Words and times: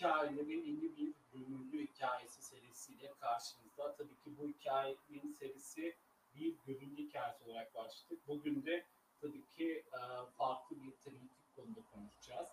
hikayelerin 0.00 0.64
yeni 0.64 0.96
bir 0.96 1.12
gönüllü 1.32 1.86
hikayesi 1.86 2.42
serisiyle 2.42 3.12
karşınızda. 3.20 3.96
Tabii 3.96 4.18
ki 4.24 4.38
bu 4.38 4.48
hikayenin 4.48 5.32
serisi 5.32 5.96
bir 6.34 6.54
gönüllü 6.66 6.96
hikayesi 6.96 7.44
olarak 7.44 7.74
başladı. 7.74 8.20
Bugün 8.28 8.66
de 8.66 8.84
tabii 9.20 9.44
ki 9.56 9.84
e, 9.92 10.00
farklı 10.38 10.76
bir 10.76 10.90
tematik 10.90 11.56
konuda 11.56 11.80
konuşacağız. 11.94 12.48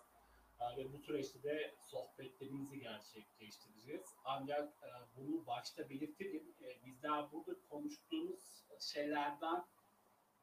E, 0.60 0.76
ve 0.76 0.92
bu 0.92 0.98
süreçte 0.98 1.42
de 1.42 1.74
sohbetlerimizi 1.80 2.80
gerçekleştireceğiz. 2.80 4.14
Ancak 4.24 4.68
e, 4.82 4.88
bunu 5.16 5.46
başta 5.46 5.90
belirtelim. 5.90 6.54
Bizler 6.86 7.32
burada 7.32 7.54
konuştuğumuz 7.70 8.64
şeylerden 8.80 9.64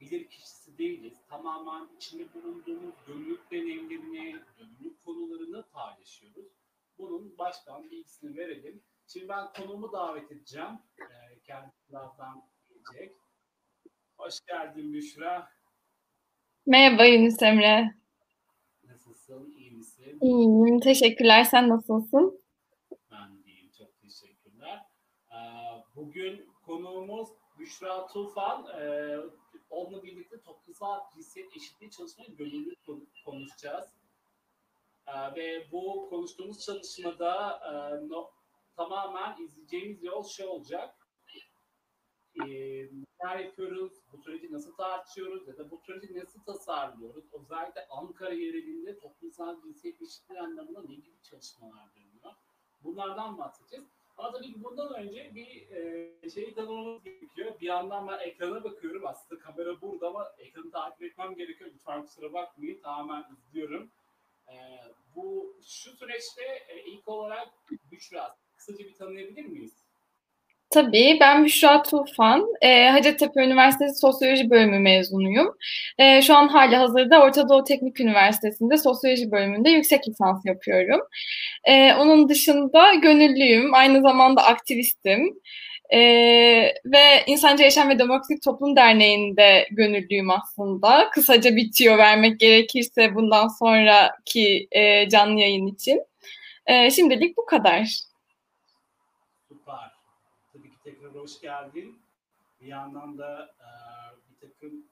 bilir 0.01 0.27
kişisi 0.27 0.77
değiliz. 0.77 1.17
Tamamen 1.29 1.89
içinde 1.95 2.33
bulunduğumuz 2.33 2.95
gönüllülük 3.07 3.51
deneyimlerini, 3.51 4.41
gönüllülük 4.57 5.05
konularını 5.05 5.63
paylaşıyoruz. 5.63 6.64
Bunun 6.97 7.37
baştan 7.37 7.91
bilgisini 7.91 8.37
verelim. 8.37 8.83
Şimdi 9.07 9.29
ben 9.29 9.53
konumu 9.53 9.91
davet 9.91 10.31
edeceğim. 10.31 10.79
Ee, 11.01 11.39
kendisi 11.43 11.89
birazdan 11.89 12.43
gelecek. 12.69 13.15
Hoş 14.17 14.45
geldin 14.47 14.93
Büşra. 14.93 15.49
Merhaba 16.65 17.05
Yunus 17.05 17.41
Emre. 17.41 17.95
Nasılsın? 18.83 19.55
İyi 19.57 19.71
misin? 19.71 20.17
İyiyim. 20.21 20.79
Teşekkürler. 20.79 21.43
Sen 21.43 21.69
nasılsın? 21.69 22.41
Ben 23.11 23.43
deyim. 23.43 23.71
Çok 23.77 24.01
teşekkürler. 24.01 24.81
Ee, 25.31 25.35
bugün 25.95 26.49
konuğumuz 26.65 27.29
Büşra 27.59 28.07
Tufan. 28.07 28.65
Ee, 28.81 29.17
onunla 29.69 30.03
birlikte 30.03 30.41
toplumsal 30.41 30.99
cinsiyet 31.15 31.57
eşitliği 31.57 31.91
çalışmayı 31.91 32.35
gönüllü 32.37 32.75
konuşacağız. 33.25 33.89
Ee, 35.07 35.35
ve 35.35 35.71
bu 35.71 36.07
konuştuğumuz 36.09 36.65
çalışmada 36.65 37.59
e, 37.65 37.71
no, 38.09 38.31
tamamen 38.75 39.43
izleyeceğimiz 39.43 40.03
yol 40.03 40.23
şey 40.23 40.47
olacak. 40.47 40.95
E, 42.35 42.45
neler 42.45 43.39
yapıyoruz, 43.39 43.93
bu 44.11 44.17
süreci 44.17 44.51
nasıl 44.51 44.75
tartışıyoruz 44.75 45.47
ya 45.47 45.57
da 45.57 45.71
bu 45.71 45.77
süreci 45.77 46.19
nasıl 46.19 46.43
tasarlıyoruz? 46.43 47.25
Özellikle 47.33 47.87
Ankara 47.89 48.33
yerelinde 48.33 48.99
toplumsal 48.99 49.61
cinsiyet 49.61 50.01
eşitliği 50.01 50.39
anlamında 50.39 50.81
ne 50.81 50.95
gibi 50.95 51.21
çalışmalar 51.21 51.95
dönüyor? 51.95 52.33
Bunlardan 52.83 53.37
bahsedeceğiz. 53.37 53.85
Ama 54.17 54.31
tabii 54.31 54.53
ki 54.53 54.63
bundan 54.63 54.93
önce 54.93 55.31
bir 55.35 55.71
e, 55.71 56.29
şeyi 56.29 56.53
tanımamız 56.53 57.03
gerekiyor. 57.03 57.59
Bir 57.61 57.67
yandan 57.67 58.07
ben 58.07 58.19
ekrana 58.19 58.63
bakıyorum. 58.63 59.07
Aslında 59.07 59.41
kamera 59.41 59.81
burada 59.81 60.07
ama 60.07 60.31
ekranı 60.37 60.71
takip 60.71 61.03
etmem 61.03 61.35
gerekiyor. 61.35 61.71
Lütfen 61.73 62.01
kusura 62.01 62.33
bakmayın. 62.33 62.81
Tamamen 62.81 63.25
izliyorum. 63.37 63.91
E, 64.47 64.55
bu 65.15 65.55
şu 65.67 65.91
süreçte 65.97 66.43
e, 66.69 66.83
ilk 66.91 67.07
olarak 67.07 67.47
Büşra 67.91 68.35
kısaca 68.55 68.79
bir 68.79 68.93
tanıyabilir 68.93 69.45
miyiz? 69.45 69.85
Tabii, 70.69 71.17
ben 71.19 71.45
Büşra 71.45 71.83
Tufan, 71.83 72.47
e, 72.61 72.89
Hacettepe 72.89 73.43
Üniversitesi 73.45 73.99
Sosyoloji 73.99 74.49
Bölümü 74.49 74.79
mezunuyum. 74.79 75.55
E, 75.97 76.21
şu 76.21 76.35
an 76.35 76.47
hali 76.47 76.75
hazırda 76.75 77.21
Orta 77.23 77.49
Doğu 77.49 77.63
Teknik 77.63 77.99
Üniversitesi'nde 77.99 78.77
Sosyoloji 78.77 79.31
Bölümünde 79.31 79.69
yüksek 79.69 80.07
lisans 80.07 80.45
yapıyorum. 80.45 81.01
E, 81.63 81.93
onun 81.93 82.29
dışında 82.29 82.93
gönüllüyüm, 82.93 83.73
aynı 83.73 84.01
zamanda 84.01 84.43
aktivistim. 84.43 85.39
E, 85.93 85.99
ve 86.85 87.23
İnsanca 87.27 87.63
Yaşam 87.63 87.89
ve 87.89 87.99
Demokratik 87.99 88.43
Toplum 88.43 88.75
Derneği'nde 88.75 89.67
gönüllüyüm 89.71 90.29
aslında. 90.29 91.09
Kısaca 91.09 91.55
bitiyor 91.55 91.97
vermek 91.97 92.39
gerekirse 92.39 93.15
bundan 93.15 93.47
sonraki 93.47 94.67
e, 94.71 95.09
canlı 95.09 95.39
yayın 95.39 95.67
için. 95.67 96.03
E, 96.65 96.91
şimdilik 96.91 97.37
bu 97.37 97.45
kadar. 97.45 97.99
Süper. 99.47 99.91
Tabii 100.53 100.69
ki 100.69 100.77
tekrar 100.83 101.15
hoş 101.15 101.41
geldin. 101.41 101.99
Bir 102.61 102.67
yandan 102.67 103.17
da 103.17 103.49
e, 103.59 103.67
bir 104.29 104.47
takım 104.47 104.85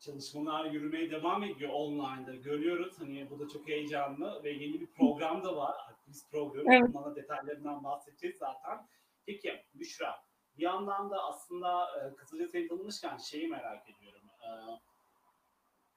çalışmalar 0.00 0.64
yürümeye 0.64 1.10
devam 1.10 1.44
ediyor 1.44 1.70
online'da. 1.72 2.34
Görüyoruz. 2.34 2.94
Hani 2.98 3.30
bu 3.30 3.38
da 3.38 3.48
çok 3.48 3.68
heyecanlı 3.68 4.44
ve 4.44 4.50
yeni 4.50 4.80
bir 4.80 4.86
program 4.86 5.44
da 5.44 5.56
var. 5.56 5.76
Aktivist 5.90 6.30
programı. 6.30 6.74
Evet. 6.74 6.94
Bunlara 6.94 7.16
detaylarından 7.16 7.84
bahsedeceğiz 7.84 8.36
zaten. 8.36 8.86
Peki 9.28 9.64
Büşra, 9.74 10.14
bir 10.58 10.62
yandan 10.62 11.10
da 11.10 11.22
aslında 11.22 11.84
e, 11.84 12.16
kısaca 12.16 12.48
seni 12.48 12.68
tanımışken 12.68 13.16
şeyi 13.16 13.48
merak 13.48 13.88
ediyorum. 13.90 14.22
E, 14.42 14.50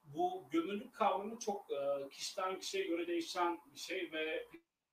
bu 0.04 0.48
gönüllülük 0.50 0.94
kavramı 0.94 1.38
çok 1.38 1.66
e, 1.70 2.08
kişiden 2.08 2.58
kişiye 2.58 2.86
göre 2.86 3.06
değişen 3.06 3.60
bir 3.74 3.78
şey 3.78 4.12
ve 4.12 4.46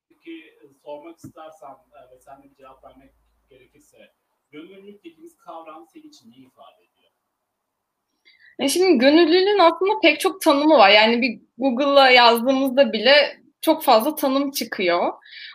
peki 0.08 0.32
e, 0.32 0.62
sormak 0.82 1.16
istersen 1.16 1.70
e, 1.70 2.14
ve 2.14 2.20
sen 2.20 2.42
de 2.42 2.50
bir 2.50 2.54
cevap 2.54 2.84
vermek 2.84 3.10
gerekirse 3.48 4.12
gönüllülük 4.50 5.04
dediğimiz 5.04 5.36
kavram 5.36 5.86
senin 5.92 6.08
için 6.08 6.30
ne 6.30 6.36
ifade 6.36 6.82
ediyor? 6.84 7.10
E 8.58 8.68
şimdi 8.68 8.98
gönüllülüğün 8.98 9.58
aslında 9.58 10.00
pek 10.02 10.20
çok 10.20 10.42
tanımı 10.42 10.74
var. 10.74 10.90
Yani 10.90 11.22
bir 11.22 11.40
Google'a 11.58 12.10
yazdığımızda 12.10 12.92
bile 12.92 13.40
çok 13.62 13.82
fazla 13.82 14.14
tanım 14.14 14.50
çıkıyor. 14.50 15.12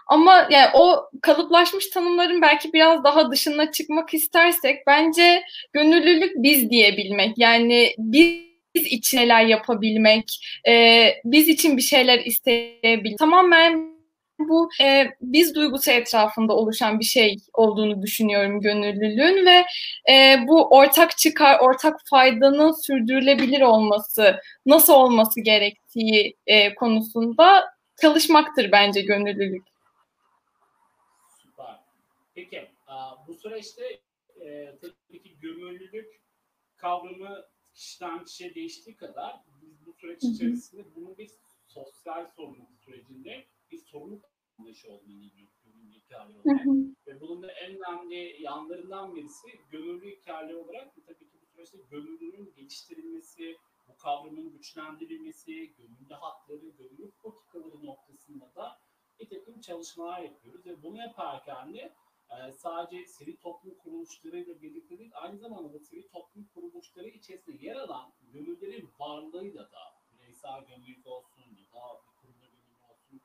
Ama 0.08 0.48
yani 0.52 0.70
o 0.74 1.10
kalıplaşmış 1.22 1.90
tanımların 1.90 2.42
belki 2.42 2.74
biraz 2.74 3.04
daha 3.04 3.32
dışına 3.32 3.72
çıkmak 3.72 4.14
istersek 4.14 4.88
bence 4.88 5.44
gönüllülük 5.74 6.34
biz 6.36 6.70
diyebilmek. 6.70 7.38
Yani 7.38 7.96
biz 7.98 8.46
için 8.76 9.18
neler 9.18 9.46
yapabilmek, 9.46 10.46
e, 10.68 11.08
biz 11.26 11.48
için 11.48 11.78
bir 11.78 11.82
şeyler 11.82 12.20
isteyebilmek. 12.20 13.18
Tamamen 13.18 13.96
bu 14.40 14.70
e, 14.82 15.08
biz 15.22 15.56
duygusu 15.56 15.92
etrafında 15.92 16.54
oluşan 16.54 17.00
bir 17.00 17.06
şey 17.06 17.38
olduğunu 17.54 18.02
düşünüyorum 18.02 18.62
gönüllülüğün 18.62 19.46
ve 19.46 19.66
e, 20.14 20.38
bu 20.48 20.70
ortak 20.70 21.18
çıkar, 21.18 21.60
ortak 21.60 22.00
faydanın 22.10 22.72
sürdürülebilir 22.72 23.62
olması, 23.62 24.36
nasıl 24.66 24.94
olması 24.94 25.42
gerektiği 25.42 26.36
e, 26.48 26.76
konusunda 26.76 27.75
çalışmaktır 28.02 28.72
bence 28.72 29.02
gönüllülük. 29.02 29.64
Süper. 31.42 31.80
Peki 32.36 32.68
bu 33.28 33.34
süreçte 33.34 34.00
e, 34.42 34.78
tabii 34.82 35.22
ki 35.24 35.40
gönüllülük 35.40 36.22
kavramı 36.78 37.46
kişiden 37.74 38.24
kişiye 38.26 38.56
değiştiği 38.56 38.96
kadar 38.96 39.40
biz 39.62 39.86
bu 39.86 39.94
süreç 39.94 40.24
içerisinde 40.24 40.96
bunu 40.96 41.18
bir 41.18 41.32
sosyal 41.68 42.28
sorumluluk 42.28 42.80
sürecinde 42.86 43.46
bir 43.72 43.78
sorumluluk 43.78 44.26
anlayışı 44.60 44.92
olduğunu 44.92 45.22
biliyoruz 45.22 45.54
gönüllü 45.66 45.94
hikaye 45.94 46.36
olarak. 46.36 46.66
Ve 47.08 47.22
bunun 47.22 47.44
da 47.44 47.52
en 47.52 47.72
önemli 47.76 48.44
yanlarından 48.44 49.16
birisi 49.16 49.48
gönüllü 49.72 50.12
hikaye 50.12 50.56
olarak 50.56 50.96
tabii 51.08 51.30
ki 51.30 51.38
bu 51.42 51.46
süreçte 51.46 51.78
gönüllünün 51.92 52.54
geliştirilmesi, 52.56 53.58
bu 53.88 53.98
kavramın 53.98 54.52
güçlendirilmesi, 54.52 55.76
gönüllü 55.76 56.14
hakları, 56.14 56.70
gönüllü 56.70 57.12
politikaları 57.12 57.86
noktasında 57.86 58.56
da 58.56 58.80
bir 59.20 59.30
takım 59.30 59.62
çalışmalar 59.62 60.20
yapıyoruz. 60.20 60.66
Ve 60.66 60.84
bunu 60.84 60.98
yaparken 60.98 61.74
de 61.74 61.94
e, 62.30 62.52
sadece 62.52 63.06
sivil 63.06 63.38
toplum 63.38 63.76
kuruluşlarıyla 63.78 64.62
birlikte 64.62 64.98
değil, 65.00 65.12
aynı 65.16 65.38
zamanda 65.38 65.74
da 65.74 65.80
sivil 65.80 66.08
toplum 66.10 66.46
kuruluşları 66.54 67.08
içerisinde 67.08 67.66
yer 67.66 67.76
alan 67.76 68.14
gönüllerin 68.22 68.90
varlığıyla 69.00 69.72
da 69.72 69.80
bireysel 70.12 70.66
gönüllülük 70.66 71.08
olsun 71.08 71.42
ya 71.42 71.66
da 71.74 72.02
bir 72.04 72.22
kurumda 72.22 72.46
gönüllü 72.46 72.78
olsun 72.90 73.22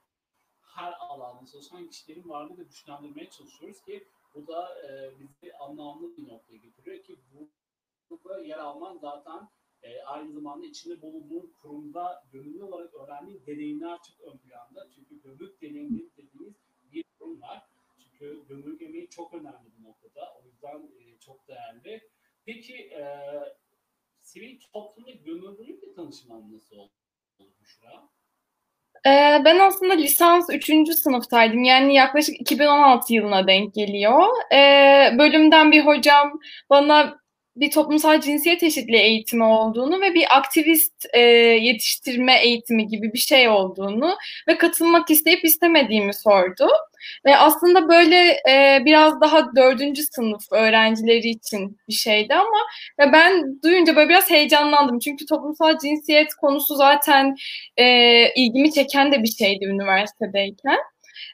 her 0.60 0.93
alanda 0.93 1.47
çalışan 1.47 1.88
kişilerin 1.88 2.28
varlığını 2.28 2.59
da 2.59 2.62
güçlendirmeye 2.62 3.31
çalışıyoruz 3.31 3.82
ki 3.82 4.08
bu 4.34 4.46
da 4.46 4.88
e, 4.88 5.19
bizi 5.19 5.55
anlamlı 5.55 6.17
bir 6.17 6.29
noktaya 6.29 6.56
getiriyor 6.56 7.02
ki 7.02 7.19
bu 7.32 7.49
burada 8.11 8.44
yer 8.44 8.58
alman 8.58 8.96
zaten 8.99 9.49
e, 9.82 10.03
aynı 10.03 10.32
zamanda 10.32 10.67
içinde 10.67 11.03
bulunduğun 11.03 11.53
kurumda 11.62 12.25
gönüllü 12.32 12.62
olarak 12.62 12.94
öğrendiğin 12.94 13.43
deneyimler 13.47 13.99
çok 14.09 14.32
ön 14.32 14.38
planda. 14.38 14.88
Çünkü 14.94 15.23
gönüllülük 15.23 15.62
deneyimleri 15.62 16.11
dediğimiz 16.17 16.55
bir 16.93 17.05
kurum 17.19 17.41
var. 17.43 17.62
Çünkü 17.99 18.44
gönüllülük 18.49 18.82
emeği 18.82 19.09
çok 19.11 19.35
önemli 19.35 19.69
bu 19.79 19.88
noktada. 19.88 20.35
O 20.35 20.47
yüzden 20.47 20.91
e, 20.99 21.19
çok 21.19 21.49
değerli. 21.49 22.03
Peki 22.47 22.75
e, 22.75 23.03
sivil 24.21 24.61
toplumda 24.73 25.11
gönüllülükle 25.11 25.94
tanışman 25.94 26.53
nasıl 26.53 26.77
oldu 26.77 26.93
Büşra? 27.61 28.09
Ee, 29.06 29.43
ben 29.44 29.59
aslında 29.59 29.94
lisans 29.94 30.50
3. 30.50 30.94
sınıftaydım. 30.94 31.65
Yani 31.65 31.94
yaklaşık 31.94 32.41
2016 32.41 33.15
yılına 33.15 33.47
denk 33.47 33.75
geliyor. 33.75 34.23
Ee, 34.53 35.15
bölümden 35.19 35.73
bir 35.73 35.87
hocam 35.87 36.41
bana 36.71 37.19
bir 37.60 37.70
toplumsal 37.70 38.20
cinsiyet 38.20 38.62
eşitliği 38.62 39.02
eğitimi 39.02 39.44
olduğunu 39.44 40.00
ve 40.00 40.14
bir 40.14 40.38
aktivist 40.38 41.06
e, 41.12 41.20
yetiştirme 41.60 42.40
eğitimi 42.42 42.86
gibi 42.86 43.12
bir 43.12 43.18
şey 43.18 43.48
olduğunu 43.48 44.16
ve 44.48 44.58
katılmak 44.58 45.10
isteyip 45.10 45.44
istemediğimi 45.44 46.14
sordu. 46.14 46.68
Ve 47.26 47.36
aslında 47.36 47.88
böyle 47.88 48.16
e, 48.50 48.82
biraz 48.84 49.20
daha 49.20 49.56
dördüncü 49.56 50.02
sınıf 50.02 50.52
öğrencileri 50.52 51.28
için 51.28 51.78
bir 51.88 51.92
şeydi 51.92 52.34
ama 52.34 52.58
ve 52.98 53.12
ben 53.12 53.62
duyunca 53.62 53.96
böyle 53.96 54.08
biraz 54.08 54.30
heyecanlandım. 54.30 54.98
Çünkü 54.98 55.26
toplumsal 55.26 55.78
cinsiyet 55.78 56.34
konusu 56.34 56.74
zaten 56.74 57.36
e, 57.76 57.84
ilgimi 58.34 58.72
çeken 58.72 59.12
de 59.12 59.22
bir 59.22 59.32
şeydi 59.32 59.64
üniversitedeyken. 59.64 60.78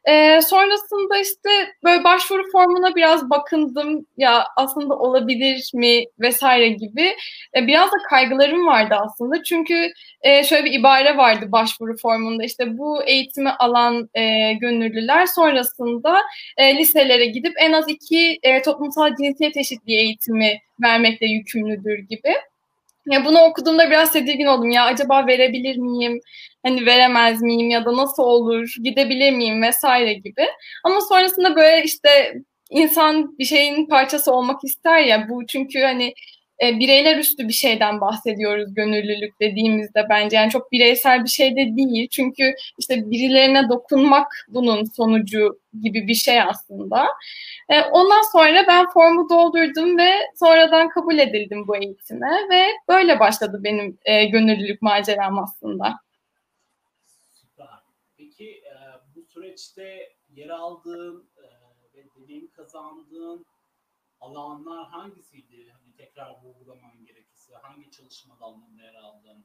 E, 0.09 0.41
sonrasında 0.43 1.19
işte 1.19 1.49
böyle 1.85 2.05
başvuru 2.05 2.43
formuna 2.53 2.95
biraz 2.97 3.31
bakındım. 3.31 4.07
Ya 4.17 4.45
aslında 4.57 4.95
olabilir 4.95 5.71
mi 5.75 6.05
vesaire 6.21 6.69
gibi. 6.69 7.15
E, 7.57 7.67
biraz 7.67 7.93
da 7.93 7.97
kaygılarım 8.11 8.67
vardı 8.67 8.95
aslında. 9.01 9.43
Çünkü 9.43 9.93
e, 10.23 10.45
şöyle 10.45 10.65
bir 10.65 10.73
ibare 10.73 11.17
vardı 11.17 11.53
başvuru 11.53 11.97
formunda. 12.03 12.45
İşte 12.45 12.79
bu 12.79 13.03
eğitimi 13.03 13.51
alan 13.51 14.09
e, 14.15 14.53
gönüllüler 14.53 15.27
sonrasında 15.27 16.19
e, 16.57 16.77
liselere 16.77 17.27
gidip 17.27 17.55
en 17.61 17.73
az 17.73 17.89
iki 17.89 18.39
e, 18.43 18.63
toplumsal 18.63 19.17
cinsiyet 19.17 19.57
eşitliği 19.57 19.99
eğitimi 19.99 20.59
vermekle 20.83 21.27
yükümlüdür 21.27 21.99
gibi. 21.99 22.35
Ya 23.07 23.25
bunu 23.25 23.41
okuduğumda 23.41 23.91
biraz 23.91 24.13
tedirgin 24.13 24.47
oldum. 24.47 24.71
Ya 24.71 24.85
acaba 24.85 25.27
verebilir 25.27 25.77
miyim? 25.77 26.21
Hani 26.67 26.87
veremez 26.87 27.43
miyim 27.43 27.71
ya 27.71 27.85
da 27.85 27.97
nasıl 27.97 28.23
olur? 28.23 28.75
Gidebilir 28.85 29.33
miyim 29.33 29.63
vesaire 29.63 30.13
gibi. 30.15 30.47
Ama 30.85 31.01
sonrasında 31.01 31.57
böyle 31.57 31.85
işte 31.85 32.35
insan 32.71 33.39
bir 33.39 33.45
şeyin 33.45 33.87
parçası 33.87 34.33
olmak 34.33 34.65
ister 34.65 34.99
ya 35.03 35.29
bu 35.29 35.47
çünkü 35.47 35.81
hani 35.81 36.15
e, 36.63 36.79
bireyler 36.79 37.17
üstü 37.17 37.49
bir 37.49 37.53
şeyden 37.53 38.01
bahsediyoruz 38.01 38.75
gönüllülük 38.75 39.41
dediğimizde 39.41 40.07
bence 40.11 40.37
yani 40.37 40.51
çok 40.51 40.73
bireysel 40.73 41.25
bir 41.25 41.29
şey 41.29 41.57
de 41.57 41.77
değil 41.77 42.09
çünkü 42.11 42.55
işte 42.79 43.11
birilerine 43.11 43.69
dokunmak 43.69 44.47
bunun 44.49 44.85
sonucu 44.85 45.61
gibi 45.83 46.07
bir 46.09 46.15
şey 46.15 46.43
aslında. 46.43 47.07
E, 47.69 47.83
ondan 47.83 48.23
sonra 48.33 48.65
ben 48.69 48.91
formu 48.91 49.29
doldurdum 49.29 49.99
ve 49.99 50.11
sonradan 50.35 50.89
kabul 50.89 51.19
edildim 51.19 51.69
bu 51.69 51.77
eğitime 51.77 52.31
ve 52.51 52.67
böyle 52.89 53.21
başladı 53.21 53.61
benim 53.65 53.99
e, 54.05 54.25
gönüllülük 54.25 54.83
maceram 54.83 55.39
aslında. 55.39 55.95
Peki 58.17 58.51
e, 58.51 58.75
bu 59.15 59.23
süreçte 59.23 60.13
yer 60.35 60.49
aldığın 60.49 61.29
e, 61.37 61.47
ve 61.95 62.05
deneyim 62.17 62.51
kazandığın 62.51 63.47
alanlar 64.21 64.89
hangisiydi? 64.89 65.73
Tekrar 65.99 66.31
vurgulaman 66.43 67.05
gerekirse 67.07 67.55
hangi 67.63 67.91
çalışma 67.91 68.41
dallarında 68.41 68.83
yer 68.83 68.95
aldın? 68.95 69.45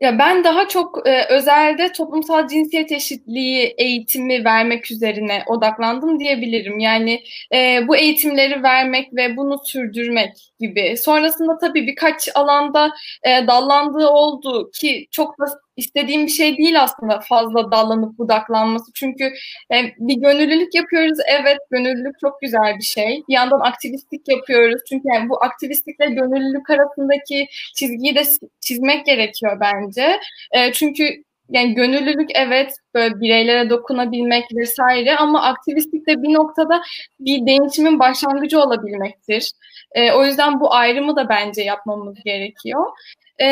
Ya 0.00 0.18
ben 0.18 0.44
daha 0.44 0.68
çok 0.68 1.08
e, 1.08 1.24
özelde 1.28 1.92
toplumsal 1.92 2.48
cinsiyet 2.48 2.92
eşitliği 2.92 3.74
eğitimi 3.78 4.44
vermek 4.44 4.90
üzerine 4.90 5.44
odaklandım 5.46 6.20
diyebilirim. 6.20 6.78
Yani 6.78 7.22
e, 7.54 7.88
bu 7.88 7.96
eğitimleri 7.96 8.62
vermek 8.62 9.14
ve 9.16 9.36
bunu 9.36 9.58
sürdürmek 9.64 10.36
gibi. 10.60 10.96
Sonrasında 10.96 11.58
tabii 11.58 11.86
birkaç 11.86 12.28
alanda 12.34 12.90
e, 13.22 13.46
dallandığı 13.46 14.08
oldu 14.08 14.70
ki 14.70 15.06
çok 15.10 15.38
da 15.40 15.46
istediğim 15.76 16.26
bir 16.26 16.30
şey 16.30 16.56
değil 16.56 16.82
aslında 16.82 17.20
fazla 17.20 17.72
dallanıp 17.72 18.18
budaklanması. 18.18 18.92
Çünkü 18.94 19.24
e, 19.72 19.76
bir 19.98 20.16
gönüllülük 20.16 20.74
yapıyoruz. 20.74 21.18
Evet 21.28 21.58
gönüllülük 21.70 22.18
çok 22.20 22.40
güzel 22.40 22.76
bir 22.78 22.84
şey. 22.84 23.22
Bir 23.28 23.34
yandan 23.34 23.60
aktivistlik 23.60 24.28
yapıyoruz. 24.28 24.82
Çünkü 24.88 25.08
yani 25.08 25.28
bu 25.28 25.44
aktivistlikle 25.44 26.06
gönüllülük 26.06 26.70
arasındaki 26.70 27.46
çizgiyi 27.74 28.14
de 28.14 28.22
çizmek 28.60 29.06
gerekiyor 29.06 29.58
bence. 29.60 30.20
E, 30.52 30.72
çünkü 30.72 31.25
yani 31.50 31.74
gönüllülük 31.74 32.30
evet 32.34 32.74
böyle 32.94 33.20
bireylere 33.20 33.70
dokunabilmek 33.70 34.44
vesaire 34.56 35.16
ama 35.16 35.42
aktivistlik 35.42 36.06
de 36.06 36.22
bir 36.22 36.34
noktada 36.34 36.82
bir 37.20 37.46
değişimin 37.46 37.98
başlangıcı 37.98 38.60
olabilmektir. 38.60 39.52
E, 39.92 40.12
o 40.12 40.24
yüzden 40.24 40.60
bu 40.60 40.74
ayrımı 40.74 41.16
da 41.16 41.28
bence 41.28 41.62
yapmamız 41.62 42.16
gerekiyor. 42.24 42.86
E, 43.40 43.46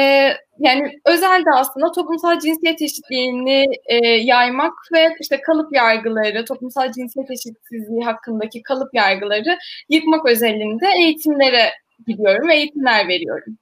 yani 0.58 1.00
özelde 1.05 1.50
aslında 1.55 1.93
toplumsal 1.93 2.41
cinsiyet 2.41 2.82
eşitliğini 2.82 3.64
e, 3.87 3.97
yaymak 4.06 4.73
ve 4.93 5.14
işte 5.20 5.40
kalıp 5.40 5.75
yargıları, 5.75 6.44
toplumsal 6.44 6.93
cinsiyet 6.93 7.31
eşitsizliği 7.31 8.05
hakkındaki 8.05 8.62
kalıp 8.62 8.94
yargıları 8.94 9.58
yıkmak 9.88 10.26
özelinde 10.26 10.87
eğitimlere 10.99 11.70
gidiyorum 12.06 12.49
ve 12.49 12.55
eğitimler 12.55 13.08
veriyorum. 13.08 13.58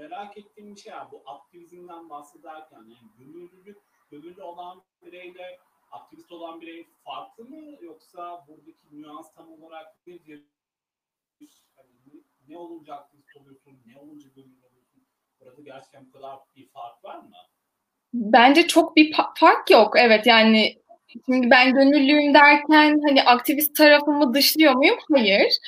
Merak 0.00 0.38
ettiğim 0.38 0.74
bir 0.74 0.80
şey 0.80 0.92
var. 0.92 1.12
Bu 1.12 1.22
aktivizmden 1.26 2.10
bahsederken 2.10 2.78
yani 2.78 3.10
gönüllülük, 3.18 3.78
gönüllü 4.10 4.42
olan 4.42 4.82
bireyle 5.02 5.58
aktivist 5.90 6.32
olan 6.32 6.60
birey 6.60 6.86
farklı 7.04 7.44
mı 7.44 7.76
yoksa 7.80 8.44
buradaki 8.48 8.86
nüans 8.92 9.34
tam 9.34 9.52
olarak 9.52 10.06
nedir? 10.06 10.44
Hani 11.76 12.22
ne 12.48 12.58
olunca 12.58 12.94
aktivist 12.94 13.36
oluyorsun, 13.36 13.78
ne 13.86 13.98
olunca 13.98 14.28
gönüllü 14.28 14.66
oluyorsun? 14.66 15.02
Burada 15.40 15.62
gerçekten 15.62 16.06
bu 16.06 16.12
kadar 16.12 16.38
bir 16.56 16.68
fark 16.68 17.04
var 17.04 17.18
mı? 17.18 17.30
Bence 18.14 18.66
çok 18.66 18.96
bir 18.96 19.16
fark 19.34 19.70
yok. 19.70 19.94
Evet 19.98 20.26
yani 20.26 20.78
şimdi 21.26 21.50
ben 21.50 21.74
gönüllüyüm 21.74 22.34
derken 22.34 23.00
hani 23.06 23.22
aktivist 23.22 23.76
tarafımı 23.76 24.34
dışlıyor 24.34 24.74
muyum? 24.74 24.98
Hayır. 25.12 25.58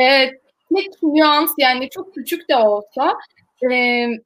Ee, 0.00 0.30
tek 0.76 1.02
nüans 1.02 1.50
yani 1.58 1.90
çok 1.90 2.14
küçük 2.14 2.48
de 2.48 2.56
olsa 2.56 3.18
e, 3.62 4.22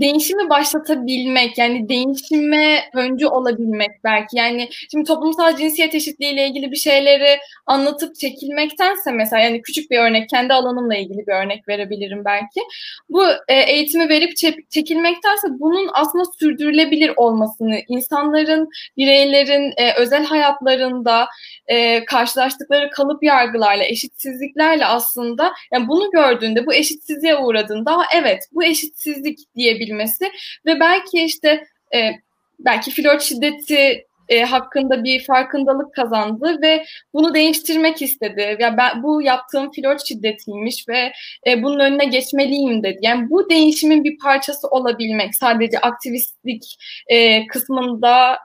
değişimi 0.00 0.50
başlatabilmek 0.50 1.58
yani 1.58 1.88
değişime 1.88 2.80
öncü 2.94 3.26
olabilmek 3.26 3.90
belki. 4.04 4.36
Yani 4.36 4.68
şimdi 4.90 5.04
toplumsal 5.04 5.56
cinsiyet 5.56 5.94
eşitliği 5.94 6.32
ile 6.32 6.48
ilgili 6.48 6.72
bir 6.72 6.76
şeyleri 6.76 7.38
anlatıp 7.66 8.16
çekilmektense 8.16 9.12
mesela 9.12 9.42
yani 9.42 9.62
küçük 9.62 9.90
bir 9.90 9.98
örnek 9.98 10.28
kendi 10.28 10.54
alanımla 10.54 10.96
ilgili 10.96 11.26
bir 11.26 11.32
örnek 11.32 11.68
verebilirim 11.68 12.24
belki. 12.24 12.60
Bu 13.08 13.24
e, 13.48 13.54
eğitimi 13.54 14.08
verip 14.08 14.36
çekilmektense 14.70 15.48
bunun 15.50 15.90
aslında 15.92 16.24
sürdürülebilir 16.38 17.12
olmasını 17.16 17.80
insanların 17.88 18.68
bireylerin 18.96 19.72
e, 19.76 19.94
özel 19.96 20.24
hayatlarında 20.24 21.26
e, 21.66 22.04
karşılaştıkları 22.04 22.90
kalıp 22.90 23.22
yargılarla 23.22 23.84
eşitsizliklerle 23.84 24.86
aslında 24.86 25.52
yani 25.72 25.88
bunu 25.88 26.10
gördüğünde 26.10 26.66
bu 26.66 26.74
eşitsizliğe 26.74 27.36
uğradığında 27.36 27.96
evet 28.16 28.42
bu 28.52 28.64
eşitsizlik 28.64 29.38
diye 29.56 29.81
olabilmesi 29.82 30.24
ve 30.66 30.80
belki 30.80 31.24
işte 31.24 31.64
e, 31.94 32.10
belki 32.58 32.90
flört 32.90 33.22
şiddeti 33.22 34.06
e, 34.28 34.44
hakkında 34.44 35.04
bir 35.04 35.24
farkındalık 35.24 35.94
kazandı 35.94 36.58
ve 36.62 36.84
bunu 37.14 37.34
değiştirmek 37.34 38.02
istedi. 38.02 38.56
Ya 38.60 38.76
ben 38.76 39.02
bu 39.02 39.22
yaptığım 39.22 39.72
flört 39.72 40.06
şiddetiymiş 40.08 40.88
ve 40.88 41.12
e, 41.46 41.62
bunun 41.62 41.78
önüne 41.78 42.04
geçmeliyim 42.04 42.82
dedi. 42.82 42.98
Yani 43.02 43.30
bu 43.30 43.50
değişimin 43.50 44.04
bir 44.04 44.18
parçası 44.18 44.68
olabilmek 44.68 45.34
sadece 45.34 45.78
aktivistlik 45.78 46.76
e, 47.06 47.46
kısmında 47.46 48.38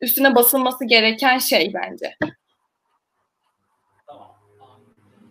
üstüne 0.00 0.34
basılması 0.34 0.84
gereken 0.84 1.38
şey 1.38 1.72
bence. 1.74 2.16
Tamam. 4.06 4.30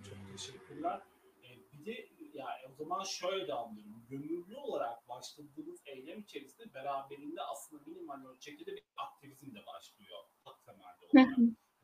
Çok 0.09 0.37
teşekkürler. 0.37 0.99
E, 1.43 1.47
bir 1.73 1.85
de 1.85 2.07
yani 2.33 2.59
o 2.71 2.83
zaman 2.83 3.03
şöyle 3.03 3.47
de 3.47 3.53
anlıyorum. 3.53 3.86
Gönüllü 4.09 4.55
olarak 4.55 5.09
başladığımız 5.09 5.81
eylem 5.85 6.19
içerisinde 6.19 6.73
beraberinde 6.73 7.41
aslında 7.41 7.83
minimal 7.85 8.25
ölçekte 8.25 8.65
bir 8.65 8.83
aktivizm 8.97 9.55
de 9.55 9.65
başlıyor. 9.65 10.19
Hak 10.45 10.65
temelli 10.65 11.05
olarak. 11.11 11.37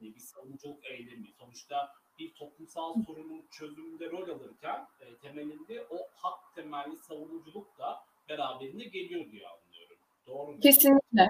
yani 0.03 0.15
bir 0.15 0.19
savunuculuk 0.19 0.85
eylemi. 0.85 1.31
Sonuçta 1.39 1.91
bir 2.19 2.33
toplumsal 2.33 3.03
sorunun 3.05 3.47
çözümünde 3.51 4.11
rol 4.11 4.29
alırken 4.29 4.87
e, 4.99 5.17
temelinde 5.17 5.87
o 5.89 5.97
hak 6.15 6.55
temelli 6.55 6.97
savunuculuk 6.97 7.77
da 7.79 7.99
beraberinde 8.29 8.83
geliyor 8.83 9.31
diye 9.31 9.47
anlıyorum. 9.47 9.97
Doğru 10.27 10.51
mu? 10.51 10.59
Kesinlikle. 10.59 11.29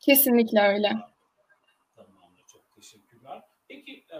Kesinlikle 0.00 0.60
öyle. 0.60 0.88
Tamamdır. 1.96 2.46
Çok 2.52 2.74
teşekkürler. 2.76 3.42
Peki 3.68 3.92
e, 4.10 4.16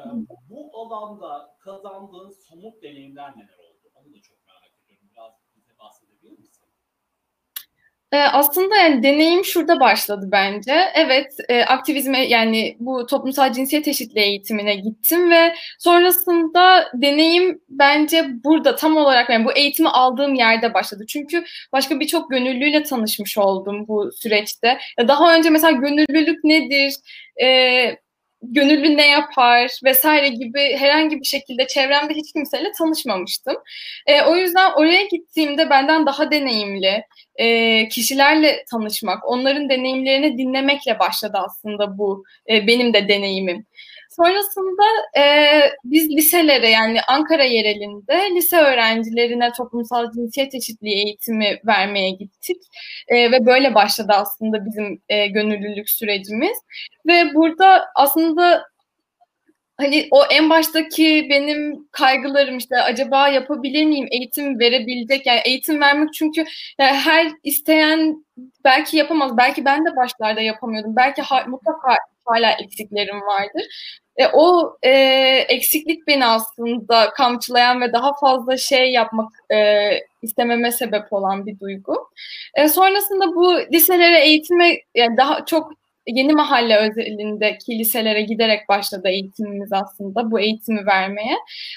bu 0.51 0.71
alanda 0.81 1.57
kazandığın 1.61 2.31
somut 2.31 2.83
deneyimler 2.83 3.37
neler 3.37 3.59
oldu? 3.59 3.91
Onu 3.95 4.15
da 4.15 4.21
çok 4.23 4.47
merak 4.47 4.71
ediyorum. 4.85 5.09
Biraz 5.13 5.33
bize 5.57 5.79
bahsedebilir 5.79 6.39
misin? 6.39 6.65
Ee, 8.15 8.19
aslında 8.19 8.77
yani 8.77 9.03
deneyim 9.03 9.45
şurada 9.45 9.81
başladı 9.81 10.29
bence. 10.33 10.73
Evet, 10.95 11.37
e, 11.49 11.63
aktivizme 11.65 12.27
yani 12.27 12.77
bu 12.81 13.07
toplumsal 13.07 13.53
cinsiyet 13.53 13.89
eşitliği 13.89 14.27
eğitimine 14.27 14.75
gittim 14.75 15.31
ve 15.31 15.55
sonrasında 15.79 16.91
deneyim 16.95 17.61
bence 17.69 18.27
burada 18.45 18.77
tam 18.77 18.97
olarak 18.97 19.31
yani 19.31 19.45
bu 19.45 19.53
eğitimi 19.53 19.89
aldığım 19.89 20.35
yerde 20.35 20.75
başladı. 20.75 21.05
Çünkü 21.09 21.45
başka 21.73 22.01
birçok 22.01 22.31
gönüllüyle 22.31 22.83
tanışmış 22.83 23.39
oldum 23.39 23.89
bu 23.89 24.13
süreçte. 24.13 24.79
Daha 25.09 25.35
önce 25.37 25.51
mesela 25.51 25.71
gönüllülük 25.71 26.45
nedir? 26.45 26.95
E, 27.43 28.04
gönüllü 28.53 28.97
ne 28.97 29.09
yapar 29.09 29.71
vesaire 29.85 30.29
gibi 30.29 30.77
herhangi 30.77 31.21
bir 31.21 31.25
şekilde 31.25 31.67
çevremde 31.67 32.15
hiç 32.15 32.33
kimseyle 32.33 32.73
tanışmamıştım. 32.79 33.57
E, 34.07 34.23
o 34.23 34.37
yüzden 34.37 34.73
oraya 34.73 35.05
gittiğimde 35.05 35.71
benden 35.71 36.07
daha 36.07 36.31
deneyimli, 36.31 37.05
e, 37.37 37.89
kişilerle 37.89 38.65
tanışmak, 38.71 39.29
onların 39.29 39.69
deneyimlerini 39.69 40.39
dinlemekle 40.39 40.99
başladı 40.99 41.39
aslında 41.47 41.99
bu 41.99 42.25
e, 42.51 42.67
benim 42.67 42.95
de 42.95 43.09
deneyimim. 43.09 43.67
Sonrasında 44.17 44.83
e, 45.19 45.25
biz 45.85 46.11
liselere 46.11 46.71
yani 46.71 47.01
Ankara 47.09 47.45
yerelinde 47.45 48.35
lise 48.35 48.57
öğrencilerine 48.57 49.53
toplumsal 49.53 50.13
cinsiyet 50.13 50.55
eşitliği 50.55 51.07
eğitimi 51.07 51.59
vermeye 51.67 52.11
gittik. 52.11 52.57
E, 53.09 53.33
ve 53.33 53.47
böyle 53.47 53.75
başladı 53.75 54.13
aslında 54.15 54.67
bizim 54.67 55.03
e, 55.09 55.27
gönüllülük 55.27 55.91
sürecimiz. 55.91 56.59
Ve 57.07 57.35
burada 57.35 57.85
aslında 57.95 58.65
hani 59.77 60.09
o 60.11 60.25
en 60.31 60.51
baştaki 60.51 61.27
benim 61.31 61.89
kaygılarım 61.93 62.59
işte 62.59 62.77
acaba 62.77 63.29
yapabilir 63.29 63.85
miyim 63.85 64.09
eğitim 64.11 64.59
verebilecek 64.61 65.27
yani 65.27 65.41
eğitim 65.45 65.81
vermek 65.81 66.15
çünkü 66.15 66.45
yani 66.79 66.97
her 66.97 67.33
isteyen 67.43 68.25
belki 68.65 68.97
yapamaz 68.97 69.37
belki 69.37 69.65
ben 69.65 69.87
de 69.87 69.97
başlarda 69.97 70.41
yapamıyordum 70.41 70.97
belki 70.97 71.23
ha, 71.23 71.45
mutlaka 71.49 71.97
hala 72.25 72.53
eksiklerim 72.53 73.21
vardır 73.21 73.63
e, 74.17 74.27
o 74.33 74.77
e, 74.83 74.91
eksiklik 75.49 76.07
beni 76.07 76.27
aslında 76.27 77.11
kamçılayan 77.11 77.81
ve 77.81 77.93
daha 77.93 78.13
fazla 78.21 78.57
şey 78.57 78.93
yapmak 78.93 79.33
e, 79.51 79.91
istememe 80.23 80.73
sebep 80.73 81.13
olan 81.13 81.47
bir 81.47 81.61
duygu. 81.61 82.09
E, 82.55 82.69
sonrasında 82.69 83.35
bu 83.35 83.59
liselere 83.73 84.21
eğitime 84.21 84.79
yani 84.95 85.17
daha 85.17 85.45
çok 85.45 85.73
yeni 86.07 86.33
mahalle 86.33 86.77
özelindeki 86.77 87.79
liselere 87.79 88.23
giderek 88.23 88.69
başladı 88.69 89.09
eğitimimiz 89.09 89.73
aslında 89.73 90.31
bu 90.31 90.41
eğitimi 90.41 90.87
vermeye 90.87 91.37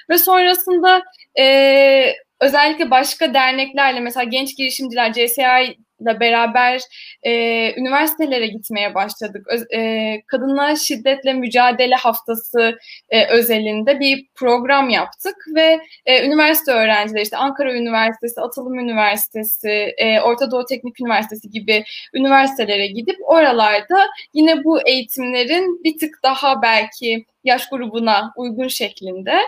ve 0.09 0.17
sonrasında 0.17 1.03
e, 1.39 2.13
özellikle 2.39 2.91
başka 2.91 3.33
derneklerle 3.33 3.99
mesela 3.99 4.23
genç 4.23 4.57
girişimciler 4.57 5.13
CSI 5.13 5.77
ile 6.01 6.19
beraber 6.19 6.81
e, 7.23 7.31
üniversitelere 7.79 8.47
gitmeye 8.47 8.95
başladık. 8.95 9.47
Öz, 9.47 9.63
e, 9.73 10.21
Kadına 10.27 10.75
Şiddetle 10.75 11.33
Mücadele 11.33 11.95
Haftası 11.95 12.77
e, 13.09 13.25
özelinde 13.27 13.99
bir 13.99 14.27
program 14.35 14.89
yaptık 14.89 15.35
ve 15.55 15.79
e, 16.05 16.25
üniversite 16.27 16.71
öğrencileri 16.71 17.23
işte 17.23 17.37
Ankara 17.37 17.73
Üniversitesi, 17.73 18.41
Atılım 18.41 18.79
Üniversitesi, 18.79 19.93
e, 19.97 20.21
Orta 20.21 20.51
Doğu 20.51 20.65
Teknik 20.65 21.01
Üniversitesi 21.01 21.49
gibi 21.49 21.83
üniversitelere 22.13 22.87
gidip 22.87 23.17
oralarda 23.21 24.07
yine 24.33 24.63
bu 24.63 24.87
eğitimlerin 24.87 25.83
bir 25.83 25.97
tık 25.97 26.19
daha 26.23 26.61
belki 26.61 27.25
yaş 27.43 27.69
grubuna 27.69 28.33
uygun 28.37 28.67
şeklinde 28.67 29.39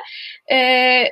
e, 0.48 0.56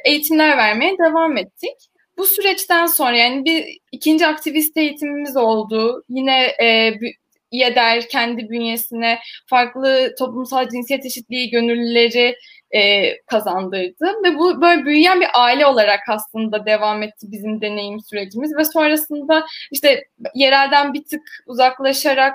eğitimler 0.05 0.57
vermeye 0.57 0.97
devam 0.97 1.37
ettik. 1.37 1.96
Bu 2.17 2.25
süreçten 2.25 2.85
sonra 2.85 3.15
yani 3.17 3.45
bir 3.45 3.79
ikinci 3.91 4.27
aktivist 4.27 4.77
eğitimimiz 4.77 5.37
oldu. 5.37 6.03
Yine 6.09 6.45
e, 6.63 6.93
İEDER 7.51 8.07
kendi 8.07 8.49
bünyesine 8.49 9.19
farklı 9.45 10.15
toplumsal 10.19 10.69
cinsiyet 10.69 11.05
eşitliği 11.05 11.49
gönüllüleri 11.49 12.35
e, 12.71 13.11
kazandırdı 13.21 14.05
ve 14.25 14.37
bu 14.37 14.61
böyle 14.61 14.85
büyüyen 14.85 15.21
bir 15.21 15.27
aile 15.33 15.65
olarak 15.65 15.99
aslında 16.09 16.65
devam 16.65 17.03
etti 17.03 17.27
bizim 17.31 17.61
deneyim 17.61 17.99
sürecimiz 17.99 18.57
ve 18.57 18.63
sonrasında 18.63 19.45
işte 19.71 20.03
yerelden 20.35 20.93
bir 20.93 21.03
tık 21.03 21.43
uzaklaşarak 21.45 22.33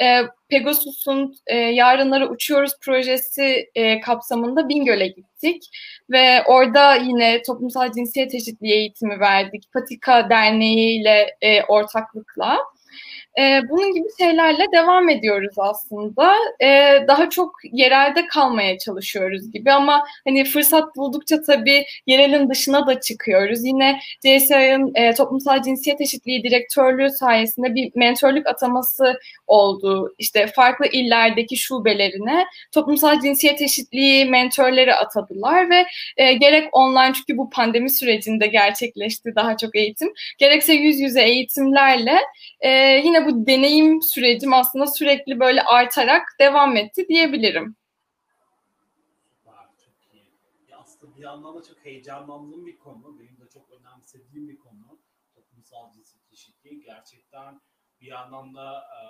e, 0.00 0.20
Pegasus'un 0.48 1.34
e, 1.46 1.56
Yarınlara 1.56 2.28
Uçuyoruz 2.28 2.72
projesi 2.80 3.70
e, 3.74 4.00
kapsamında 4.00 4.68
Bingöl'e 4.68 5.06
gittik 5.06 5.62
ve 6.10 6.42
orada 6.46 6.94
yine 6.94 7.42
toplumsal 7.42 7.92
cinsiyet 7.92 8.34
eşitliği 8.34 8.74
eğitimi 8.74 9.20
verdik. 9.20 9.72
Patika 9.72 10.30
Derneği 10.30 11.00
ile 11.00 11.36
e, 11.40 11.62
ortaklıkla. 11.62 12.58
E, 13.38 13.60
bunun 13.70 13.94
gibi 13.94 14.06
şeylerle 14.18 14.66
devam 14.72 15.08
ediyoruz 15.08 15.54
aslında. 15.58 16.34
E, 16.60 16.98
daha 17.08 17.30
çok 17.30 17.52
yerelde 17.72 18.26
kalmaya 18.26 18.78
çalışıyoruz 18.78 19.52
gibi 19.52 19.72
ama 19.72 20.04
hani 20.24 20.44
fırsat 20.44 20.96
buldukça 20.96 21.42
tabii 21.42 21.84
yerelin 22.06 22.50
dışına 22.50 22.86
da 22.86 23.00
çıkıyoruz. 23.00 23.64
Yine 23.64 24.00
CSI'ın 24.20 24.92
e, 24.94 25.14
toplumsal 25.14 25.62
cinsiyet 25.62 26.00
eşitliği 26.00 26.42
direktörlüğü 26.42 27.10
sayesinde 27.10 27.74
bir 27.74 27.92
mentorluk 27.94 28.46
ataması 28.46 29.18
oldu. 29.46 30.14
İşte 30.18 30.46
farklı 30.46 30.86
illerdeki 30.86 31.56
şubelerine 31.56 32.46
toplumsal 32.72 33.20
cinsiyet 33.20 33.62
eşitliği 33.62 34.24
mentorları 34.24 34.96
atadılar 34.96 35.70
ve 35.70 35.86
e, 36.16 36.32
gerek 36.32 36.68
online 36.72 37.12
çünkü 37.14 37.38
bu 37.38 37.50
pandemi 37.50 37.90
sürecinde 37.90 38.46
gerçekleşti 38.46 39.32
daha 39.36 39.56
çok 39.56 39.76
eğitim. 39.76 40.12
Gerekse 40.38 40.74
yüz 40.74 41.00
yüze 41.00 41.22
eğitimlerle 41.22 42.18
e, 42.60 42.70
yine 43.04 43.23
bu 43.26 43.46
deneyim 43.46 44.02
sürecim 44.02 44.52
aslında 44.52 44.86
sürekli 44.86 45.40
böyle 45.40 45.62
artarak 45.62 46.22
devam 46.40 46.76
etti 46.76 47.08
diyebilirim. 47.08 47.76
Aslında 50.72 51.16
bir 51.16 51.22
yandan 51.22 51.56
da 51.56 51.62
çok 51.62 51.84
heyecanlandığım 51.84 52.66
bir 52.66 52.78
konu. 52.78 53.18
Benim 53.18 53.40
de 53.40 53.48
çok 53.52 53.70
önemsediğim 53.70 54.48
bir 54.48 54.58
konu. 54.58 54.98
Toplumsal 55.34 55.92
cinsiyet 55.92 56.32
eşitliği. 56.32 56.82
Gerçekten 56.84 57.60
bir 58.00 58.06
yandan 58.06 58.54
da 58.54 58.78
e, 58.78 59.00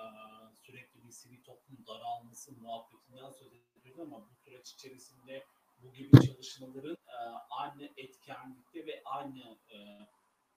sürekli 0.55 1.03
bir 1.03 1.11
sivil 1.11 1.43
toplum 1.43 1.85
daralması 1.87 2.51
muhabbetinden 2.51 3.31
söz 3.31 3.53
ediyoruz 3.53 3.99
ama 3.99 4.21
bu 4.21 4.35
süreç 4.35 4.73
içerisinde 4.73 5.45
bu 5.83 5.93
gibi 5.93 6.11
çalışmaların 6.27 6.97
e, 7.07 7.17
aynı 7.49 7.89
etkenlikte 7.97 8.85
ve 8.85 9.01
aynı 9.05 9.57
e, 9.69 9.77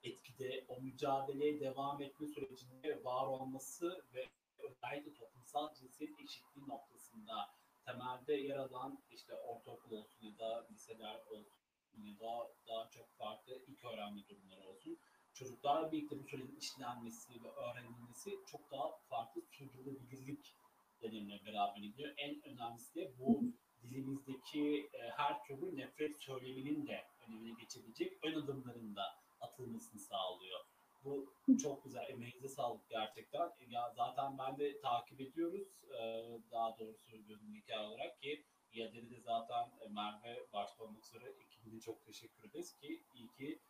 etkide 0.03 0.65
o 0.69 0.81
mücadeleye 0.81 1.61
devam 1.61 2.03
etme 2.03 2.27
sürecinde 2.27 3.05
var 3.05 3.27
olması 3.27 4.05
ve 4.15 4.29
özellikle 4.59 5.15
toplumsal 5.15 5.75
cinsiyet 5.75 6.21
eşitliği 6.21 6.69
noktasında 6.69 7.51
temelde 7.87 8.35
yer 8.35 8.57
alan 8.57 8.99
işte 9.11 9.35
ortaokul 9.35 9.91
olsun 9.91 10.27
ya 10.27 10.39
da 10.39 10.67
liseler 10.71 11.21
olsun 11.31 11.59
ya 12.03 12.21
da 12.21 12.53
daha 12.69 12.91
çok 12.91 13.09
farklı 13.19 13.63
ilk 13.67 13.85
öğrenme 13.85 14.29
durumları 14.29 14.69
olsun. 14.69 14.99
Çocuklarla 15.35 15.93
birlikte 15.93 16.19
bu 16.19 16.25
sürecin 16.25 16.57
işlenmesi 16.57 17.45
ve 17.45 17.49
öğrenilmesi 17.49 18.31
çok 18.47 18.71
daha 18.71 18.99
farklı 19.09 19.43
sürdürülebilirlik 19.51 20.57
deneyimle 21.03 21.45
beraber 21.47 21.81
gidiyor. 21.81 22.15
En 22.17 22.43
önemlisi 22.45 22.95
de 22.95 23.19
bu 23.19 23.43
dilimizdeki 23.83 24.91
e, 24.93 25.11
her 25.11 25.45
türlü 25.45 25.77
nefret 25.77 26.23
söyleminin 26.23 26.87
de 26.87 27.05
önemine 27.29 27.61
geçebilecek 27.61 28.25
ön 28.25 28.35
adımlarında 28.35 29.03
atılmasını 29.41 30.01
sağlıyor. 30.01 30.61
Bu 31.05 31.33
çok 31.63 31.85
güzel. 31.85 32.09
Emeğinize 32.09 32.49
sağlık 32.49 32.89
gerçekten. 32.89 33.53
Ya 33.69 33.93
zaten 33.97 34.39
ben 34.39 34.59
de 34.59 34.81
takip 34.81 35.21
ediyoruz. 35.21 35.69
Ee, 36.01 36.39
daha 36.51 36.79
doğrusu 36.79 37.11
gönüllü 37.11 37.59
hikaye 37.59 37.89
olarak 37.89 38.21
ki 38.23 38.45
Yader'i 38.73 39.11
de 39.11 39.21
zaten 39.21 39.71
e, 39.81 39.89
Merve 39.89 40.47
başta 40.53 40.85
olmak 40.85 41.05
üzere 41.05 41.31
ekibine 41.31 41.81
çok 41.81 42.05
teşekkür 42.07 42.49
ederiz 42.49 42.75
ki 42.75 43.03
iyi 43.15 43.29
ki 43.29 43.61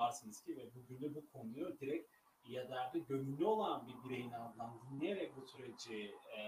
varsınız 0.00 0.42
ki 0.42 0.56
ve 0.56 0.74
bugün 0.74 1.02
de 1.02 1.14
bu 1.14 1.30
konuyu 1.32 1.80
direkt 1.80 2.10
Yader'de 2.48 2.98
gönüllü 2.98 3.44
olan 3.44 3.88
bir 3.88 4.08
bireyin 4.08 4.32
ağzından 4.32 4.80
dinleyerek 4.90 5.36
bu 5.36 5.46
süreci 5.46 6.14
e, 6.36 6.40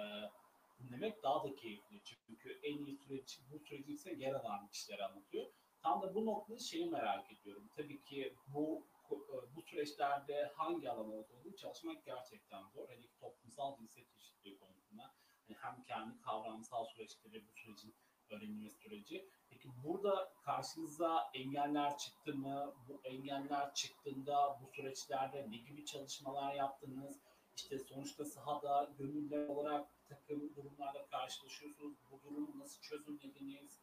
dinlemek 0.78 1.22
daha 1.22 1.44
da 1.44 1.54
keyifli. 1.54 2.00
Çünkü 2.04 2.60
en 2.62 2.78
iyi 2.78 2.96
süreç 2.96 3.40
bu 3.50 3.64
süreci 3.64 3.92
ise 3.92 4.12
yer 4.12 4.34
alan 4.34 4.68
kişiler 4.68 4.98
anlatıyor. 4.98 5.46
Tam 5.82 6.02
da 6.02 6.14
bu 6.14 6.26
noktada 6.26 6.58
şeyi 6.58 6.90
merak 6.90 7.32
ediyorum. 7.32 7.68
Tabii 7.76 8.02
ki 8.02 8.34
bu 8.46 8.86
e, 9.10 9.14
bu 9.56 9.62
süreçlerde 9.62 10.52
hangi 10.56 10.90
alan 10.90 11.12
olduğunu 11.12 11.56
çalışmak 11.56 12.04
gerçekten 12.04 12.68
zor. 12.68 12.88
Hani 12.88 13.08
toplumsal 13.20 13.76
cinsiyet 13.76 14.08
eşitliği 14.16 14.58
konusunda 14.58 15.14
hani 15.48 15.56
hem 15.60 15.82
kendi 15.82 16.20
kavramsal 16.20 16.84
süreçleri 16.84 17.46
bu 17.48 17.52
sürecin 17.52 17.94
öğrenilme 18.30 18.70
süreci. 18.70 19.28
Peki 19.50 19.68
burada 19.84 20.32
karşınıza 20.44 21.30
engeller 21.34 21.98
çıktı 21.98 22.34
mı? 22.34 22.74
Bu 22.88 23.00
engeller 23.04 23.74
çıktığında 23.74 24.60
bu 24.62 24.66
süreçlerde 24.74 25.50
ne 25.50 25.56
gibi 25.56 25.84
çalışmalar 25.84 26.54
yaptınız? 26.54 27.20
İşte 27.56 27.78
sonuçta 27.78 28.24
sahada 28.24 28.90
gönüllü 28.98 29.46
olarak 29.48 29.88
takım 30.08 30.54
durumlarla 30.56 31.06
karşılaşıyorsunuz. 31.06 31.94
Bu 32.10 32.22
durumu 32.22 32.58
nasıl 32.58 32.80
çözümlediniz? 32.80 33.78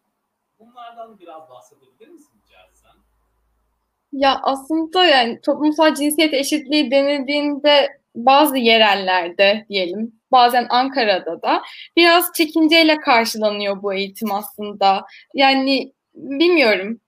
Bunlardan 0.60 1.20
biraz 1.20 1.50
bahsedebilir 1.50 2.08
misin 2.08 2.32
rica 2.44 2.58
Ya 4.12 4.40
aslında 4.44 5.06
yani 5.06 5.42
toplumsal 5.42 5.96
cinsiyet 5.96 6.34
eşitliği 6.34 6.92
denildiğinde 6.92 8.00
bazı 8.16 8.58
yerellerde 8.58 9.66
diyelim 9.70 10.22
bazen 10.32 10.68
Ankara'da 10.70 11.42
da 11.42 11.62
biraz 11.98 12.34
çekinceyle 12.34 13.00
karşılanıyor 13.00 13.84
bu 13.84 13.94
eğitim 13.94 14.32
aslında. 14.32 15.06
Yani 15.34 15.94
bilmiyorum 16.14 17.00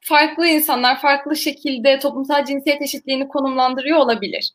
farklı 0.00 0.46
insanlar 0.46 1.00
farklı 1.00 1.36
şekilde 1.36 1.98
toplumsal 1.98 2.44
cinsiyet 2.44 2.82
eşitliğini 2.82 3.28
konumlandırıyor 3.28 3.98
olabilir. 3.98 4.52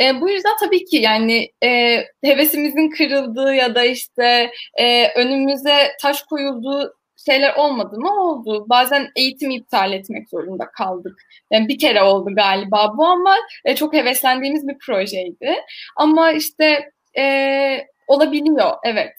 E, 0.00 0.20
bu 0.20 0.30
yüzden 0.30 0.52
tabii 0.60 0.84
ki 0.84 0.96
yani 0.96 1.50
e, 1.64 1.98
hevesimizin 2.24 2.90
kırıldığı 2.90 3.54
ya 3.54 3.74
da 3.74 3.84
işte 3.84 4.50
e, 4.78 5.08
önümüze 5.14 5.96
taş 6.00 6.22
koyulduğu 6.22 6.94
şeyler 7.26 7.54
olmadı 7.54 7.98
mı? 7.98 8.22
Oldu. 8.22 8.66
Bazen 8.68 9.08
eğitim 9.16 9.50
iptal 9.50 9.92
etmek 9.92 10.28
zorunda 10.28 10.70
kaldık. 10.70 11.22
Yani 11.50 11.68
bir 11.68 11.78
kere 11.78 12.02
oldu 12.02 12.30
galiba 12.34 12.94
bu 12.96 13.06
ama 13.06 13.36
e, 13.64 13.76
çok 13.76 13.94
heveslendiğimiz 13.94 14.68
bir 14.68 14.78
projeydi. 14.78 15.54
Ama 15.96 16.32
işte 16.32 16.90
e, 17.18 17.86
olabiliyor 18.06 18.72
evet. 18.84 19.12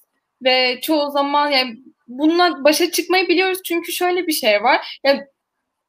Ve 0.44 0.82
çoğu 0.82 1.12
zaman 1.12 1.52
yani 1.52 1.76
bununla 2.08 2.64
başa 2.64 2.92
çıkmayı 2.92 3.28
biliyoruz 3.28 3.60
çünkü 3.66 3.92
şöyle 3.92 4.28
bir 4.28 4.32
şey 4.32 4.64
var. 4.64 5.00
Yani 5.04 5.22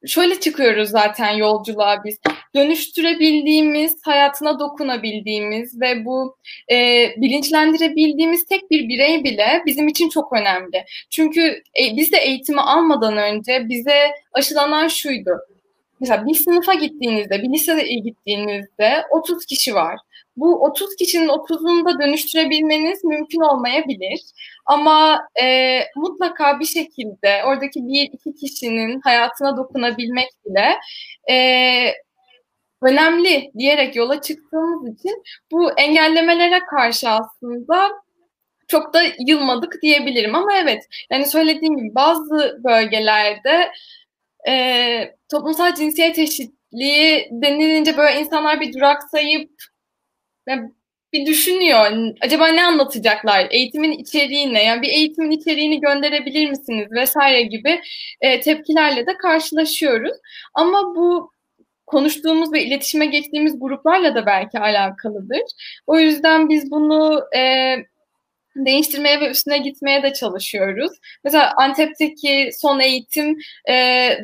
şöyle 0.06 0.40
çıkıyoruz 0.40 0.88
zaten 0.88 1.30
yolculuğa 1.30 2.04
biz. 2.04 2.18
Dönüştürebildiğimiz, 2.54 3.96
hayatına 4.04 4.58
dokunabildiğimiz 4.58 5.80
ve 5.80 6.04
bu 6.04 6.37
e, 6.70 7.08
bilinçlendirebildiğimiz 7.16 8.44
tek 8.44 8.70
bir 8.70 8.88
birey 8.88 9.25
bile 9.25 9.62
bizim 9.66 9.88
için 9.88 10.08
çok 10.08 10.32
önemli. 10.32 10.84
Çünkü 11.11 11.40
e, 11.50 11.96
biz 11.96 12.12
de 12.12 12.16
eğitimi 12.16 12.61
almadan 12.61 13.16
önce 13.16 13.68
bize 13.68 14.11
aşılanan 14.32 14.88
şuydu. 14.88 15.30
Mesela 16.00 16.26
bir 16.26 16.34
sınıfa 16.34 16.75
gittiğinizde, 16.75 17.42
bir 17.42 17.52
liseye 17.52 17.99
gittiğinizde 17.99 19.04
30 19.11 19.46
kişi 19.46 19.75
var. 19.75 19.99
Bu 20.36 20.64
30 20.64 20.96
kişinin 20.96 21.28
30'unu 21.28 21.84
da 21.84 21.98
dönüştürebilmeniz 21.98 23.04
mümkün 23.04 23.40
olmayabilir. 23.40 24.20
Ama 24.66 25.28
e, 25.42 25.78
mutlaka 25.96 26.60
bir 26.60 26.64
şekilde 26.64 27.44
oradaki 27.46 27.80
bir 27.80 28.10
iki 28.12 28.34
kişinin 28.34 29.00
hayatına 29.00 29.56
dokunabilmek 29.56 30.28
bile 30.44 30.78
e, 31.30 31.36
önemli 32.82 33.50
diyerek 33.58 33.96
yola 33.96 34.20
çıktığımız 34.20 34.94
için 34.94 35.22
bu 35.52 35.72
engellemelere 35.72 36.60
karşı 36.70 37.08
aslında 37.10 37.90
çok 38.68 38.94
da 38.94 39.02
yılmadık 39.26 39.82
diyebilirim. 39.82 40.34
Ama 40.34 40.56
evet 40.56 40.82
yani 41.10 41.26
söylediğim 41.26 41.76
gibi 41.76 41.94
bazı 41.94 42.60
bölgelerde 42.64 43.70
e, 44.48 45.14
toplumsal 45.30 45.74
cinsiyet 45.74 46.18
eşitliği 46.18 47.28
denilince 47.30 47.96
böyle 47.96 48.20
insanlar 48.20 48.60
bir 48.60 48.72
duraksayıp 48.72 49.50
bir 51.12 51.26
düşünüyor. 51.26 51.86
Acaba 52.20 52.48
ne 52.48 52.64
anlatacaklar? 52.64 53.46
Eğitimin 53.50 53.92
içeriği 53.92 54.54
ne? 54.54 54.64
Yani 54.64 54.82
bir 54.82 54.88
eğitimin 54.88 55.30
içeriğini 55.30 55.80
gönderebilir 55.80 56.50
misiniz 56.50 56.92
vesaire 56.92 57.42
gibi 57.42 57.80
e, 58.20 58.40
tepkilerle 58.40 59.06
de 59.06 59.16
karşılaşıyoruz. 59.16 60.16
Ama 60.54 60.94
bu 60.96 61.34
konuştuğumuz 61.86 62.52
ve 62.52 62.64
iletişime 62.64 63.06
geçtiğimiz 63.06 63.60
gruplarla 63.60 64.14
da 64.14 64.26
belki 64.26 64.58
alakalıdır. 64.58 65.42
O 65.86 65.98
yüzden 65.98 66.48
biz 66.48 66.70
bunu 66.70 67.22
e, 67.36 67.76
değiştirmeye 68.56 69.20
ve 69.20 69.30
üstüne 69.30 69.58
gitmeye 69.58 70.02
de 70.02 70.12
çalışıyoruz. 70.12 70.92
Mesela 71.25 71.52
Antep'teki 71.56 72.50
son 72.61 72.80
eğitim 72.80 73.38
e, 73.68 73.75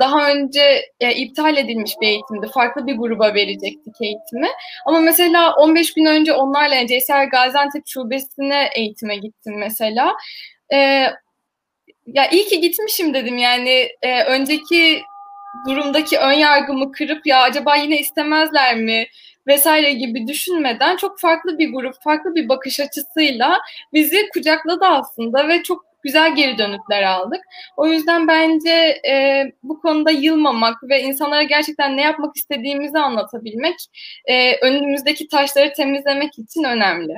daha 0.00 0.30
önce 0.30 0.82
e, 1.00 1.14
iptal 1.14 1.56
edilmiş 1.56 1.92
bir 2.00 2.06
eğitimdi. 2.06 2.49
Farklı 2.54 2.87
bir 2.87 2.96
gruba 2.96 3.34
verecektik 3.34 3.94
eğitimi. 4.00 4.49
Ama 4.87 4.99
mesela 4.99 5.54
15 5.54 5.94
gün 5.94 6.04
önce 6.04 6.32
onlarla 6.32 6.87
CSR 6.87 7.25
Gaziantep 7.25 7.82
Şubesi'ne 7.87 8.70
eğitime 8.75 9.16
gittim 9.16 9.58
mesela. 9.58 10.12
E, 10.72 10.76
ya 12.06 12.28
iyi 12.30 12.44
ki 12.44 12.60
gitmişim 12.60 13.14
dedim 13.14 13.38
yani 13.38 13.88
e, 14.02 14.22
önceki 14.25 15.02
durumdaki 15.68 16.18
ön 16.18 16.32
yargımı 16.32 16.92
kırıp 16.92 17.26
ya 17.26 17.42
acaba 17.42 17.76
yine 17.76 17.99
istemezler 17.99 18.76
mi 18.76 19.06
vesaire 19.47 19.92
gibi 19.92 20.26
düşünmeden 20.26 20.97
çok 20.97 21.20
farklı 21.20 21.59
bir 21.59 21.73
grup, 21.73 21.94
farklı 22.04 22.35
bir 22.35 22.49
bakış 22.49 22.80
açısıyla 22.80 23.59
bizi 23.92 24.28
kucakladı 24.32 24.85
aslında 24.85 25.49
ve 25.49 25.62
çok 25.62 25.85
güzel 26.02 26.35
geri 26.35 26.59
dönütler 26.59 27.02
aldık. 27.02 27.40
O 27.76 27.87
yüzden 27.87 28.28
bence 28.28 29.00
e, 29.11 29.44
bu 29.62 29.80
konuda 29.80 30.11
yılmamak 30.11 30.82
ve 30.82 31.02
insanlara 31.02 31.42
gerçekten 31.42 31.97
ne 31.97 32.02
yapmak 32.02 32.37
istediğimizi 32.37 32.99
anlatabilmek 32.99 33.76
e, 34.25 34.56
önümüzdeki 34.66 35.28
taşları 35.28 35.73
temizlemek 35.73 36.38
için 36.38 36.64
önemli. 36.64 37.14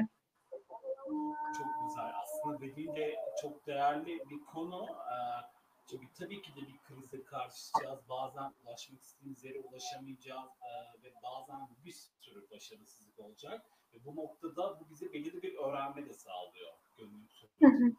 Çok 1.59 1.67
güzel. 1.89 2.11
Aslında 2.23 2.61
dediğin 2.61 2.97
de 2.97 3.15
çok 3.43 3.67
değerli 3.67 4.07
bir 4.31 4.45
konu. 4.55 4.87
Çünkü 4.87 5.52
tabii 6.19 6.43
ki 6.43 6.51
de 6.57 6.61
bir 6.61 6.79
krize 6.79 7.25
karşılayacağız. 7.25 8.09
Bazen 8.09 8.55
ulaşmak 8.65 9.01
istediğimiz 9.03 9.45
yere 9.45 9.59
ulaşamayacağız 9.59 10.51
ve 11.05 11.13
bazen 11.23 11.69
bir 11.85 11.93
sürü 12.21 12.51
başarısızlık 12.51 13.19
olacak. 13.19 13.67
Ve 13.95 14.05
bu 14.05 14.17
noktada 14.17 14.81
bu 14.81 14.91
bize 14.91 15.13
belirli 15.13 15.43
bir 15.43 15.55
öğrenme 15.55 16.07
de 16.07 16.13
sağlıyor 16.13 16.73
gönül 16.97 17.29
sürecinde. 17.29 17.95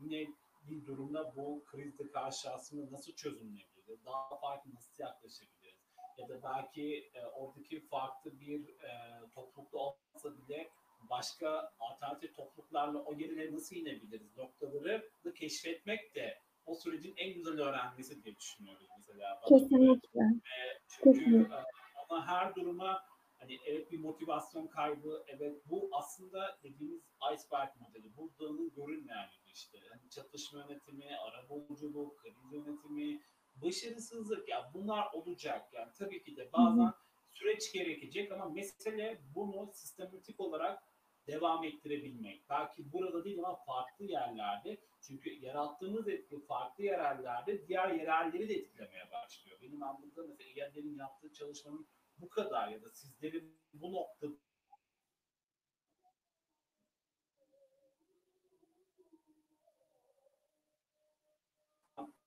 Yine 0.00 0.26
bir 0.62 0.86
durumda 0.86 1.36
bu 1.36 1.64
krizde 1.64 2.10
karşı 2.10 2.50
aslında 2.50 2.92
nasıl 2.92 3.12
çözümleyebiliriz? 3.12 4.04
Daha 4.04 4.38
farklı 4.40 4.74
nasıl 4.74 5.02
yaklaşabiliriz? 5.02 5.84
Ya 6.18 6.28
da 6.28 6.42
belki 6.42 7.10
e, 7.14 7.26
oradaki 7.26 7.80
farklı 7.80 8.40
bir 8.40 8.68
e, 8.68 9.20
toplulukta 9.34 9.78
olmasa 9.78 10.38
bile 10.38 10.70
başka 11.10 11.72
alternatif 11.78 12.36
topluluklarla 12.36 12.98
o 12.98 13.14
yerine 13.14 13.52
nasıl 13.52 13.76
inebiliriz 13.76 14.36
noktaları 14.36 15.10
da 15.24 15.34
keşfetmek 15.34 16.14
de 16.14 16.38
o 16.66 16.74
sürecin 16.74 17.14
en 17.16 17.34
güzel 17.34 17.60
öğrenmesi 17.60 18.24
diye 18.24 18.36
düşünüyoruz 18.36 18.86
mesela. 18.98 19.40
Kesinlikle. 19.48 20.20
E, 20.20 20.80
çünkü 20.88 21.18
Kesinlikle. 21.18 21.64
Ama 22.08 22.26
her 22.26 22.54
duruma 22.54 23.02
hani 23.38 23.58
evet 23.66 23.92
bir 23.92 23.98
motivasyon 23.98 24.66
kaybı, 24.66 25.24
evet 25.28 25.62
bu 25.66 25.88
aslında 25.92 26.58
dediğimiz 26.62 27.02
iceberg 27.34 27.68
modeli. 27.80 28.16
Bu 28.16 28.32
dağının 28.40 28.72
görünmeyen 28.76 29.28
işte. 29.46 29.78
Hani 29.90 30.10
çatışma 30.10 30.58
yönetimi, 30.60 31.16
arabuluculuk, 31.16 32.18
kriz 32.18 32.52
yönetimi, 32.52 33.20
başarısızlık 33.54 34.48
ya 34.48 34.70
bunlar 34.74 35.12
olacak. 35.12 35.68
Yani 35.72 35.92
tabii 35.98 36.22
ki 36.22 36.36
de 36.36 36.52
bazen 36.52 36.92
süreç 37.30 37.72
gerekecek 37.72 38.32
ama 38.32 38.48
mesele 38.48 39.20
bunu 39.34 39.70
sistematik 39.72 40.40
olarak 40.40 40.82
devam 41.26 41.64
ettirebilmek. 41.64 42.50
Belki 42.50 42.92
burada 42.92 43.24
değil 43.24 43.38
ama 43.38 43.56
farklı 43.56 44.04
yerlerde. 44.04 44.78
Çünkü 45.00 45.30
yarattığımız 45.30 46.08
etki 46.08 46.46
farklı 46.46 46.84
yerellerde 46.84 47.68
diğer 47.68 47.88
yerelleri 47.88 48.48
de 48.48 48.54
etkilemeye 48.54 49.10
başlıyor. 49.12 49.58
Benim 49.62 49.82
anladığım 49.82 50.28
mesela 50.28 50.50
İYAD'lerin 50.50 50.98
yaptığı 50.98 51.32
çalışmanın 51.32 51.86
bu 52.18 52.28
kadar 52.28 52.68
ya 52.68 52.82
da 52.82 52.90
sizlerin 52.90 53.58
bu 53.72 53.92
noktada 53.92 54.34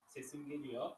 sesim 0.10 0.48
geliyor. 0.48 0.92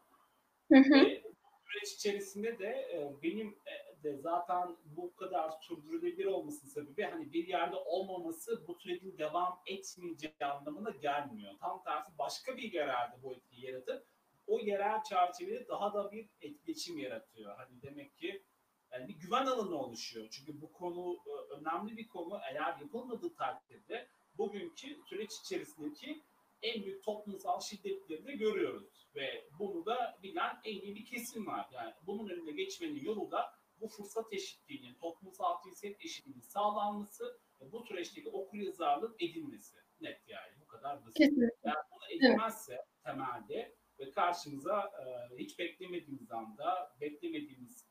Hı 0.71 0.77
hı. 0.77 0.93
Ve 0.93 1.23
süreç 1.71 1.93
içerisinde 1.93 2.59
de 2.59 2.67
e, 2.67 3.13
benim 3.23 3.47
e, 3.47 3.88
de 4.03 4.17
zaten 4.17 4.77
bu 4.85 5.15
kadar 5.15 5.51
sürdürülebilir 5.61 6.25
olmasının 6.25 6.71
sebebi 6.71 7.03
hani 7.03 7.33
bir 7.33 7.47
yerde 7.47 7.75
olmaması 7.75 8.67
bu 8.67 8.75
sürecin 8.75 9.17
devam 9.17 9.59
etmeyeceği 9.65 10.33
anlamına 10.41 10.89
gelmiyor. 10.89 11.53
Tam 11.59 11.83
tersi 11.83 12.17
başka 12.17 12.57
bir 12.57 12.73
yerelde 12.73 13.23
bu 13.23 13.33
etkiyi 13.33 13.65
yaratıp 13.65 14.07
o 14.47 14.59
yerel 14.59 15.03
çerçevede 15.03 15.67
daha 15.67 15.93
da 15.93 16.11
bir 16.11 16.29
etkileşim 16.41 16.97
yaratıyor. 16.97 17.57
Hani 17.57 17.81
demek 17.81 18.17
ki 18.17 18.43
yani 18.91 19.07
bir 19.07 19.19
güven 19.19 19.45
alanı 19.45 19.75
oluşuyor. 19.75 20.27
Çünkü 20.31 20.61
bu 20.61 20.71
konu 20.71 21.17
e, 21.27 21.53
önemli 21.53 21.97
bir 21.97 22.07
konu. 22.07 22.39
Eğer 22.51 22.77
yapılmadığı 22.79 23.35
takdirde 23.35 24.07
bugünkü 24.37 24.97
süreç 25.09 25.31
içerisindeki 25.45 26.23
en 26.61 26.83
büyük 26.83 27.03
toplumsal 27.03 27.59
şiddetleri 27.61 28.25
de 28.25 28.31
görüyoruz. 28.31 29.09
Ve 29.15 29.45
bunu 29.59 29.85
da 29.85 30.19
bilen 30.23 30.61
en 30.63 30.81
iyi 30.81 30.95
bir 30.95 31.05
kesim 31.05 31.47
var. 31.47 31.67
Yani 31.71 31.93
bunun 32.07 32.29
önüne 32.29 32.51
geçmenin 32.51 32.99
yolu 33.05 33.31
da 33.31 33.58
bu 33.81 33.87
fırsat 33.87 34.33
eşitliğinin, 34.33 34.93
toplumsal 34.93 35.61
cinsiyet 35.63 36.01
eşitliğinin 36.01 36.41
sağlanması 36.41 37.39
ve 37.61 37.71
bu 37.71 37.83
süreçteki 37.83 38.29
okur 38.29 38.57
yazarlık 38.57 39.23
edilmesi. 39.23 39.77
Net 40.01 40.27
yani 40.27 40.53
bu 40.61 40.67
kadar 40.67 41.05
basit. 41.05 41.17
Kesinlikle. 41.17 41.55
Yani 41.63 41.85
bunu 41.91 42.09
edilmezse 42.09 42.73
evet. 42.73 42.85
temelde 43.03 43.75
ve 43.99 44.11
karşımıza 44.11 44.79
e, 44.81 45.37
hiç 45.37 45.59
beklemediğimiz 45.59 46.31
anda, 46.31 46.95
beklemediğimiz 47.01 47.89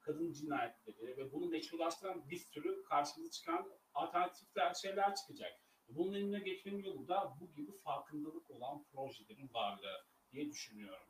kadın 0.00 0.32
cinayetleri 0.32 1.16
ve 1.16 1.32
bunu 1.32 1.46
meşrulaştıran 1.46 2.30
bir 2.30 2.36
sürü 2.36 2.84
karşımıza 2.84 3.30
çıkan 3.30 3.72
alternatifler 3.94 4.74
şeyler 4.74 5.14
çıkacak. 5.14 5.52
Bunun 5.88 6.12
önüne 6.12 6.38
geçmenin 6.38 6.82
yolu 6.82 7.08
da 7.08 7.36
bu 7.40 7.52
gibi 7.52 7.78
farkındalık 7.78 8.50
olan 8.50 8.84
projelerin 8.84 9.50
varlığı 9.54 10.06
diye 10.32 10.50
düşünüyorum. 10.50 11.06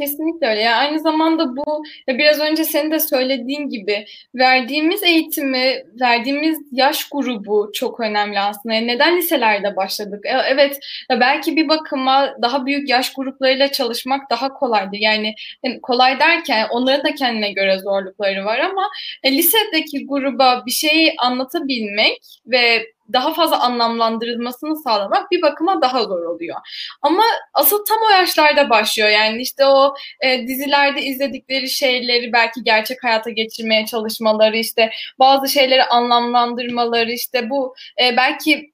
Kesinlikle 0.00 0.46
öyle. 0.46 0.60
Yani 0.60 0.76
aynı 0.76 1.00
zamanda 1.00 1.56
bu 1.56 1.84
biraz 2.08 2.40
önce 2.40 2.64
senin 2.64 2.90
de 2.90 3.00
söylediğin 3.00 3.68
gibi 3.68 4.04
verdiğimiz 4.34 5.02
eğitimi, 5.02 5.84
verdiğimiz 6.00 6.58
yaş 6.72 7.08
grubu 7.08 7.70
çok 7.74 8.00
önemli 8.00 8.40
aslında. 8.40 8.74
Yani 8.74 8.86
neden 8.86 9.16
liselerde 9.16 9.76
başladık? 9.76 10.26
E, 10.26 10.28
evet 10.48 10.78
belki 11.10 11.56
bir 11.56 11.68
bakıma 11.68 12.34
daha 12.42 12.66
büyük 12.66 12.88
yaş 12.88 13.12
gruplarıyla 13.12 13.72
çalışmak 13.72 14.30
daha 14.30 14.52
kolaydı. 14.52 14.96
Yani 14.96 15.34
kolay 15.82 16.20
derken 16.20 16.66
onların 16.70 17.04
da 17.04 17.14
kendine 17.14 17.52
göre 17.52 17.78
zorlukları 17.78 18.44
var 18.44 18.58
ama 18.58 18.90
e, 19.22 19.32
lisedeki 19.32 20.06
gruba 20.06 20.62
bir 20.66 20.72
şeyi 20.72 21.14
anlatabilmek 21.18 22.18
ve 22.46 22.86
daha 23.12 23.34
fazla 23.34 23.60
anlamlandırılmasını 23.60 24.76
sağlamak 24.76 25.30
bir 25.30 25.42
bakıma 25.42 25.82
daha 25.82 26.02
zor 26.02 26.22
oluyor. 26.22 26.56
Ama 27.02 27.22
asıl 27.54 27.84
tam 27.84 27.98
o 28.08 28.10
yaşlarda 28.10 28.70
başlıyor. 28.70 29.08
Yani 29.08 29.42
işte 29.42 29.66
o 29.66 29.94
e, 30.20 30.46
dizilerde 30.46 31.02
izledikleri 31.02 31.68
şeyleri 31.68 32.32
belki 32.32 32.64
gerçek 32.64 33.04
hayata 33.04 33.30
geçirmeye 33.30 33.86
çalışmaları, 33.86 34.56
işte 34.56 34.90
bazı 35.18 35.48
şeyleri 35.48 35.84
anlamlandırmaları, 35.84 37.12
işte 37.12 37.50
bu 37.50 37.74
e, 38.02 38.16
belki 38.16 38.72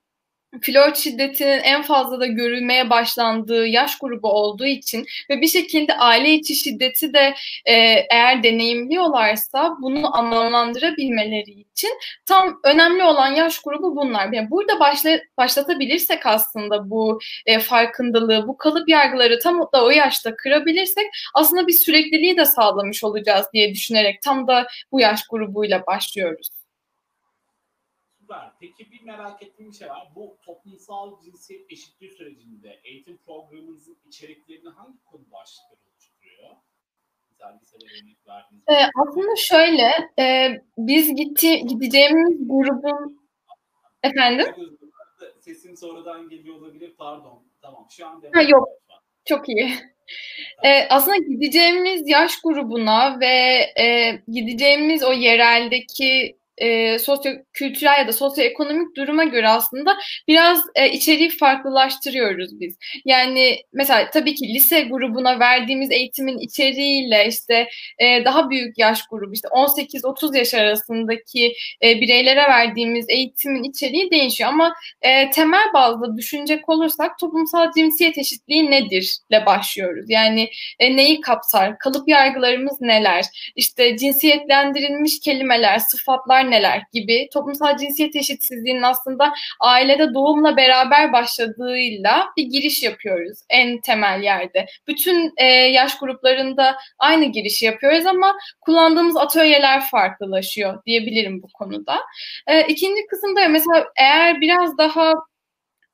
flört 0.62 0.96
şiddetinin 0.96 1.59
en 1.59 1.82
fazla 1.82 2.20
da 2.20 2.26
görülmeye 2.26 2.90
başlandığı 2.90 3.66
yaş 3.66 3.98
grubu 3.98 4.28
olduğu 4.28 4.66
için 4.66 5.06
ve 5.30 5.40
bir 5.40 5.46
şekilde 5.46 5.94
aile 5.94 6.32
içi 6.32 6.54
şiddeti 6.54 7.14
de 7.14 7.35
e, 7.64 7.74
eğer 8.11 8.42
deneyimliyorlarsa 8.42 9.76
bunu 9.82 10.16
anlamlandırabilmeleri 10.16 11.50
için 11.50 11.90
tam 12.26 12.61
önemli 12.64 13.02
olan 13.02 13.35
yaş 13.35 13.59
grubu 13.59 13.96
bunlar. 13.96 14.32
Yani 14.32 14.50
burada 14.50 14.80
başla, 14.80 15.18
başlatabilirsek 15.38 16.26
aslında 16.26 16.90
bu 16.90 17.20
e, 17.46 17.59
farkındalığı, 17.59 18.48
bu 18.48 18.56
kalıp 18.56 18.88
yargıları 18.88 19.38
tam 19.38 19.61
da 19.72 19.85
o 19.85 19.90
yaşta 19.90 20.37
kırabilirsek 20.37 21.06
aslında 21.35 21.66
bir 21.66 21.72
sürekliliği 21.72 22.37
de 22.37 22.44
sağlamış 22.44 23.04
olacağız 23.04 23.46
diye 23.52 23.74
düşünerek 23.74 24.22
tam 24.22 24.48
da 24.48 24.66
bu 24.92 25.00
yaş 25.00 25.20
grubuyla 25.30 25.87
başlıyoruz. 25.87 26.65
Süper. 28.26 28.50
Peki 28.60 28.92
bir 28.92 29.02
merak 29.02 29.42
ettiğim 29.42 29.70
bir 29.70 29.76
şey 29.76 29.88
var. 29.88 30.08
Bu 30.14 30.38
toplumsal 30.46 31.20
cinsiyet 31.22 31.72
eşitliği 31.72 32.10
sürecinde 32.10 32.80
eğitim 32.84 33.18
programınızın 33.26 33.96
içeriklerini 34.08 34.68
hangi 34.68 35.04
konu 35.04 35.22
başlıkları 35.32 35.80
oluşturuyor? 35.92 36.56
Ee, 38.68 38.74
aslında 38.96 39.36
şöyle, 39.36 39.90
e, 40.18 40.48
biz 40.78 41.14
gitti, 41.14 41.66
gideceğimiz 41.66 42.48
grubun 42.48 43.28
efendim? 44.02 44.46
Sesim 45.40 45.76
sonradan 45.76 46.28
geliyor 46.28 46.56
olabilir. 46.56 46.94
Pardon. 46.98 47.42
Tamam. 47.62 47.86
Şu 47.90 48.06
an 48.06 48.22
ha, 48.32 48.42
yok. 48.42 48.68
Çok 49.24 49.48
iyi. 49.48 49.74
Ee, 50.64 50.88
aslında 50.90 51.16
gideceğimiz 51.16 52.08
yaş 52.08 52.40
grubuna 52.40 53.20
ve 53.20 53.26
e, 53.80 54.18
gideceğimiz 54.28 55.02
o 55.04 55.12
yereldeki 55.12 56.36
e, 56.58 56.98
sosyo-kültürel 56.98 57.98
ya 57.98 58.08
da 58.08 58.12
sosyoekonomik 58.12 58.96
duruma 58.96 59.24
göre 59.24 59.48
aslında 59.48 59.96
biraz 60.28 60.58
e, 60.74 60.90
içeriği 60.90 61.30
farklılaştırıyoruz 61.30 62.60
biz. 62.60 62.76
Yani 63.04 63.60
mesela 63.72 64.10
tabii 64.10 64.34
ki 64.34 64.54
lise 64.54 64.80
grubuna 64.82 65.40
verdiğimiz 65.40 65.90
eğitimin 65.90 66.38
içeriğiyle 66.38 67.26
işte 67.28 67.68
e, 67.98 68.24
daha 68.24 68.50
büyük 68.50 68.78
yaş 68.78 69.06
grubu 69.10 69.32
işte 69.32 69.48
18-30 69.48 70.38
yaş 70.38 70.54
arasındaki 70.54 71.54
e, 71.82 72.00
bireylere 72.00 72.42
verdiğimiz 72.42 73.06
eğitimin 73.08 73.62
içeriği 73.62 74.10
değişiyor 74.10 74.50
ama 74.50 74.74
e, 75.02 75.30
temel 75.30 75.66
bazda 75.74 76.16
düşünecek 76.16 76.68
olursak 76.68 77.18
toplumsal 77.18 77.72
cinsiyet 77.72 78.18
eşitliği 78.18 78.70
nedir 78.70 79.18
ile 79.30 79.46
başlıyoruz. 79.46 80.04
Yani 80.08 80.50
e, 80.78 80.96
neyi 80.96 81.20
kapsar? 81.20 81.78
Kalıp 81.78 82.08
yargılarımız 82.08 82.80
neler? 82.80 83.24
İşte 83.56 83.96
cinsiyetlendirilmiş 83.96 85.20
kelimeler, 85.20 85.78
sıfatlar 85.78 86.45
neler 86.50 86.82
gibi 86.92 87.28
toplumsal 87.32 87.76
cinsiyet 87.76 88.16
eşitsizliğinin 88.16 88.82
aslında 88.82 89.32
ailede 89.61 90.14
doğumla 90.14 90.56
beraber 90.56 91.12
başladığıyla 91.12 92.26
bir 92.37 92.42
giriş 92.42 92.82
yapıyoruz 92.82 93.38
en 93.50 93.80
temel 93.80 94.22
yerde. 94.22 94.66
Bütün 94.88 95.32
e, 95.37 95.44
yaş 95.46 95.98
gruplarında 95.98 96.76
aynı 96.98 97.24
girişi 97.24 97.66
yapıyoruz 97.66 98.06
ama 98.06 98.37
kullandığımız 98.61 99.16
atölyeler 99.16 99.82
farklılaşıyor 99.90 100.85
diyebilirim 100.87 101.42
bu 101.42 101.48
konuda. 101.54 101.98
E, 102.46 102.66
ikinci 102.66 103.06
kısımda 103.06 103.48
mesela 103.48 103.85
eğer 103.96 104.40
biraz 104.40 104.78
daha 104.78 105.12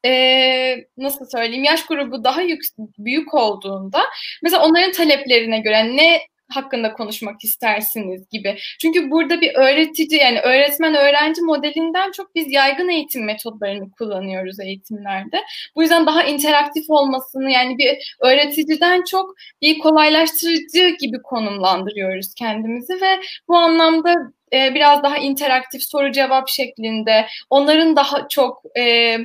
e, 0.04 0.84
nasıl 0.96 1.26
söyleyeyim 1.32 1.64
yaş 1.64 1.86
grubu 1.86 2.24
daha 2.24 2.42
yük, 2.42 2.62
büyük 2.98 3.34
olduğunda 3.34 4.02
mesela 4.42 4.64
onların 4.66 4.92
taleplerine 4.92 5.58
göre 5.58 5.96
ne 5.96 6.20
hakkında 6.56 6.92
konuşmak 6.92 7.44
istersiniz 7.44 8.28
gibi. 8.30 8.58
Çünkü 8.80 9.10
burada 9.10 9.40
bir 9.40 9.54
öğretici 9.54 10.20
yani 10.20 10.40
öğretmen 10.40 10.94
öğrenci 10.94 11.42
modelinden 11.42 12.10
çok 12.10 12.34
biz 12.34 12.52
yaygın 12.52 12.88
eğitim 12.88 13.24
metodlarını 13.24 13.90
kullanıyoruz 13.90 14.60
eğitimlerde. 14.60 15.40
Bu 15.76 15.82
yüzden 15.82 16.06
daha 16.06 16.22
interaktif 16.22 16.84
olmasını 16.88 17.50
yani 17.50 17.78
bir 17.78 18.16
öğreticiden 18.20 19.02
çok 19.04 19.34
bir 19.62 19.78
kolaylaştırıcı 19.78 20.96
gibi 21.00 21.22
konumlandırıyoruz 21.22 22.34
kendimizi 22.34 22.94
ve 22.94 23.20
bu 23.48 23.56
anlamda 23.56 24.14
e, 24.52 24.74
biraz 24.74 25.02
daha 25.02 25.18
interaktif 25.18 25.82
soru 25.82 26.12
cevap 26.12 26.48
şeklinde 26.48 27.26
onların 27.50 27.96
daha 27.96 28.28
çok 28.28 28.62
e, 28.78 29.16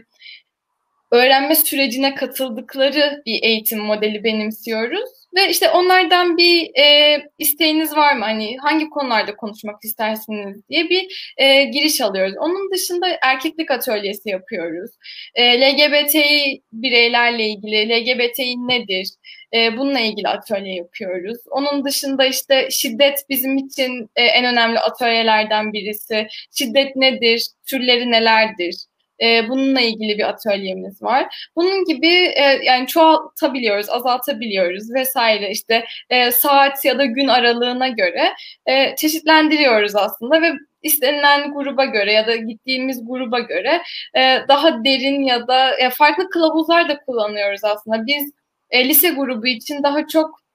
öğrenme 1.11 1.55
sürecine 1.55 2.15
katıldıkları 2.15 3.21
bir 3.25 3.43
eğitim 3.43 3.79
modeli 3.79 4.23
benimsiyoruz. 4.23 5.09
Ve 5.35 5.49
işte 5.49 5.69
onlardan 5.69 6.37
bir 6.37 6.79
e, 6.79 7.17
isteğiniz 7.37 7.95
var 7.95 8.15
mı? 8.15 8.25
Hani 8.25 8.57
hangi 8.57 8.89
konularda 8.89 9.35
konuşmak 9.35 9.83
istersiniz 9.83 10.69
diye 10.69 10.89
bir 10.89 11.33
e, 11.37 11.63
giriş 11.63 12.01
alıyoruz. 12.01 12.33
Onun 12.39 12.71
dışında 12.71 13.07
erkeklik 13.23 13.71
atölyesi 13.71 14.29
yapıyoruz. 14.29 14.91
E, 15.35 15.61
LGBTİ 15.61 16.61
bireylerle 16.73 17.47
ilgili 17.47 17.89
LGBTİ 17.89 18.67
nedir? 18.67 19.07
E, 19.53 19.77
bununla 19.77 19.99
ilgili 19.99 20.27
atölye 20.27 20.75
yapıyoruz. 20.75 21.37
Onun 21.49 21.85
dışında 21.85 22.25
işte 22.25 22.67
şiddet 22.71 23.19
bizim 23.29 23.57
için 23.57 24.09
e, 24.15 24.23
en 24.23 24.45
önemli 24.45 24.79
atölyelerden 24.79 25.73
birisi. 25.73 26.27
Şiddet 26.57 26.95
nedir? 26.95 27.47
Türleri 27.65 28.11
nelerdir? 28.11 28.75
E, 29.21 29.49
bununla 29.49 29.81
ilgili 29.81 30.17
bir 30.17 30.29
atölyemiz 30.29 31.01
var. 31.01 31.49
Bunun 31.55 31.85
gibi 31.85 32.07
e, 32.07 32.59
yani 32.63 32.87
çoğaltabiliyoruz, 32.87 33.89
azaltabiliyoruz 33.89 34.93
vesaire 34.93 35.51
işte 35.51 35.85
e, 36.09 36.31
saat 36.31 36.85
ya 36.85 36.97
da 36.97 37.05
gün 37.05 37.27
aralığına 37.27 37.87
göre 37.87 38.33
e, 38.65 38.95
çeşitlendiriyoruz 38.95 39.95
aslında 39.95 40.41
ve 40.41 40.53
istenilen 40.81 41.53
gruba 41.53 41.85
göre 41.85 42.13
ya 42.13 42.27
da 42.27 42.35
gittiğimiz 42.35 43.07
gruba 43.07 43.39
göre 43.39 43.81
e, 44.17 44.39
daha 44.47 44.83
derin 44.83 45.23
ya 45.23 45.47
da 45.47 45.77
e, 45.77 45.89
farklı 45.89 46.29
kılavuzlar 46.29 46.89
da 46.89 46.99
kullanıyoruz 46.99 47.63
aslında. 47.63 48.07
Biz 48.07 48.31
e, 48.69 48.89
lise 48.89 49.09
grubu 49.09 49.47
için 49.47 49.83
daha 49.83 50.07
çok 50.07 50.46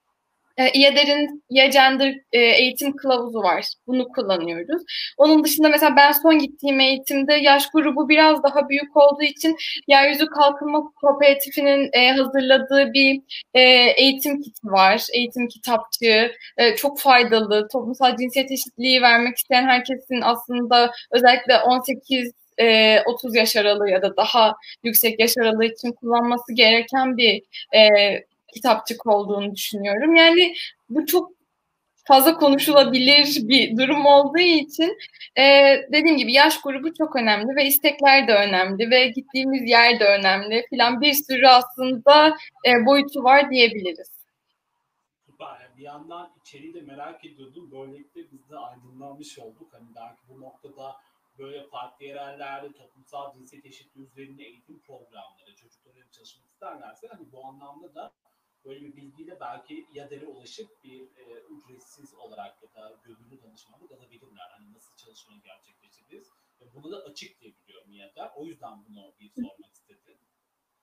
e, 0.57 0.69
İEDER'in 0.69 1.43
e-Gender 1.51 2.15
e, 2.33 2.39
eğitim 2.41 2.97
kılavuzu 2.97 3.39
var. 3.39 3.67
Bunu 3.87 4.09
kullanıyoruz. 4.09 4.83
Onun 5.17 5.45
dışında 5.45 5.69
mesela 5.69 5.97
ben 5.97 6.13
son 6.13 6.39
gittiğim 6.39 6.81
eğitimde 6.81 7.35
yaş 7.35 7.71
grubu 7.71 8.09
biraz 8.09 8.43
daha 8.43 8.69
büyük 8.69 8.97
olduğu 8.97 9.23
için 9.23 9.57
Yeryüzü 9.89 10.27
Kalkınma 10.27 10.83
Kooperatifinin 11.01 11.91
e, 11.93 12.11
hazırladığı 12.13 12.93
bir 12.93 13.21
e, 13.55 13.61
eğitim 13.97 14.43
kiti 14.43 14.67
var. 14.67 15.07
Eğitim 15.15 15.49
kitapçığı. 15.49 16.33
Çok 16.77 17.01
faydalı. 17.01 17.69
Toplumsal 17.73 18.17
cinsiyet 18.17 18.51
eşitliği 18.51 19.03
vermek 19.03 19.37
isteyen 19.37 19.67
herkesin 19.67 20.21
aslında 20.23 20.93
özellikle 21.11 21.59
18 21.59 22.33
e, 22.59 23.01
30 23.07 23.37
yaş 23.37 23.57
aralığı 23.57 23.91
ya 23.91 24.03
da 24.03 24.17
daha 24.17 24.55
yüksek 24.85 25.21
yaş 25.21 25.39
aralığı 25.39 25.65
için 25.65 25.93
kullanması 25.93 26.53
gereken 26.55 27.17
bir 27.17 27.43
kitapçık 28.55 29.07
olduğunu 29.07 29.55
düşünüyorum. 29.55 30.15
Yani 30.15 30.55
bu 30.89 31.07
çok 31.07 31.33
fazla 32.05 32.37
konuşulabilir 32.37 33.49
bir 33.49 33.77
durum 33.77 34.07
olduğu 34.07 34.39
için 34.39 34.99
e, 35.39 35.43
dediğim 35.93 36.17
gibi 36.17 36.33
yaş 36.33 36.61
grubu 36.61 36.95
çok 36.95 37.17
önemli 37.17 37.57
ve 37.57 37.67
istekler 37.67 38.29
de 38.29 38.35
önemli 38.35 38.91
ve 38.91 39.07
gittiğimiz 39.07 39.71
yer 39.71 40.01
de 40.01 40.05
önemli 40.05 40.67
filan 40.71 41.01
bir 41.01 41.15
sürü 41.15 41.47
aslında 41.47 42.37
e, 42.67 42.87
boyutu 42.87 43.25
var 43.25 43.51
diyebiliriz. 43.51 44.23
Bir 45.83 45.87
yandan 45.87 46.33
içeriği 46.41 46.75
de 46.75 46.81
merak 46.81 47.25
ediyordum. 47.25 47.71
Böylelikle 47.73 48.33
biz 48.33 48.51
de 48.51 48.57
aydınlanmış 48.57 49.39
olduk. 49.39 49.69
Hani 49.73 49.87
belki 49.97 50.21
bu 50.29 50.41
noktada 50.41 50.97
böyle 51.39 51.67
farklı 51.67 52.05
yerellerde 52.05 52.73
toplumsal 52.73 53.33
cinsiyet 53.33 53.67
eşitliği 53.67 54.07
üzerinde 54.07 54.45
eğitim 54.45 54.79
programları, 54.79 55.57
çocukların 55.57 56.11
çalışmak 56.13 56.49
isterlerse 56.49 57.07
hani 57.07 57.33
bu 57.33 57.47
anlamda 57.47 57.95
da 57.95 58.13
böyle 58.65 58.81
bir 58.81 58.97
bilgiyle 58.97 59.41
belki 59.41 59.87
YADER'e 59.95 60.27
ulaşıp 60.27 60.85
bir 60.85 61.01
e, 61.01 61.25
ücretsiz 61.51 62.15
olarak 62.15 62.63
ya 62.63 62.83
da 62.83 62.95
gönüllü 63.05 63.43
danışmanlık 63.43 63.93
alabilirler. 63.93 64.49
Hani 64.51 64.73
nasıl 64.73 64.97
çalışmayı 64.97 65.41
gerçekleştiririz. 65.43 66.29
Ve 66.61 66.65
bunu 66.75 66.93
da 66.93 66.97
açık 66.97 67.41
diye 67.41 67.53
biliyorum 67.63 67.93
YADER. 67.93 68.31
O 68.37 68.47
yüzden 68.47 68.85
bunu 68.89 69.13
bir 69.21 69.31
sormak 69.31 69.75
istedim. 69.75 70.19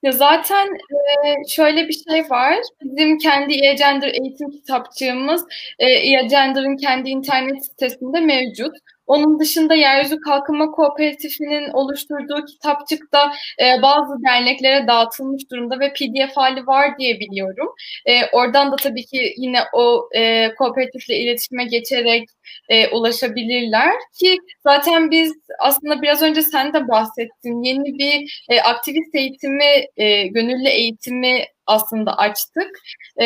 Ya 0.04 0.12
zaten 0.12 0.68
e, 0.68 1.48
şöyle 1.48 1.88
bir 1.88 2.04
şey 2.10 2.30
var. 2.30 2.58
Bizim 2.84 3.18
kendi 3.18 3.54
e-Gender 3.54 4.08
eğitim 4.08 4.52
kitapçığımız 4.52 5.46
e, 5.80 5.86
e-Gender'ın 5.90 6.78
kendi 6.78 7.10
internet 7.10 7.66
sitesinde 7.66 8.20
mevcut. 8.20 8.76
Onun 9.10 9.40
dışında 9.40 9.76
Yeryüzü 9.76 10.20
Kalkınma 10.20 10.72
Kooperatifi'nin 10.72 11.70
oluşturduğu 11.70 12.46
kitapçıkta 12.46 13.32
e, 13.62 13.82
bazı 13.82 14.24
derneklere 14.24 14.88
dağıtılmış 14.88 15.52
durumda 15.52 15.80
ve 15.80 15.94
pdf 15.94 16.38
hali 16.38 16.68
var 16.68 16.98
diye 17.00 17.20
biliyorum. 17.20 17.74
E, 18.06 18.26
oradan 18.32 18.72
da 18.72 18.76
tabii 18.76 19.06
ki 19.06 19.34
yine 19.38 19.60
o 19.74 20.10
e, 20.16 20.56
kooperatifle 20.56 21.18
iletişime 21.18 21.66
geçerek 21.66 22.30
e, 22.70 22.88
ulaşabilirler 22.88 23.94
ki 24.20 24.38
zaten 24.64 25.12
biz 25.12 25.34
aslında 25.60 26.02
biraz 26.02 26.22
önce 26.22 26.42
sen 26.42 26.74
de 26.74 26.88
bahsettin 26.88 27.64
yeni 27.64 27.98
bir 28.00 28.44
e, 28.50 28.62
aktivist 28.62 29.16
eğitimi, 29.16 29.86
e, 29.98 30.28
gönüllü 30.28 30.70
eğitimi 30.70 31.46
aslında 31.66 32.18
açtık 32.18 32.80
e, 33.18 33.26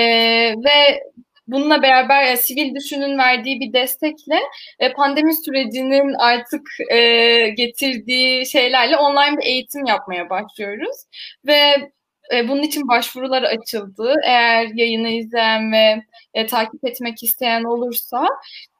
ve 0.65 1.03
bununla 1.47 1.81
beraber 1.81 2.23
e, 2.23 2.37
sivil 2.37 2.75
düşünün 2.75 3.17
verdiği 3.17 3.59
bir 3.59 3.73
destekle 3.73 4.39
e, 4.79 4.93
pandemi 4.93 5.35
sürecinin 5.45 6.13
artık 6.13 6.61
e, 6.91 7.49
getirdiği 7.49 8.45
şeylerle 8.45 8.97
online 8.97 9.37
bir 9.37 9.45
eğitim 9.45 9.85
yapmaya 9.85 10.29
başlıyoruz. 10.29 10.95
Ve 11.47 11.91
e, 12.33 12.47
bunun 12.47 12.61
için 12.61 12.87
başvurular 12.87 13.43
açıldı. 13.43 14.15
Eğer 14.23 14.67
yayını 14.73 15.09
izleyen 15.09 15.71
ve 15.71 16.03
e, 16.33 16.45
takip 16.45 16.85
etmek 16.85 17.23
isteyen 17.23 17.63
olursa 17.63 18.27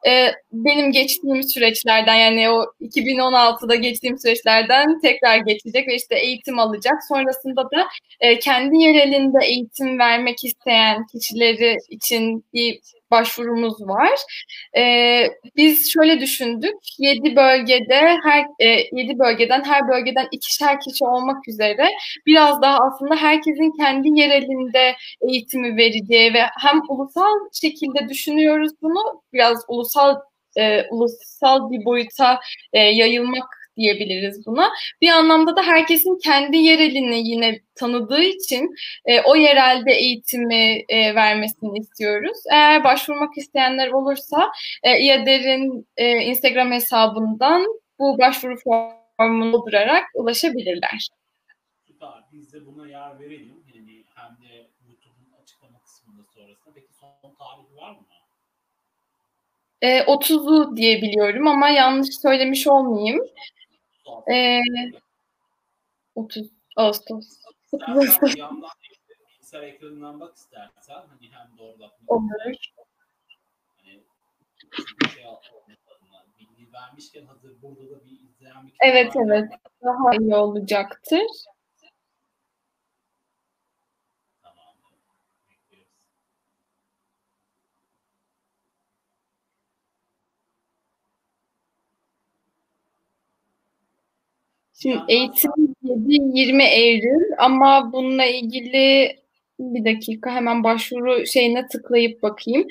e, 0.08 0.32
benim 0.52 0.92
geçtiğim 0.92 1.44
süreçlerden 1.44 2.16
yani 2.16 2.50
o 2.50 2.66
2016'da 2.82 3.76
geçtiğim 3.76 4.18
süreçlerden 4.18 5.00
tekrar 5.02 5.38
geçecek 5.38 5.88
ve 5.88 5.96
işte 5.96 6.16
eğitim 6.20 6.60
alacak. 6.60 6.96
Sonrasında 7.10 7.63
da 7.63 7.88
e, 8.20 8.39
kendi 8.39 8.78
yerelinde 8.78 9.46
eğitim 9.46 10.00
vermek 10.00 10.44
isteyen 10.44 11.06
kişileri 11.08 11.78
için 11.89 12.46
bir 12.54 12.80
başvurumuz 13.13 13.88
var. 13.88 14.19
E, 14.78 14.84
biz 15.58 15.93
şöyle 15.93 16.19
düşündük. 16.19 16.76
7 16.99 17.36
bölgede 17.36 18.17
her 18.23 18.45
e, 18.60 18.67
7 18.91 19.19
bölgeden 19.19 19.63
her 19.63 19.88
bölgeden 19.88 20.28
ikişer 20.32 20.80
kişi 20.80 21.06
olmak 21.06 21.47
üzere 21.47 21.88
biraz 22.26 22.62
daha 22.62 22.78
aslında 22.78 23.15
herkesin 23.15 23.71
kendi 23.80 24.19
yerelinde 24.19 24.95
eğitimi 25.21 25.78
vereceği 25.78 26.34
ve 26.34 26.41
hem 26.62 26.82
ulusal 26.89 27.34
şekilde 27.62 28.10
düşünüyoruz 28.10 28.71
bunu 28.82 29.21
biraz 29.34 29.58
ulusal 29.67 30.15
e, 30.58 30.84
ulusal 30.91 31.71
bir 31.71 31.86
boyuta 31.86 32.39
e, 32.73 32.80
yayılmak 32.80 33.62
diyebiliriz 33.78 34.46
buna. 34.46 34.70
Bir 35.02 35.10
anlamda 35.10 35.56
da 35.56 35.64
herkesin 35.64 36.18
kendi 36.24 36.58
yerelini 36.58 37.30
yine 37.30 37.60
tanıdığı 37.76 38.22
için 38.24 38.76
e, 39.06 39.22
o 39.22 39.36
yerelde 39.36 39.92
eğitimi 39.92 40.84
e, 40.90 41.16
vermesini 41.16 41.80
istiyoruz. 41.80 42.38
Eğer 42.52 42.84
başvurmak 42.84 43.38
isteyenler 43.38 43.92
olursa 43.92 44.52
e, 44.84 45.00
İADER'in 45.00 45.88
e, 45.98 46.12
Instagram 46.18 46.72
hesabından 46.72 47.68
bu 48.00 48.18
başvuru 48.18 48.56
formunu 49.18 49.54
doldurarak 49.54 50.04
ulaşabilirler. 50.16 51.08
Süper. 51.88 52.10
Biz 52.32 52.54
de 52.54 52.66
buna 52.66 52.88
yer 52.88 53.20
verelim. 53.20 53.64
Yani 53.76 54.04
hem 54.16 54.32
de 54.42 54.70
YouTube'un 54.88 55.42
açıklama 55.44 55.80
kısmında 55.82 56.24
sonrasında. 56.36 56.72
Peki 56.76 56.88
son 57.22 57.36
tarihi 57.36 57.76
var 57.76 57.92
mı? 57.92 57.98
E, 59.82 60.00
30'u 60.00 60.78
diye 60.78 61.02
biliyorum 61.02 61.48
ama 61.48 61.70
yanlış 61.70 62.20
söylemiş 62.22 62.68
olmayayım. 62.68 63.22
E, 64.32 64.62
30 66.16 66.50
Ağustos. 66.78 67.28
30 67.72 67.89
Ağustos. 67.89 68.36
bilgisayar 69.54 69.63
ekranından 69.63 70.20
bak 70.20 70.36
istersen. 70.36 70.94
Hani 70.94 71.32
hem 71.32 71.60
orada 71.60 71.92
Olur. 72.08 72.30
Hani 73.78 74.04
şey 75.13 75.34
bilgi 76.39 76.74
vermişken 76.74 77.26
hazır 77.26 77.62
burada 77.62 77.89
da 77.89 78.06
bir 78.06 78.12
izleyen 78.12 78.68
bir 78.68 78.74
Evet 78.84 79.13
evet. 79.16 79.52
Daha 79.84 80.16
iyi 80.20 80.36
olacaktır. 80.36 81.22
Şimdi 94.74 95.04
eğitim 95.08 95.52
7-20 95.84 96.64
Eylül 96.64 97.32
ama 97.38 97.94
bununla 97.94 98.26
ilgili 98.26 99.16
bir 99.60 99.86
dakika 99.86 100.32
hemen 100.32 100.64
başvuru 100.64 101.26
şeyine 101.26 101.68
tıklayıp 101.68 102.24
bakayım. 102.24 102.68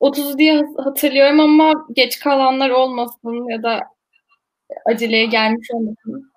30 0.00 0.38
diye 0.38 0.66
hatırlıyorum 0.76 1.40
ama 1.40 1.86
geç 1.92 2.18
kalanlar 2.18 2.70
olmasın 2.70 3.50
ya 3.50 3.62
da 3.62 3.80
aceleye 4.86 5.26
gelmiş 5.26 5.68
olmasın. 5.70 6.32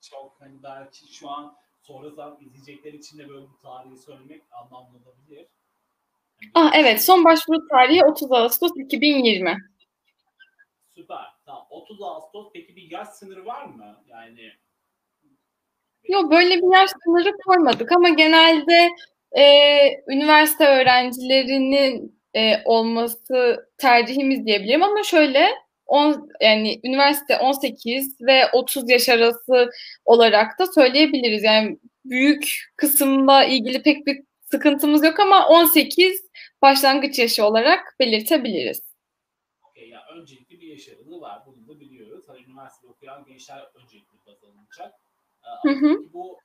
Çok 0.00 0.36
hani 0.38 0.62
belki 0.62 1.14
şu 1.14 1.30
an 1.30 1.54
sonradan 1.82 2.38
izleyecekler 2.40 2.92
için 2.92 3.18
de 3.18 3.28
böyle 3.28 3.42
bir 3.46 3.62
tarihi 3.62 3.96
söylemek 3.96 4.42
anlamlı 4.50 4.98
olabilir. 4.98 5.46
Ah 6.54 6.70
evet 6.74 7.04
son 7.04 7.24
başvuru 7.24 7.68
tarihi 7.68 8.04
30 8.04 8.32
Ağustos 8.32 8.72
2020. 8.76 9.56
Süper. 10.94 11.31
Tamam. 11.46 11.66
30 11.70 12.02
Ağustos 12.02 12.52
peki 12.54 12.76
bir 12.76 12.90
yaş 12.90 13.08
sınırı 13.08 13.46
var 13.46 13.64
mı? 13.64 14.04
Yani 14.06 14.52
Yok 16.08 16.30
böyle 16.30 16.56
bir 16.56 16.74
yaş 16.74 16.90
sınırı 17.04 17.36
koymadık 17.46 17.92
ama 17.92 18.08
genelde 18.08 18.90
e, 19.32 19.44
üniversite 20.08 20.66
öğrencilerinin 20.66 22.20
e, 22.34 22.62
olması 22.64 23.68
tercihimiz 23.78 24.46
diyebilirim 24.46 24.82
ama 24.82 25.02
şöyle 25.02 25.48
on, 25.86 26.28
yani 26.40 26.80
üniversite 26.84 27.38
18 27.38 28.20
ve 28.20 28.50
30 28.52 28.90
yaş 28.90 29.08
arası 29.08 29.70
olarak 30.04 30.58
da 30.58 30.66
söyleyebiliriz. 30.66 31.42
Yani 31.42 31.78
büyük 32.04 32.72
kısımla 32.76 33.44
ilgili 33.44 33.82
pek 33.82 34.06
bir 34.06 34.22
sıkıntımız 34.50 35.04
yok 35.04 35.20
ama 35.20 35.48
18 35.48 36.30
başlangıç 36.62 37.18
yaşı 37.18 37.44
olarak 37.44 37.96
belirtebiliriz. 38.00 38.82
Okay, 39.70 39.88
ya 39.88 40.00
öncelikli 40.16 40.60
bir 40.60 40.61
yaş 40.72 40.88
aralığı 40.88 41.20
var. 41.20 41.46
Bunu 41.46 41.68
da 41.68 41.80
biliyoruz. 41.80 42.28
Hani 42.28 42.42
üniversite 42.42 42.86
okuyan 42.86 43.24
gençler 43.24 43.70
öncelikli 43.74 44.26
baz 44.26 44.44
alınacak. 44.44 44.94
Hı 45.62 45.70
hı. 45.70 46.12
Bu 46.12 46.38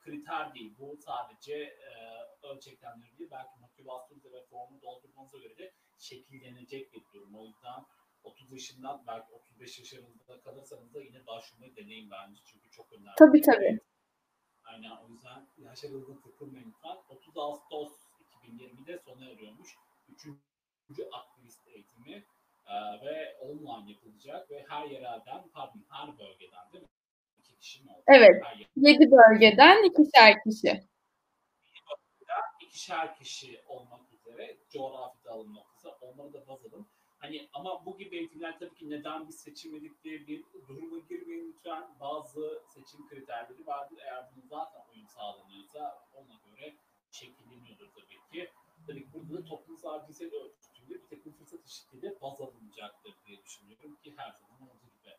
kriter 0.00 0.54
değil. 0.54 0.74
Bu 0.78 0.96
sadece 0.96 1.54
e, 1.54 1.90
ölçeklendirebilir. 2.46 3.30
Belki 3.30 3.60
motivasyonunuza 3.60 4.32
ve 4.32 4.42
formu 4.50 4.82
doldurmanıza 4.82 5.38
göre 5.38 5.58
de 5.58 5.72
şekillenecek 5.98 6.92
bir 6.92 7.02
durum. 7.14 7.34
O 7.36 7.46
yüzden 7.46 7.84
30 8.22 8.52
yaşından 8.52 9.04
belki 9.06 9.32
35 9.32 9.78
yaşlarında 9.78 10.40
kalırsanız 10.40 10.94
da 10.94 11.02
yine 11.02 11.26
başvurmayı 11.26 11.76
deneyin 11.76 12.10
bence. 12.10 12.40
Çünkü 12.44 12.70
çok 12.70 12.92
önemli. 12.92 13.14
Tabii 13.18 13.40
tabii. 13.40 13.78
Aynen 14.64 14.90
o 14.90 15.08
yüzden 15.08 15.48
yaş 15.58 15.84
aralığına 15.84 16.20
takılmayın 16.20 16.74
lütfen. 16.76 16.96
30 17.08 17.36
Ağustos 17.36 17.92
2020'de 18.44 18.98
sona 18.98 19.24
eriyormuş. 19.24 19.76
Üçüncü 20.08 21.08
aktivist 21.12 21.68
eğitimi 21.68 22.24
ve 23.04 23.36
online 23.40 23.90
yapılacak 23.90 24.50
ve 24.50 24.64
her 24.68 24.86
yerelden, 24.86 25.48
pardon 25.54 25.84
her 25.90 26.18
bölgeden 26.18 26.72
değil 26.72 26.84
mi? 26.84 26.88
kişi 27.60 27.84
mi 27.84 27.90
oldu? 27.92 28.02
Evet. 28.06 28.42
Yedi 28.76 29.10
bölgeden 29.10 29.84
ikişer 29.90 30.34
kişi. 30.44 30.82
İkişer 32.60 33.16
kişi 33.16 33.62
olmak 33.68 34.00
üzere 34.12 34.56
coğrafi 34.70 35.24
dağılım 35.24 35.54
noktası. 35.54 35.90
Onları 36.00 36.32
da 36.32 36.46
baz 36.46 36.66
alın. 36.66 36.86
Hani 37.18 37.48
ama 37.52 37.86
bu 37.86 37.98
gibi 37.98 38.16
eğitimler 38.16 38.58
tabii 38.58 38.74
ki 38.74 38.90
neden 38.90 39.28
bir 39.28 39.32
seçim 39.32 39.96
diye 40.04 40.26
bir 40.26 40.44
duruma 40.68 40.98
girmeyin 41.08 41.52
lütfen. 41.52 41.88
Bazı 42.00 42.62
seçim 42.66 43.08
kriterleri 43.08 43.66
vardır. 43.66 43.98
Eğer 44.02 44.24
bunu 44.34 44.44
zaten 44.46 44.80
uyum 44.94 45.08
sağlanıyorsa 45.08 45.98
ona 46.14 46.40
göre 46.46 46.74
şekilleniyordur 47.10 47.88
tabii 47.94 48.32
ki. 48.32 48.50
Tabii 48.86 49.06
burada 49.12 49.42
da 49.42 49.44
toplumsal 49.44 50.06
cinsel 50.06 50.30
ölçütünde 50.88 51.02
bir 51.02 51.16
takım 51.16 51.32
fırsat 51.32 51.64
eşitliği 51.66 52.12
baz 52.22 52.40
alınacaktır 52.40 53.14
diye 53.26 53.42
düşünüyorum 53.44 53.96
ki 54.02 54.14
her 54.16 54.32
zaman 54.32 54.62
olduğu 54.62 54.90
gibi. 55.00 55.16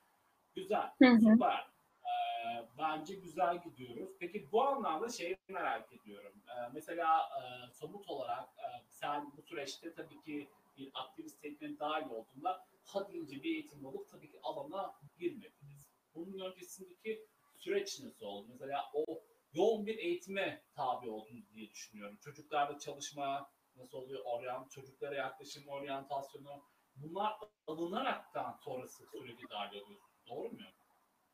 Güzel, 0.56 0.92
hı 1.02 1.10
hı. 1.10 1.20
süper. 1.20 1.70
Ee, 2.06 2.66
bence 2.78 3.16
güzel 3.16 3.64
gidiyoruz. 3.64 4.10
Peki 4.20 4.52
bu 4.52 4.64
anlamda 4.64 5.10
şeyi 5.10 5.38
merak 5.48 5.94
ediyorum. 5.94 6.34
Ee, 6.48 6.70
mesela 6.74 7.30
e, 7.40 7.74
somut 7.74 8.10
olarak 8.10 8.50
e, 8.58 8.68
sen 8.90 9.32
bu 9.38 9.42
süreçte 9.42 9.94
tabii 9.94 10.22
ki 10.22 10.50
bir 10.78 10.92
aktivist 10.94 11.46
eğitmen 11.46 11.80
dahil 11.80 12.10
olduğunda 12.10 12.66
ha 12.86 13.08
deyince 13.08 13.44
bir 13.44 13.54
eğitim 13.54 13.86
olup 13.86 14.10
tabii 14.10 14.32
ki 14.32 14.40
alana 14.44 14.94
girmediniz. 15.20 15.90
Bunun 16.16 16.40
öncesindeki 16.40 17.26
süreç 17.56 18.00
nasıl 18.00 18.26
oldu? 18.26 18.48
Mesela 18.50 18.92
o 18.94 19.06
yoğun 19.54 19.86
bir 19.86 19.98
eğitime 19.98 20.62
tabi 20.76 21.10
oldunuz 21.10 21.54
diye 21.56 21.70
düşünüyorum. 21.70 22.18
Çocuklarla 22.22 22.80
çalışma 22.80 23.50
nasıl 23.80 23.98
oluyor? 23.98 24.22
Oryant, 24.26 24.72
çocuklara 24.72 25.16
yaklaşım, 25.16 25.68
oryantasyonu 25.68 26.64
bunlar 26.96 27.34
alınaraktan 27.68 28.56
sonrası 28.66 29.04
süreci 29.12 29.50
dahil 29.50 29.82
oluyorsunuz. 29.82 30.10
Doğru 30.30 30.50
mu? 30.50 30.58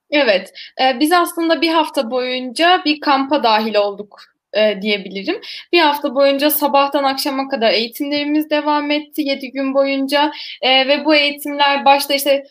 Evet, 0.10 0.54
e, 0.82 1.00
biz 1.00 1.12
aslında 1.12 1.62
bir 1.62 1.70
hafta 1.70 2.12
boyunca 2.12 2.82
bir 2.86 3.00
kampa 3.00 3.44
dahil 3.44 3.76
olduk 3.76 4.22
e, 4.54 4.82
diyebilirim. 4.82 5.42
Bir 5.72 5.80
hafta 5.80 6.16
boyunca 6.16 6.50
sabahtan 6.50 7.04
akşama 7.04 7.50
kadar 7.50 7.72
eğitimlerimiz 7.72 8.50
devam 8.50 8.92
etti, 8.92 9.22
yedi 9.22 9.52
gün 9.52 9.74
boyunca 9.74 10.32
e, 10.62 10.88
ve 10.88 11.06
bu 11.06 11.16
eğitimler 11.16 11.86
başta 11.86 12.14
işte 12.14 12.44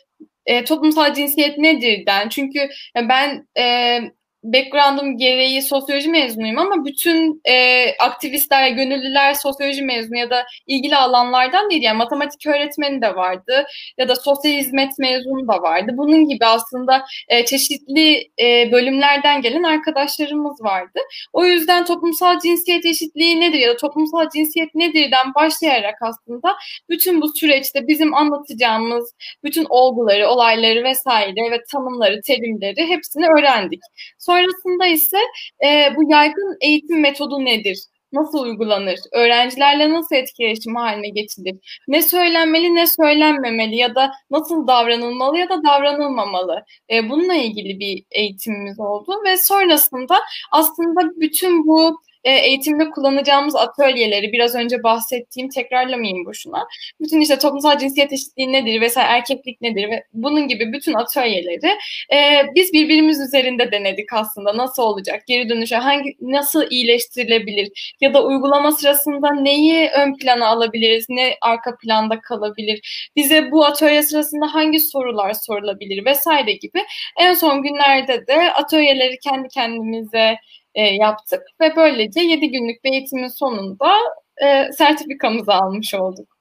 e, 0.47 0.65
toplumsal 0.65 1.15
cinsiyet 1.15 1.59
nedirden. 1.59 2.29
Çünkü 2.29 2.69
ben 2.97 3.49
e, 3.59 3.99
background'um 4.45 5.19
gereği 5.19 5.63
sosyoloji 5.63 6.09
mezunuyum 6.09 6.59
ama 6.59 6.85
bütün 6.85 7.41
e, 7.45 7.87
aktivistler, 7.97 8.69
gönüllüler 8.69 9.35
sosyoloji 9.35 9.83
mezunu 9.83 10.19
ya 10.19 10.31
da 10.31 10.47
ilgili 10.67 10.97
alanlardan 10.97 11.71
değil. 11.71 11.83
Yani 11.83 11.99
matematik 11.99 12.47
öğretmeni 12.47 13.03
de 13.03 13.15
vardı 13.17 13.67
ya 13.99 14.09
da 14.09 14.17
sosyal 14.17 14.53
hizmet 14.53 14.99
mezunu 14.99 15.49
da 15.49 15.63
vardı. 15.63 15.93
Bunun 15.95 16.29
gibi 16.29 16.47
aslında 16.47 17.05
e, 17.29 17.45
çeşitli 17.45 18.31
e, 18.41 18.73
bölümlerden 18.73 19.43
gelen 19.43 19.63
arkadaşlarımız 19.63 20.63
vardı. 20.63 21.01
O 21.33 21.45
yüzden 21.45 21.85
toplumsal 21.85 22.41
cinsiyet 22.41 22.87
eşitliği 22.87 23.41
nedir 23.41 23.59
ya 23.59 23.69
da 23.69 23.77
toplumsal 23.77 24.29
cinsiyet 24.31 24.75
nedirden 24.75 25.35
başlayarak 25.35 25.95
aslında 26.01 26.57
bütün 26.89 27.21
bu 27.21 27.29
süreçte 27.29 27.89
bizim 27.89 28.15
anlatacağımız 28.15 29.15
bütün 29.45 29.67
olguları, 29.69 30.29
olayları 30.29 30.85
vesaire 30.85 31.51
ve 31.51 31.59
tanımları, 31.73 32.21
terimleri 32.25 32.87
hepsini 32.89 33.27
öğrendik. 33.27 33.81
Sonra 34.19 34.34
Sonrasında 34.35 34.87
ise 34.87 35.19
e, 35.65 35.97
bu 35.97 36.11
yaygın 36.11 36.57
eğitim 36.61 37.01
metodu 37.01 37.45
nedir? 37.45 37.79
Nasıl 38.13 38.39
uygulanır? 38.45 38.99
Öğrencilerle 39.13 39.91
nasıl 39.91 40.17
etkileşim 40.17 40.77
haline 40.77 41.09
getirilir? 41.09 41.83
Ne 41.89 42.03
söylenmeli, 42.03 42.75
ne 42.75 42.87
söylenmemeli 42.87 43.77
ya 43.77 43.95
da 43.95 44.13
nasıl 44.31 44.67
davranılmalı 44.67 45.39
ya 45.39 45.49
da 45.49 45.65
davranılmamalı? 45.65 46.65
E, 46.93 47.09
bununla 47.11 47.35
ilgili 47.35 47.79
bir 47.81 48.05
eğitimimiz 48.11 48.81
oldu 48.81 49.13
ve 49.27 49.37
sonrasında 49.37 50.17
aslında 50.53 51.21
bütün 51.21 51.67
bu 51.67 52.01
e, 52.25 52.33
eğitimde 52.33 52.91
kullanacağımız 52.91 53.57
atölyeleri 53.57 54.33
biraz 54.33 54.55
önce 54.55 54.83
bahsettiğim 54.83 55.49
tekrarlamayayım 55.49 56.25
boşuna. 56.27 56.67
Bütün 57.01 57.21
işte 57.21 57.39
toplumsal 57.39 57.79
cinsiyet 57.79 58.13
eşitliği 58.13 58.53
nedir 58.53 58.81
vesaire 58.81 59.09
erkeklik 59.11 59.61
nedir 59.61 59.91
ve 59.91 60.05
bunun 60.13 60.49
gibi 60.49 60.73
bütün 60.73 60.95
atölyeleri 60.95 61.79
e, 62.13 62.47
biz 62.55 62.73
birbirimiz 62.73 63.21
üzerinde 63.21 63.73
denedik 63.73 64.13
aslında. 64.13 64.57
Nasıl 64.57 64.83
olacak? 64.83 65.23
Geri 65.27 65.49
dönüşe 65.49 65.77
hangi 65.77 66.17
nasıl 66.21 66.71
iyileştirilebilir? 66.71 67.97
Ya 68.01 68.15
da 68.15 68.25
uygulama 68.25 68.73
sırasında 68.73 69.35
neyi 69.35 69.89
ön 69.89 70.17
plana 70.17 70.47
alabiliriz? 70.47 71.07
Ne 71.09 71.37
arka 71.41 71.77
planda 71.77 72.21
kalabilir? 72.21 73.11
Bize 73.17 73.51
bu 73.51 73.65
atölye 73.65 74.03
sırasında 74.03 74.55
hangi 74.55 74.81
sorular 74.81 75.33
sorulabilir 75.33 76.05
vesaire 76.05 76.53
gibi 76.53 76.81
en 77.21 77.35
son 77.35 77.63
günlerde 77.63 78.27
de 78.27 78.53
atölyeleri 78.53 79.19
kendi 79.19 79.49
kendimize 79.49 80.37
e, 80.75 80.83
yaptık 80.83 81.43
ve 81.61 81.77
böylece 81.77 82.21
7 82.21 82.51
günlük 82.51 82.85
bir 82.85 82.93
eğitimin 82.93 83.29
sonunda 83.29 83.95
e, 84.37 84.73
sertifikamızı 84.73 85.53
almış 85.53 85.95
olduk. 85.95 86.39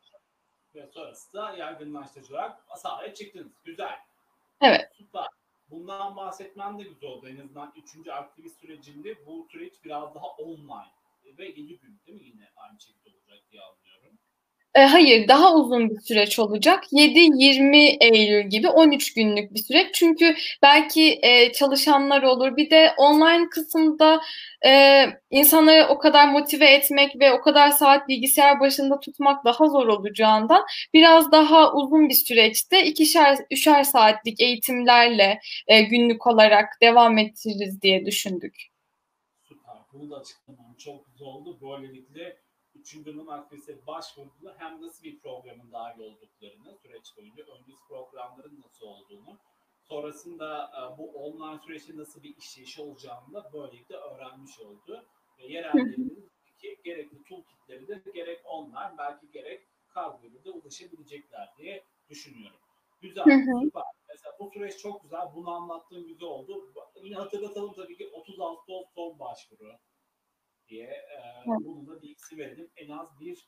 Ve 0.76 0.88
sonrasında 0.88 1.56
yaygınlaştırıcı 1.58 2.34
olarak 2.34 2.64
sahaya 2.78 3.14
çıktınız. 3.14 3.52
Güzel. 3.64 3.96
Evet. 4.62 4.90
Süper. 4.98 5.28
Bundan 5.70 6.16
bahsetmen 6.16 6.80
de 6.80 6.84
güzel 6.84 7.10
oldu. 7.10 7.28
En 7.28 7.38
azından 7.38 7.74
3. 8.02 8.08
aktivist 8.08 8.60
sürecinde 8.60 9.26
bu 9.26 9.48
süreç 9.52 9.74
biraz 9.84 10.16
daha 10.16 10.28
online 10.28 10.92
ve 11.38 11.46
7 11.46 11.80
gün 11.80 12.02
değil 12.08 12.22
mi 12.22 12.28
yine 12.28 12.50
aynı 12.56 12.80
şekilde 12.80 13.10
olacak 13.10 13.40
diye 13.52 13.62
anlıyorum. 13.62 14.03
E, 14.76 14.82
hayır, 14.82 15.28
daha 15.28 15.56
uzun 15.56 15.90
bir 15.90 16.02
süreç 16.02 16.40
olacak. 16.40 16.84
7-20 16.92 17.98
Eylül 18.02 18.50
gibi 18.50 18.70
13 18.70 19.14
günlük 19.14 19.54
bir 19.54 19.60
süreç. 19.60 19.88
Çünkü 19.94 20.36
belki 20.62 21.20
e, 21.24 21.52
çalışanlar 21.52 22.24
olur. 22.24 22.58
Bir 22.58 22.70
de 22.70 22.94
online 22.98 23.50
kısımda 23.50 24.22
e, 24.66 25.06
insanları 25.32 25.88
o 25.90 25.98
kadar 25.98 26.32
motive 26.32 26.66
etmek 26.70 27.20
ve 27.20 27.34
o 27.34 27.42
kadar 27.42 27.72
saat 27.72 28.08
bilgisayar 28.08 28.60
başında 28.60 29.00
tutmak 29.00 29.46
daha 29.46 29.68
zor 29.68 29.88
olacağından 29.88 30.66
biraz 30.94 31.32
daha 31.32 31.74
uzun 31.74 32.10
bir 32.10 32.14
süreçte 32.14 32.86
ikişer, 32.86 33.38
üçer 33.52 33.84
saatlik 33.84 34.40
eğitimlerle 34.42 35.40
e, 35.68 35.82
günlük 35.82 36.28
olarak 36.28 36.70
devam 36.82 37.18
ettiririz 37.18 37.82
diye 37.82 38.06
düşündük. 38.06 38.56
Süper. 39.44 39.76
Bunu 39.94 40.12
da 40.12 40.18
açıklamam 40.18 40.76
çok 40.78 41.06
güzel 41.06 41.28
oldu. 41.28 41.58
Böylelikle 41.62 42.43
dönem 43.06 43.30
aktivite 43.30 43.88
başvurduğunda 43.88 44.56
hem 44.58 44.82
nasıl 44.82 45.04
bir 45.04 45.20
programın 45.20 45.72
dahil 45.72 46.00
olduklarını 46.00 46.78
süreç 46.78 47.18
boyunca 47.18 47.44
öncesi 47.44 47.88
programların 47.88 48.62
nasıl 48.62 48.86
olduğunu 48.86 49.40
sonrasında 49.82 50.72
e, 50.78 50.98
bu 50.98 51.12
online 51.12 51.60
süreçte 51.60 51.98
nasıl 51.98 52.24
bir 52.24 52.38
işleyiş 52.38 52.80
olacağını 52.80 53.34
da 53.34 53.50
böylelikle 53.54 53.96
öğrenmiş 53.96 54.60
oldu. 54.60 55.06
Ve 55.40 55.48
yerellerinin 55.48 56.32
ki 56.64 56.80
gerekli 56.84 57.24
toolkitleri 57.24 57.88
de 57.88 58.12
gerek 58.14 58.42
online 58.46 58.98
belki 58.98 59.32
gerek 59.32 59.68
kargoyla 59.88 60.46
da 60.46 60.52
ulaşabilecekler 60.52 61.54
diye 61.58 61.84
düşünüyorum. 62.10 62.60
Güzel, 63.02 63.24
süper. 63.64 63.84
Mesela 64.10 64.36
bu 64.40 64.52
süreç 64.54 64.78
çok 64.78 65.04
güzel. 65.04 65.28
Bunu 65.36 65.52
anlattığım 65.52 66.08
güzel 66.08 66.28
oldu. 66.28 66.74
Yine 67.04 67.16
hatırlatalım 67.16 67.74
tabii 67.74 67.98
ki 67.98 68.10
30 68.14 68.40
Ağustos 68.40 68.86
son 68.96 69.20
başvuru 69.20 69.78
diye 70.74 70.88
e, 70.88 71.46
bunu 71.46 71.88
da 71.88 72.02
bilgisi 72.02 72.38
verelim. 72.38 72.70
En 72.76 72.90
az 72.90 73.20
bir 73.20 73.48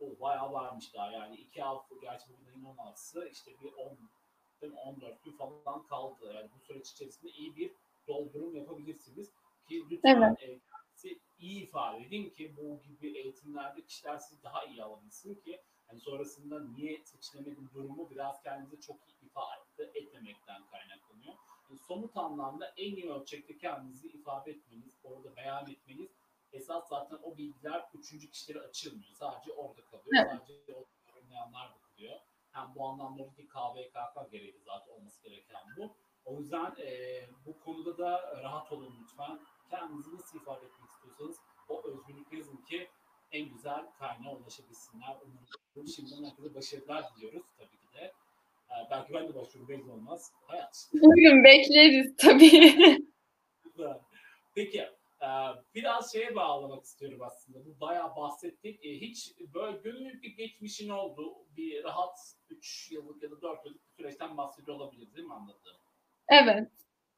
o 0.00 0.20
bayağı 0.20 0.52
varmış 0.52 0.94
daha 0.94 1.10
yani 1.10 1.36
iki 1.36 1.62
hafta 1.62 1.94
gerçi 2.02 2.24
bugün 2.28 2.46
ayın 2.46 2.64
16'sı 2.64 3.28
işte 3.28 3.50
bir 3.60 3.72
10 3.72 3.98
14 4.86 5.24
gün 5.24 5.32
falan 5.32 5.86
kaldı. 5.86 6.32
Yani 6.34 6.50
bu 6.54 6.60
süreç 6.60 6.90
içerisinde 6.90 7.30
iyi 7.30 7.56
bir 7.56 7.72
doldurum 8.08 8.56
yapabilirsiniz. 8.56 9.32
Ki 9.68 9.82
lütfen 9.90 10.36
evet. 10.40 10.60
e, 11.04 11.08
iyi 11.38 11.62
ifade 11.62 12.04
edin 12.04 12.30
ki 12.30 12.56
bu 12.56 12.82
gibi 12.82 13.18
eğitimlerde 13.18 13.84
kişiler 13.84 14.18
sizi 14.18 14.42
daha 14.42 14.64
iyi 14.64 14.82
alabilsin 14.82 15.34
ki 15.34 15.60
hani 15.86 16.00
sonrasında 16.00 16.64
niye 16.64 17.04
seçilemedim 17.04 17.70
durumu 17.74 18.10
biraz 18.10 18.42
kendinize 18.42 18.80
çok 18.80 18.96
iyi 19.08 19.26
ifade 19.26 19.90
etmemekten 19.94 20.66
kaynaklanıyor. 20.66 21.34
Yani 21.68 21.78
somut 21.78 22.16
anlamda 22.16 22.74
en 22.76 22.96
iyi 22.96 23.10
ölçekte 23.10 23.58
kendinizi 23.58 24.08
ifade 24.08 24.50
etmeniz, 24.50 24.98
orada 25.04 25.36
beyan 25.36 25.70
etmeniz 25.70 26.10
esas 26.52 26.88
zaten 26.88 27.18
o 27.22 27.38
bilgiler 27.38 27.84
üçüncü 27.94 28.30
kişilere 28.30 28.60
açılmıyor. 28.60 29.12
Sadece 29.12 29.52
orada 29.52 29.84
kalıyor. 29.84 30.06
Evet. 30.14 30.30
Sadece 30.30 30.74
orada 30.74 30.88
yorumlayanlar 31.14 31.74
bakılıyor. 31.74 32.20
Hem 32.52 32.74
bu 32.74 32.88
anlamda 32.88 33.22
bir 33.38 33.48
KVKK 33.48 34.32
gereği 34.32 34.60
zaten 34.66 34.92
olması 34.92 35.22
gereken 35.22 35.62
bu. 35.76 35.96
O 36.24 36.38
yüzden 36.38 36.74
e, 36.78 37.20
bu 37.46 37.58
konuda 37.58 37.98
da 37.98 38.42
rahat 38.42 38.72
olun 38.72 38.94
lütfen. 39.02 39.40
Kendinizi 39.70 40.14
nasıl 40.14 40.38
ifade 40.38 40.66
etmek 40.66 40.90
istiyorsanız 40.90 41.36
o 41.68 41.82
özgürlük 41.88 42.32
yazın 42.32 42.56
ki 42.56 42.88
en 43.32 43.48
güzel 43.48 43.86
kaynağa 43.98 44.36
ulaşabilsinler. 44.36 45.16
Umarım 45.22 45.88
şimdiden 45.88 46.24
herkese 46.24 46.54
başarılar 46.54 47.04
diliyoruz 47.16 47.42
tabii 47.58 47.78
ki 47.78 47.92
de. 47.94 48.12
Ee, 48.70 48.74
belki 48.90 49.14
ben 49.14 49.28
de 49.28 49.34
başvururum 49.34 49.68
belli 49.68 49.90
olmaz. 49.90 50.32
Hayat. 50.46 50.90
Bugün 50.92 51.44
bekleriz 51.44 52.16
tabii. 52.16 52.98
Peki 54.54 54.88
biraz 55.74 56.12
şeye 56.12 56.34
bağlamak 56.34 56.84
istiyorum 56.84 57.22
aslında. 57.22 57.64
Bu 57.66 57.80
bayağı 57.80 58.16
bahsettik. 58.16 58.84
Ee, 58.84 59.00
hiç 59.00 59.34
böyle 59.54 59.78
gönüllü 59.78 60.22
bir 60.22 60.36
geçmişin 60.36 60.88
oldu. 60.88 61.34
Bir 61.56 61.84
rahat 61.84 62.18
3 62.50 62.90
yıllık 62.92 63.22
ya 63.22 63.30
da 63.30 63.42
4 63.42 63.66
yıllık 63.66 63.80
bir 63.84 63.96
süreçten 63.96 64.36
bahsediyor 64.36 64.76
olabilir 64.76 65.14
değil 65.14 65.26
mi 65.26 65.34
anladığım? 65.34 65.76
Evet. 66.28 66.70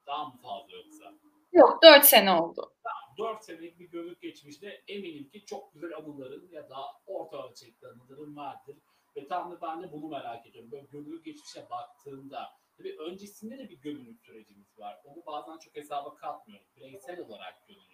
Daha 0.07 0.25
mı 0.25 0.41
fazla 0.43 0.77
yoksa? 0.77 1.15
Yok 1.53 1.83
4 1.83 2.05
sene 2.05 2.33
oldu. 2.33 2.73
Tamam, 2.83 3.35
4 3.35 3.45
senelik 3.45 3.79
bir 3.79 3.91
gönüllü 3.91 4.21
geçmişte 4.21 4.83
eminim 4.89 5.29
ki 5.29 5.45
çok 5.45 5.75
güzel 5.75 5.97
anıların 5.97 6.49
ya 6.53 6.71
da 6.71 6.77
orta 7.07 7.49
ölçekli 7.49 7.87
anıların 7.89 8.37
vardır. 8.37 8.77
Ve 9.17 9.29
tam 9.29 9.51
da 9.51 9.61
ben 9.61 9.83
de 9.83 9.93
bunu 9.93 10.09
merak 10.09 10.47
ediyorum. 10.47 10.71
Böyle 10.71 10.87
gönüllü 10.87 11.23
geçmişe 11.23 11.71
baktığında 11.71 12.55
Tabii 12.77 12.97
öncesinde 12.99 13.59
de 13.59 13.69
bir 13.69 13.81
gönüllülük 13.81 14.21
sürecimiz 14.21 14.79
var. 14.79 15.01
Onu 15.05 15.27
bazen 15.27 15.59
çok 15.59 15.77
hesaba 15.77 16.15
katmıyoruz. 16.15 16.77
Bireysel 16.77 17.21
olarak 17.21 17.69
gönüllü 17.69 17.94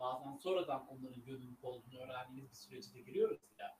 bazen 0.00 0.36
sonradan 0.36 0.88
onların 0.88 1.24
gönüllülük 1.24 1.64
olduğunu 1.64 1.98
öğrendiğimiz 2.00 2.50
bir 2.50 2.56
süreci 2.56 2.94
de 2.94 3.00
giriyoruz 3.00 3.40
ya. 3.58 3.78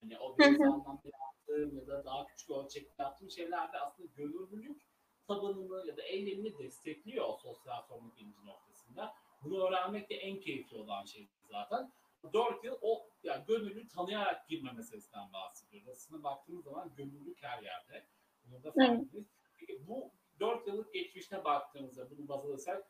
Hani 0.00 0.18
o 0.18 0.38
bir 0.38 0.44
anlamda 0.44 1.10
yaptığım 1.20 1.76
ya 1.78 1.86
da 1.86 2.04
daha 2.04 2.26
küçük 2.26 2.50
ölçekte 2.50 3.02
yaptığım 3.02 3.30
şeylerde 3.30 3.78
aslında 3.78 4.08
gönüllülük 4.16 4.82
tabanını 5.26 5.86
ya 5.86 5.96
da 5.96 6.02
eylemini 6.02 6.58
destekliyor 6.58 7.28
o 7.28 7.36
sosyal 7.36 7.82
sorumluluk 7.82 8.16
bilinci 8.16 8.46
noktasında. 8.46 9.14
Bunu 9.42 9.68
öğrenmek 9.68 10.10
de 10.10 10.14
en 10.14 10.40
keyifli 10.40 10.76
olan 10.76 11.04
şey 11.04 11.28
zaten. 11.50 11.92
Dört 12.32 12.64
yıl 12.64 12.78
o 12.80 13.06
yani 13.22 13.44
gönüllü 13.46 13.88
tanıyarak 13.88 14.48
girme 14.48 14.72
meselesinden 14.72 15.32
bahsediyoruz. 15.32 15.88
Aslında 15.88 16.22
baktığımız 16.22 16.64
zaman 16.64 16.94
gönüllülük 16.96 17.42
her 17.42 17.62
yerde. 17.62 18.06
Bunu 18.44 18.62
da 18.64 18.72
farkındayız. 18.72 19.26
Peki 19.58 19.88
bu 19.88 20.10
dört 20.40 20.66
yıllık 20.66 20.94
geçmişte 20.94 21.44
baktığımızda 21.44 22.10
bunu 22.10 22.28
baz 22.28 22.44
alırsak 22.44 22.84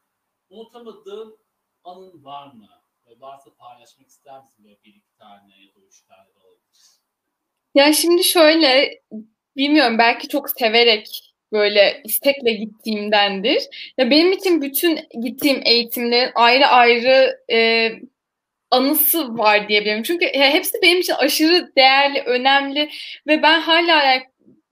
unutamadığın 0.50 1.38
anın 1.84 2.24
var 2.24 2.52
mı? 2.52 2.68
Ve 3.06 3.20
varsa 3.20 3.50
paylaşmak 3.54 4.08
ister 4.08 4.42
misin 4.42 4.64
böyle 4.64 4.78
bir 4.84 4.94
iki 4.94 5.16
tane 5.18 5.52
ya 5.60 5.74
da 5.74 5.80
üç 5.88 6.02
tane 6.02 6.28
de 6.34 6.38
olabilir. 6.38 6.98
Ya 7.74 7.92
şimdi 7.92 8.24
şöyle 8.24 9.00
bilmiyorum 9.56 9.98
belki 9.98 10.28
çok 10.28 10.50
severek 10.50 11.34
böyle 11.52 12.02
istekle 12.04 12.52
gittiğimdendir. 12.52 13.62
Ya 13.98 14.10
benim 14.10 14.32
için 14.32 14.62
bütün 14.62 15.00
gittiğim 15.22 15.60
eğitimlerin 15.64 16.32
ayrı 16.34 16.66
ayrı 16.66 17.40
e, 17.50 17.90
anısı 18.70 19.38
var 19.38 19.68
diyebilirim. 19.68 20.02
Çünkü 20.02 20.26
hepsi 20.26 20.78
benim 20.82 21.00
için 21.00 21.14
aşırı 21.14 21.72
değerli, 21.76 22.20
önemli 22.20 22.90
ve 23.26 23.42
ben 23.42 23.60
hala 23.60 24.02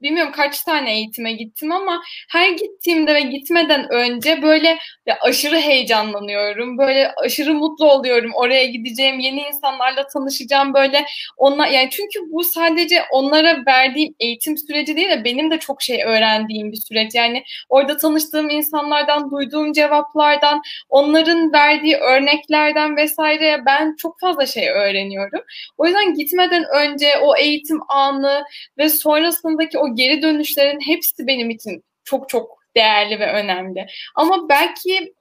bilmiyorum 0.01 0.31
kaç 0.35 0.63
tane 0.63 0.93
eğitime 0.93 1.33
gittim 1.33 1.71
ama 1.71 2.01
her 2.29 2.49
gittiğimde 2.49 3.15
ve 3.15 3.21
gitmeden 3.21 3.91
önce 3.91 4.41
böyle 4.41 4.77
aşırı 5.21 5.57
heyecanlanıyorum. 5.57 6.77
Böyle 6.77 7.11
aşırı 7.23 7.53
mutlu 7.53 7.91
oluyorum. 7.91 8.31
Oraya 8.33 8.65
gideceğim, 8.65 9.19
yeni 9.19 9.41
insanlarla 9.41 10.07
tanışacağım 10.07 10.73
böyle. 10.73 11.05
Onlar 11.37 11.67
yani 11.67 11.89
çünkü 11.91 12.19
bu 12.31 12.43
sadece 12.43 13.03
onlara 13.11 13.65
verdiğim 13.67 14.15
eğitim 14.19 14.57
süreci 14.57 14.95
değil 14.95 15.09
de 15.09 15.23
benim 15.23 15.51
de 15.51 15.59
çok 15.59 15.81
şey 15.81 16.03
öğrendiğim 16.03 16.71
bir 16.71 16.77
süreç. 16.77 17.15
Yani 17.15 17.43
orada 17.69 17.97
tanıştığım 17.97 18.49
insanlardan 18.49 19.31
duyduğum 19.31 19.73
cevaplardan, 19.73 20.61
onların 20.89 21.53
verdiği 21.53 21.95
örneklerden 21.95 22.97
vesaire 22.97 23.61
ben 23.65 23.95
çok 23.95 24.19
fazla 24.19 24.45
şey 24.45 24.69
öğreniyorum. 24.69 25.41
O 25.77 25.85
yüzden 25.85 26.13
gitmeden 26.13 26.65
önce 26.75 27.07
o 27.21 27.37
eğitim 27.37 27.79
anı 27.89 28.43
ve 28.77 28.89
sonrasındaki 28.89 29.77
o 29.77 29.90
geri 29.95 30.21
dönüşlerin 30.21 30.79
hepsi 30.79 31.27
benim 31.27 31.49
için 31.49 31.83
çok 32.03 32.29
çok 32.29 32.57
değerli 32.75 33.19
ve 33.19 33.33
önemli. 33.33 33.87
Ama 34.15 34.49
belki 34.49 35.13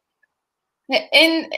en 1.12 1.50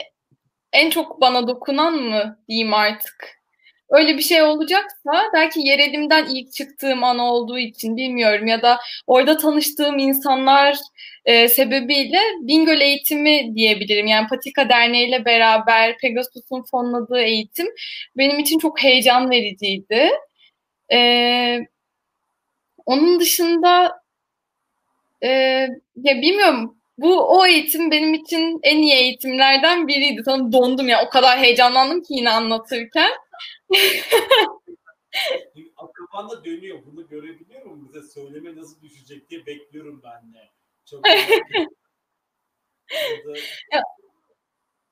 en 0.73 0.89
çok 0.89 1.21
bana 1.21 1.47
dokunan 1.47 1.93
mı 1.93 2.37
diyeyim 2.49 2.73
artık. 2.73 3.43
Öyle 3.89 4.17
bir 4.17 4.21
şey 4.21 4.41
olacaksa 4.41 5.11
belki 5.33 5.59
yer 5.59 5.79
elimden 5.79 6.25
ilk 6.25 6.53
çıktığım 6.53 7.03
an 7.03 7.19
olduğu 7.19 7.59
için 7.59 7.97
bilmiyorum 7.97 8.47
ya 8.47 8.61
da 8.61 8.79
orada 9.07 9.37
tanıştığım 9.37 9.97
insanlar 9.97 10.77
e, 11.25 11.49
sebebiyle 11.49 12.19
Bingöl 12.41 12.81
eğitimi 12.81 13.55
diyebilirim. 13.55 14.07
Yani 14.07 14.27
Patika 14.27 14.69
Derneği 14.69 15.07
ile 15.07 15.25
beraber 15.25 15.97
Pegasus'un 15.97 16.63
fonladığı 16.71 17.21
eğitim 17.21 17.67
benim 18.17 18.39
için 18.39 18.59
çok 18.59 18.83
heyecan 18.83 19.29
vericiydi. 19.29 20.09
E, 20.91 21.59
onun 22.85 23.19
dışında 23.19 24.01
e, 25.23 25.27
ya 25.95 26.21
bilmiyorum 26.21 26.77
bu 26.97 27.39
o 27.39 27.45
eğitim 27.45 27.91
benim 27.91 28.13
için 28.13 28.59
en 28.63 28.77
iyi 28.77 28.93
eğitimlerden 28.93 29.87
biriydi. 29.87 30.23
Tam 30.23 30.53
dondum 30.53 30.87
ya 30.87 31.05
o 31.05 31.09
kadar 31.09 31.39
heyecanlandım 31.39 32.01
ki 32.01 32.13
yine 32.13 32.29
anlatırken. 32.29 33.11
Kafanda 36.13 36.45
dönüyor. 36.45 36.79
Bunu 36.85 37.07
görebiliyorum. 37.07 37.87
Bize 37.87 38.07
söyleme 38.07 38.55
nasıl 38.55 38.81
düşecek 38.81 39.29
diye 39.29 39.45
bekliyorum 39.45 40.01
ben 40.03 40.33
de. 40.33 40.49
Çok 40.85 41.07
ya, 43.73 43.81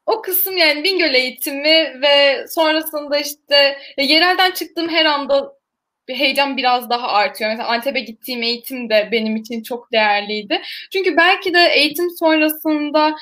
o 0.05 0.21
kısım 0.21 0.57
yani 0.57 0.83
Bingöl 0.83 1.13
eğitimi 1.13 2.01
ve 2.01 2.45
sonrasında 2.47 3.17
işte 3.17 3.77
yerelden 3.97 4.51
çıktığım 4.51 4.89
her 4.89 5.05
anda 5.05 5.57
bir 6.07 6.15
heyecan 6.15 6.57
biraz 6.57 6.89
daha 6.89 7.07
artıyor. 7.07 7.49
Mesela 7.49 7.69
Antep'e 7.69 7.99
gittiğim 7.99 8.43
eğitim 8.43 8.89
de 8.89 9.09
benim 9.11 9.35
için 9.35 9.63
çok 9.63 9.91
değerliydi. 9.91 10.61
Çünkü 10.93 11.17
belki 11.17 11.53
de 11.53 11.71
eğitim 11.75 12.09
sonrasında 12.19 13.15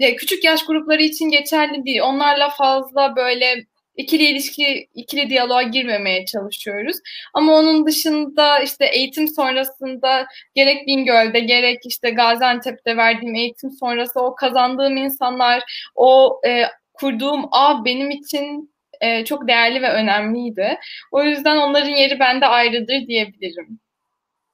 e, 0.00 0.16
küçük 0.16 0.44
yaş 0.44 0.66
grupları 0.66 1.02
için 1.02 1.30
geçerli 1.30 1.84
değil. 1.84 2.00
Onlarla 2.00 2.50
fazla 2.50 3.16
böyle 3.16 3.64
ikili 3.96 4.22
ilişki, 4.24 4.88
ikili 4.94 5.30
diyaloğa 5.30 5.62
girmemeye 5.62 6.24
çalışıyoruz. 6.26 6.96
Ama 7.34 7.54
onun 7.54 7.86
dışında 7.86 8.58
işte 8.58 8.86
eğitim 8.86 9.28
sonrasında 9.28 10.26
gerek 10.54 10.86
Bingöl'de 10.86 11.40
gerek 11.40 11.78
işte 11.86 12.10
Gaziantep'te 12.10 12.96
verdiğim 12.96 13.34
eğitim 13.34 13.70
sonrası 13.70 14.20
o 14.20 14.34
kazandığım 14.34 14.96
insanlar, 14.96 15.62
o 15.94 16.40
e, 16.46 16.64
kurduğum 16.94 17.44
ağ 17.52 17.84
benim 17.84 18.10
için 18.10 18.71
e, 19.02 19.24
çok 19.24 19.48
değerli 19.48 19.82
ve 19.82 19.92
önemliydi. 19.92 20.78
O 21.10 21.22
yüzden 21.22 21.56
onların 21.56 21.90
yeri 21.90 22.20
bende 22.20 22.46
ayrıdır 22.46 23.06
diyebilirim. 23.06 23.80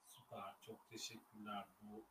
Süper, 0.05 0.53
çok 0.65 0.89
teşekkürler. 0.89 1.65
Bu 1.81 2.05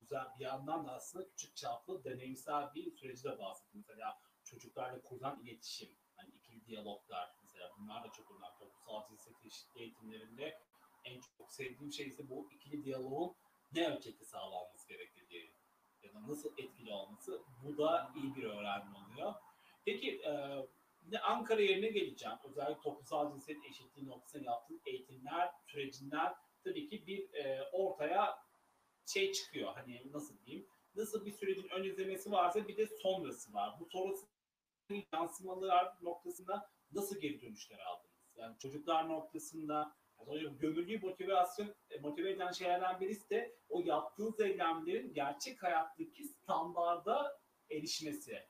güzel 0.00 0.24
bir 0.38 0.44
yandan 0.44 0.86
da 0.86 0.92
aslında 0.92 1.28
küçük 1.30 1.56
çaplı 1.56 2.04
deneyimsel 2.04 2.74
bir 2.74 2.90
süreci 2.90 3.24
de 3.24 3.38
bahsettim. 3.38 3.84
Mesela 3.88 4.18
çocuklarla 4.44 5.00
kurulan 5.02 5.42
iletişim, 5.44 5.88
hani 6.16 6.30
ikili 6.30 6.66
diyaloglar 6.66 7.30
mesela 7.42 7.70
bunlar 7.78 8.04
da 8.04 8.08
çok 8.16 8.30
önemli. 8.30 8.58
Toplumsal 8.58 9.08
cinsiyet 9.08 9.46
eşitliği 9.46 9.84
eğitimlerinde 9.84 10.58
en 11.04 11.20
çok 11.38 11.52
sevdiğim 11.52 11.92
şey 11.92 12.06
ise 12.06 12.28
bu 12.28 12.48
ikili 12.52 12.84
diyaloğun 12.84 13.34
ne 13.72 13.88
ölçekte 13.88 14.24
sağlanması 14.24 14.88
gerektiği 14.88 15.54
ya 16.02 16.14
da 16.14 16.28
nasıl 16.28 16.52
etkili 16.58 16.92
olması. 16.92 17.42
Bu 17.64 17.78
da 17.78 18.12
iyi 18.16 18.34
bir 18.34 18.44
öğrenme 18.44 18.96
oluyor. 18.98 19.34
Peki 19.84 20.22
Ankara 21.18 21.62
yerine 21.62 21.88
geleceğim. 21.88 22.36
Özellikle 22.44 22.80
toplumsal 22.80 23.32
cinsiyet 23.32 23.64
eşitliği 23.64 24.06
noktasında 24.06 24.44
yaptığım 24.44 24.80
eğitimler 24.86 25.50
sürecinden 25.66 26.34
tabii 26.64 26.88
ki 26.88 27.06
bir 27.06 27.34
e, 27.34 27.62
ortaya 27.72 28.38
şey 29.06 29.32
çıkıyor. 29.32 29.74
Hani 29.74 30.12
nasıl 30.12 30.38
diyeyim? 30.44 30.66
Nasıl 30.94 31.26
bir 31.26 31.32
sürecin 31.32 31.68
ön 31.68 31.84
izlemesi 31.84 32.30
varsa 32.30 32.68
bir 32.68 32.76
de 32.76 32.86
sonrası 32.86 33.52
var. 33.52 33.80
Bu 33.80 33.86
sonrası 33.86 34.26
yansımalar 35.12 35.94
noktasında 36.02 36.70
nasıl 36.92 37.20
geri 37.20 37.40
dönüşler 37.40 37.78
aldınız? 37.78 38.10
Yani 38.36 38.58
çocuklar 38.58 39.08
noktasında 39.08 39.96
yani 40.26 40.58
gömülüyü 40.58 41.00
motivasyon, 41.00 41.74
e, 41.90 41.98
motive 42.00 42.30
eden 42.30 42.52
şeylerden 42.52 43.00
birisi 43.00 43.30
de 43.30 43.56
o 43.68 43.80
yaptığınız 43.80 44.40
eylemlerin 44.40 45.14
gerçek 45.14 45.62
hayattaki 45.62 46.24
standarda 46.24 47.40
erişmesi 47.70 48.49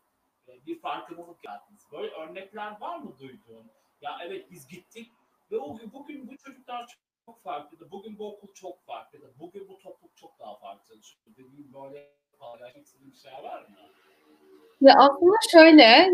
bir 0.66 0.80
farkındalık 0.80 1.44
yarattınız. 1.44 1.82
Böyle 1.92 2.10
örnekler 2.14 2.80
var 2.80 2.98
mı 2.98 3.18
duyduğun? 3.18 3.70
Ya 4.00 4.18
evet 4.26 4.50
biz 4.50 4.68
gittik 4.68 5.12
ve 5.52 5.58
o 5.58 5.76
gün 5.76 5.92
bugün 5.92 6.28
bu 6.28 6.36
çocuklar 6.36 6.98
çok 7.26 7.42
farklıydı. 7.42 7.90
Bugün 7.90 8.18
bu 8.18 8.28
okul 8.28 8.54
çok 8.54 8.86
farklıydı. 8.86 9.34
Bugün 9.38 9.68
bu 9.68 9.78
topluluk 9.78 10.16
çok 10.16 10.38
daha 10.38 10.56
farklı 10.58 10.88
çalışıyor. 10.88 11.22
Dediğim 11.26 11.72
böyle 11.74 12.10
paylaşmak 12.38 12.86
istediğim 12.86 13.14
şeyler 13.14 13.42
var 13.42 13.62
mı? 13.62 13.76
Ya 14.80 14.94
aslında 14.98 15.36
şöyle, 15.52 16.08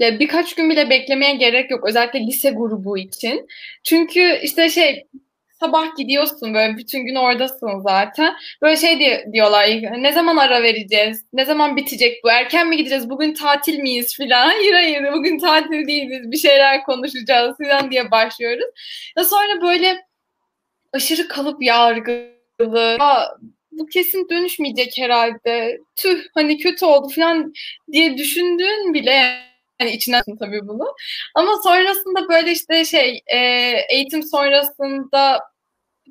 e, 0.00 0.20
birkaç 0.20 0.54
gün 0.54 0.70
bile 0.70 0.90
beklemeye 0.90 1.34
gerek 1.34 1.70
yok. 1.70 1.88
Özellikle 1.88 2.20
lise 2.20 2.50
grubu 2.50 2.98
için. 2.98 3.46
Çünkü 3.84 4.38
işte 4.42 4.68
şey 4.68 5.06
sabah 5.62 5.96
gidiyorsun 5.96 6.54
böyle 6.54 6.76
bütün 6.76 7.06
gün 7.06 7.14
oradasın 7.14 7.80
zaten. 7.80 8.34
Böyle 8.62 8.76
şey 8.76 8.98
diye, 8.98 9.26
diyorlar 9.32 9.68
ne 10.02 10.12
zaman 10.12 10.36
ara 10.36 10.62
vereceğiz? 10.62 11.24
Ne 11.32 11.44
zaman 11.44 11.76
bitecek 11.76 12.24
bu? 12.24 12.30
Erken 12.30 12.68
mi 12.68 12.76
gideceğiz? 12.76 13.10
Bugün 13.10 13.34
tatil 13.34 13.78
miyiz 13.78 14.16
filan? 14.16 14.46
Hayır 14.52 14.72
hayır 14.72 15.12
bugün 15.12 15.38
tatil 15.38 15.86
değiliz. 15.86 16.30
Bir 16.30 16.36
şeyler 16.36 16.84
konuşacağız 16.84 17.56
filan 17.56 17.90
diye 17.90 18.10
başlıyoruz. 18.10 18.66
Ya 19.16 19.24
sonra 19.24 19.62
böyle 19.62 20.04
aşırı 20.92 21.28
kalıp 21.28 21.62
yargılı. 21.62 22.96
Ya, 23.00 23.28
bu 23.72 23.86
kesin 23.86 24.28
dönüşmeyecek 24.28 24.94
herhalde. 24.98 25.78
Tüh 25.96 26.24
hani 26.34 26.58
kötü 26.58 26.84
oldu 26.84 27.08
falan 27.08 27.52
diye 27.92 28.18
düşündüğün 28.18 28.94
bile 28.94 29.52
yani 29.82 29.92
içinden 29.92 30.22
tabii 30.38 30.68
bunu. 30.68 30.94
Ama 31.34 31.52
sonrasında 31.64 32.28
böyle 32.28 32.52
işte 32.52 32.84
şey 32.84 33.22
e, 33.26 33.38
eğitim 33.90 34.22
sonrasında 34.22 35.40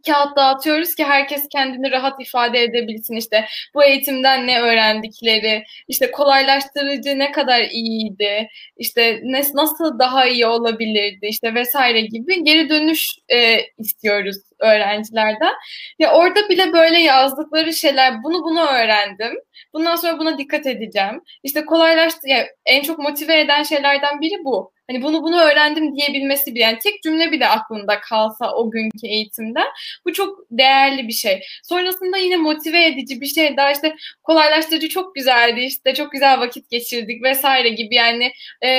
kağıt 0.05 0.37
dağıtıyoruz 0.37 0.95
ki 0.95 1.03
herkes 1.03 1.47
kendini 1.51 1.91
rahat 1.91 2.21
ifade 2.21 2.63
edebilsin. 2.63 3.15
İşte 3.15 3.45
bu 3.75 3.83
eğitimden 3.83 4.47
ne 4.47 4.61
öğrendikleri, 4.61 5.63
işte 5.87 6.11
kolaylaştırıcı 6.11 7.19
ne 7.19 7.31
kadar 7.31 7.61
iyiydi, 7.61 8.47
işte 8.77 9.19
ne, 9.23 9.43
nasıl 9.53 9.99
daha 9.99 10.25
iyi 10.25 10.45
olabilirdi, 10.45 11.25
işte 11.27 11.53
vesaire 11.53 12.01
gibi 12.01 12.43
geri 12.43 12.69
dönüş 12.69 13.07
e, 13.33 13.59
istiyoruz 13.77 14.37
öğrencilerden. 14.59 15.53
Ya 15.99 16.13
orada 16.13 16.49
bile 16.49 16.73
böyle 16.73 16.99
yazdıkları 16.99 17.73
şeyler, 17.73 18.23
bunu 18.23 18.43
bunu 18.43 18.61
öğrendim. 18.61 19.37
Bundan 19.73 19.95
sonra 19.95 20.19
buna 20.19 20.37
dikkat 20.37 20.67
edeceğim. 20.67 21.21
İşte 21.43 21.65
kolaylaştı, 21.65 22.19
yani 22.27 22.45
en 22.65 22.81
çok 22.81 22.99
motive 22.99 23.39
eden 23.39 23.63
şeylerden 23.63 24.21
biri 24.21 24.43
bu 24.43 24.71
hani 24.91 25.03
bunu 25.03 25.23
bunu 25.23 25.41
öğrendim 25.41 25.95
diyebilmesi 25.95 26.55
bir 26.55 26.59
yani 26.59 26.79
tek 26.79 27.03
cümle 27.03 27.31
bile 27.31 27.47
aklında 27.47 27.99
kalsa 27.99 28.53
o 28.53 28.71
günkü 28.71 29.07
eğitimden 29.07 29.67
bu 30.05 30.13
çok 30.13 30.39
değerli 30.51 31.07
bir 31.07 31.13
şey. 31.13 31.41
Sonrasında 31.63 32.17
yine 32.17 32.37
motive 32.37 32.85
edici 32.85 33.21
bir 33.21 33.25
şey 33.25 33.57
daha 33.57 33.71
işte 33.71 33.95
kolaylaştırıcı 34.23 34.89
çok 34.89 35.15
güzeldi 35.15 35.59
işte 35.59 35.93
çok 35.93 36.11
güzel 36.11 36.39
vakit 36.39 36.69
geçirdik 36.69 37.23
vesaire 37.23 37.69
gibi 37.69 37.95
yani 37.95 38.31
e, 38.63 38.69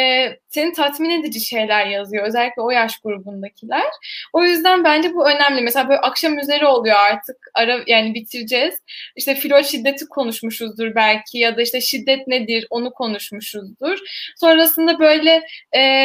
seni 0.48 0.72
tatmin 0.72 1.20
edici 1.20 1.40
şeyler 1.40 1.86
yazıyor 1.86 2.26
özellikle 2.26 2.62
o 2.62 2.70
yaş 2.70 2.98
grubundakiler. 2.98 3.90
O 4.32 4.44
yüzden 4.44 4.84
bence 4.84 5.14
bu 5.14 5.28
önemli. 5.30 5.62
Mesela 5.62 5.88
böyle 5.88 6.00
akşam 6.00 6.38
üzeri 6.38 6.66
oluyor 6.66 6.96
artık 6.96 7.36
ara 7.54 7.80
yani 7.86 8.14
bitireceğiz. 8.14 8.74
İşte 9.16 9.34
flor 9.34 9.62
şiddeti 9.62 10.06
konuşmuşuzdur 10.06 10.94
belki 10.94 11.38
ya 11.38 11.56
da 11.56 11.62
işte 11.62 11.80
şiddet 11.80 12.26
nedir 12.26 12.66
onu 12.70 12.90
konuşmuşuzdur. 12.90 13.98
Sonrasında 14.36 14.98
böyle 14.98 15.42
e, 15.76 16.01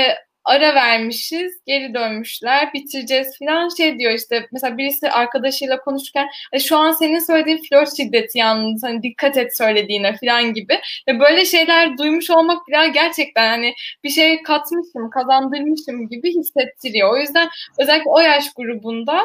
ara 0.48 0.76
vermişiz, 0.76 1.52
geri 1.66 1.94
dönmüşler, 1.94 2.74
bitireceğiz 2.74 3.28
falan 3.40 3.70
şey 3.78 4.00
diyor 4.00 4.14
işte 4.14 4.48
mesela 4.52 4.78
birisi 4.78 5.10
arkadaşıyla 5.10 5.80
konuşurken 5.80 6.28
şu 6.60 6.78
an 6.78 6.92
senin 6.92 7.20
söylediğin 7.20 7.62
flört 7.70 7.98
şiddeti 7.98 8.38
yalnız 8.38 8.84
hani 8.84 9.04
dikkat 9.04 9.38
et 9.38 9.58
söylediğine 9.58 10.16
falan 10.18 10.54
gibi 10.54 10.80
ve 11.08 11.20
böyle 11.20 11.46
şeyler 11.46 11.98
duymuş 11.98 12.30
olmak 12.30 12.58
falan 12.72 12.94
gerçekten 12.94 13.48
hani 13.48 13.74
bir 14.04 14.10
şey 14.10 14.44
katmışım, 14.44 15.10
kazandırmışım 15.14 16.10
gibi 16.10 16.36
hissettiriyor. 16.36 17.14
O 17.14 17.18
yüzden 17.18 17.50
özellikle 17.80 18.10
o 18.10 18.20
yaş 18.20 18.54
grubunda 18.54 19.22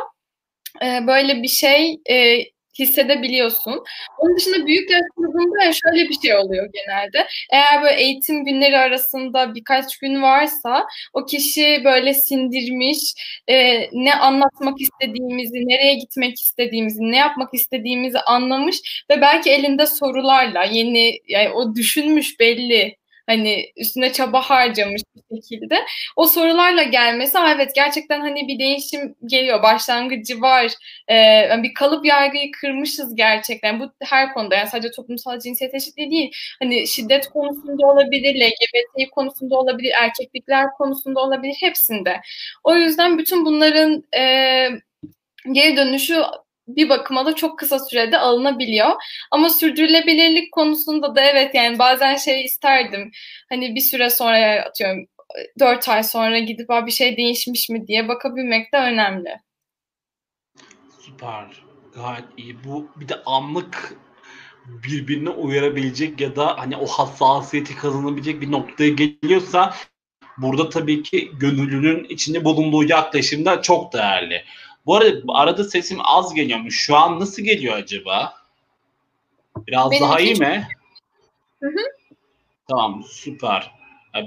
böyle 0.82 1.42
bir 1.42 1.48
şey 1.48 2.00
hissedebiliyorsun. 2.78 3.84
Onun 4.18 4.36
dışında 4.36 4.66
büyük 4.66 4.90
yaş 4.90 5.02
grubunda 5.16 5.72
şöyle 5.72 6.08
bir 6.08 6.14
şey 6.22 6.36
oluyor 6.36 6.68
genelde. 6.72 7.26
Eğer 7.52 7.82
böyle 7.82 8.00
eğitim 8.02 8.44
günleri 8.44 8.78
arasında 8.78 9.54
birkaç 9.54 9.98
gün 9.98 10.22
varsa 10.22 10.86
o 11.12 11.26
kişi 11.26 11.82
böyle 11.84 12.14
sindirmiş, 12.14 12.98
e, 13.48 13.80
ne 13.92 14.14
anlatmak 14.14 14.80
istediğimizi, 14.80 15.68
nereye 15.68 15.94
gitmek 15.94 16.40
istediğimizi, 16.40 17.00
ne 17.02 17.16
yapmak 17.16 17.54
istediğimizi 17.54 18.18
anlamış 18.18 19.04
ve 19.10 19.20
belki 19.20 19.50
elinde 19.50 19.86
sorularla 19.86 20.64
yeni 20.64 21.18
yani 21.28 21.48
o 21.48 21.74
düşünmüş 21.74 22.40
belli 22.40 23.01
hani 23.26 23.72
üstüne 23.76 24.12
çaba 24.12 24.40
harcamış 24.40 25.02
bir 25.16 25.42
şekilde. 25.42 25.78
O 26.16 26.26
sorularla 26.26 26.82
gelmesi 26.82 27.38
evet 27.56 27.74
gerçekten 27.74 28.20
hani 28.20 28.48
bir 28.48 28.58
değişim 28.58 29.14
geliyor 29.26 29.62
başlangıcı 29.62 30.40
var 30.40 30.72
ee, 31.10 31.62
bir 31.62 31.74
kalıp 31.74 32.06
yargıyı 32.06 32.50
kırmışız 32.60 33.14
gerçekten. 33.14 33.80
Bu 33.80 33.92
her 34.02 34.34
konuda 34.34 34.54
yani 34.54 34.68
sadece 34.68 34.90
toplumsal 34.90 35.38
cinsiyet 35.38 35.74
eşitliği 35.74 36.10
değil 36.10 36.30
hani 36.62 36.88
şiddet 36.88 37.26
konusunda 37.28 37.86
olabilir 37.86 38.34
LGBT 38.34 39.10
konusunda 39.10 39.56
olabilir 39.56 39.92
erkeklikler 40.00 40.66
konusunda 40.78 41.20
olabilir 41.20 41.54
hepsinde. 41.60 42.20
O 42.64 42.74
yüzden 42.74 43.18
bütün 43.18 43.44
bunların 43.44 44.04
e, 44.16 44.22
geri 45.52 45.76
dönüşü 45.76 46.22
bir 46.68 46.88
bakıma 46.88 47.26
da 47.26 47.34
çok 47.34 47.58
kısa 47.58 47.78
sürede 47.78 48.18
alınabiliyor. 48.18 48.90
Ama 49.30 49.50
sürdürülebilirlik 49.50 50.52
konusunda 50.52 51.16
da 51.16 51.20
evet 51.20 51.54
yani 51.54 51.78
bazen 51.78 52.16
şey 52.16 52.44
isterdim. 52.44 53.10
Hani 53.48 53.74
bir 53.74 53.80
süre 53.80 54.10
sonra 54.10 54.64
atıyorum 54.68 55.06
dört 55.60 55.88
ay 55.88 56.02
sonra 56.02 56.38
gidip 56.38 56.68
bir 56.68 56.90
şey 56.90 57.16
değişmiş 57.16 57.68
mi 57.68 57.86
diye 57.86 58.08
bakabilmek 58.08 58.72
de 58.72 58.76
önemli. 58.76 59.40
Süper. 61.00 61.62
Gayet 61.94 62.24
iyi. 62.36 62.64
Bu 62.64 62.88
bir 62.96 63.08
de 63.08 63.14
anlık 63.26 63.94
birbirine 64.66 65.30
uyarabilecek 65.30 66.20
ya 66.20 66.36
da 66.36 66.58
hani 66.58 66.76
o 66.76 66.86
hassasiyeti 66.86 67.76
kazanabilecek 67.76 68.40
bir 68.40 68.50
noktaya 68.50 68.90
geliyorsa 68.90 69.74
burada 70.38 70.68
tabii 70.68 71.02
ki 71.02 71.30
gönüllünün 71.40 72.04
içinde 72.04 72.44
bulunduğu 72.44 72.84
yaklaşım 72.84 73.44
da 73.44 73.62
çok 73.62 73.92
değerli. 73.92 74.44
Bu 74.86 74.96
arada 74.96 75.20
arada 75.28 75.64
sesim 75.64 75.98
az 76.04 76.34
geliyormuş. 76.34 76.80
Şu 76.80 76.96
an 76.96 77.20
nasıl 77.20 77.42
geliyor 77.42 77.74
acaba? 77.74 78.34
Biraz 79.66 79.90
Benim 79.90 80.02
daha 80.02 80.20
iyi 80.20 80.34
mi? 80.34 80.68
Hı 81.62 81.68
hı. 81.68 81.82
Tamam 82.68 83.04
süper. 83.08 83.74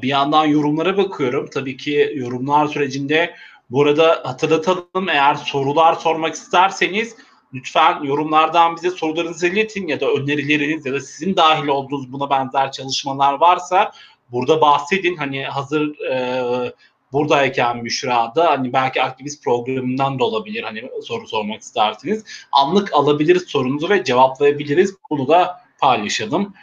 Bir 0.02 0.08
yandan 0.08 0.46
yorumlara 0.46 0.98
bakıyorum. 0.98 1.50
Tabii 1.54 1.78
ki 1.78 2.14
yorumlar 2.16 2.68
sürecinde 2.68 3.36
burada 3.70 4.22
hatırlatalım 4.26 5.10
eğer 5.10 5.36
sorular 5.36 5.94
sormak 5.94 6.34
isterseniz 6.34 7.16
lütfen 7.54 8.04
yorumlardan 8.04 8.76
bize 8.76 8.92
sorularınızı 8.92 9.48
iletin 9.48 9.88
ya 9.88 10.00
da 10.00 10.12
önerileriniz 10.12 10.86
ya 10.86 10.94
da 10.94 11.00
sizin 11.00 11.36
dahil 11.36 11.68
olduğunuz 11.68 12.12
buna 12.12 12.30
benzer 12.30 12.72
çalışmalar 12.72 13.34
varsa 13.34 13.92
burada 14.32 14.62
bahsedin. 14.62 15.16
Hani 15.16 15.46
hazır 15.46 16.00
e, 16.00 16.74
buradayken 17.16 17.78
Müşra'da 17.78 18.50
hani 18.50 18.74
belki 18.74 19.02
aktivist 19.02 19.44
programından 19.44 20.20
da 20.20 20.24
olabilir 20.24 20.64
hani 20.64 20.84
soru 21.04 21.28
sormak 21.28 21.62
isterseniz. 21.62 22.26
Anlık 22.52 22.94
alabiliriz 22.94 23.44
sorunuzu 23.48 23.90
ve 23.90 24.04
cevaplayabiliriz. 24.04 24.96
Bunu 25.10 25.28
da 25.28 25.62
paylaşalım. 25.80 26.54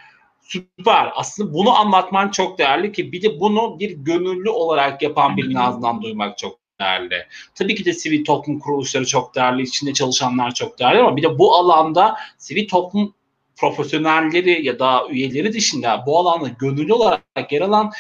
Süper. 0.43 1.13
Aslında 1.15 1.55
bunu 1.55 1.79
anlatman 1.79 2.29
çok 2.29 2.59
değerli 2.59 2.93
ki 2.93 3.13
bir 3.13 3.23
de 3.23 3.41
bunu 3.41 3.79
bir 3.79 3.91
gönüllü 3.91 4.51
olarak 4.51 5.03
yapan 5.03 5.37
birinin 5.37 5.55
ağzından 5.55 6.03
duymak 6.03 6.39
çok 6.39 6.59
değerli. 6.81 7.27
Tabii 7.55 7.75
ki 7.75 7.85
de 7.85 7.93
sivil 7.93 8.25
toplum 8.25 8.59
kuruluşları 8.59 9.07
çok 9.07 9.35
değerli, 9.35 9.63
içinde 9.63 9.93
çalışanlar 9.93 10.55
çok 10.55 10.79
değerli 10.79 10.99
ama 10.99 11.17
bir 11.17 11.23
de 11.23 11.39
bu 11.39 11.55
alanda 11.55 12.17
sivil 12.39 12.69
toplum 12.69 13.15
profesyonelleri 13.57 14.67
ya 14.67 14.79
da 14.79 15.09
üyeleri 15.09 15.53
dışında 15.53 16.05
bu 16.07 16.19
alanda 16.19 16.49
gönüllü 16.49 16.93
olarak 16.93 17.53
yer 17.53 17.61
alan 17.61 17.93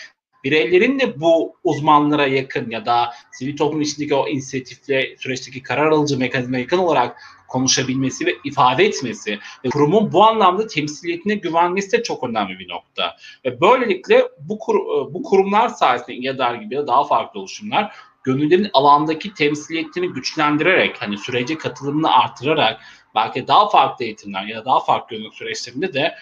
bireylerin 0.44 0.98
de 0.98 1.20
bu 1.20 1.56
uzmanlara 1.64 2.26
yakın 2.26 2.70
ya 2.70 2.86
da 2.86 3.14
sivil 3.32 3.56
toplum 3.56 3.80
içindeki 3.80 4.14
o 4.14 4.28
inisiyatifle 4.28 5.16
süreçteki 5.18 5.62
karar 5.62 5.86
alıcı 5.90 6.18
mekanizma 6.18 6.58
yakın 6.58 6.78
olarak 6.78 7.16
konuşabilmesi 7.48 8.26
ve 8.26 8.34
ifade 8.44 8.84
etmesi 8.84 9.38
ve 9.64 9.68
kurumun 9.68 10.12
bu 10.12 10.24
anlamda 10.24 10.66
temsiliyetine 10.66 11.34
güvenmesi 11.34 11.92
de 11.92 12.02
çok 12.02 12.24
önemli 12.24 12.58
bir 12.58 12.68
nokta. 12.68 13.16
Ve 13.44 13.60
böylelikle 13.60 14.28
bu, 14.40 14.58
kur, 14.58 14.76
bu 15.14 15.22
kurumlar 15.22 15.68
sayesinde 15.68 16.14
İYADAR 16.14 16.54
gibi 16.54 16.74
ya 16.74 16.86
daha 16.86 17.04
farklı 17.04 17.40
oluşumlar 17.40 17.94
gönüllerin 18.24 18.70
alandaki 18.72 19.34
temsiliyetini 19.34 20.08
güçlendirerek 20.08 21.02
hani 21.02 21.18
sürece 21.18 21.58
katılımını 21.58 22.12
artırarak 22.12 22.80
belki 23.14 23.48
daha 23.48 23.68
farklı 23.68 24.04
eğitimler 24.04 24.44
ya 24.44 24.60
da 24.60 24.64
daha 24.64 24.80
farklı 24.80 25.16
gönüllülük 25.16 25.34
süreçlerinde 25.34 25.94
de 25.94 26.14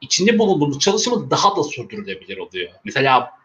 içinde 0.00 0.38
bulunduğumuz 0.38 0.78
çalışımı 0.78 1.30
daha 1.30 1.56
da 1.56 1.62
sürdürülebilir 1.62 2.38
oluyor. 2.38 2.70
Mesela 2.84 3.39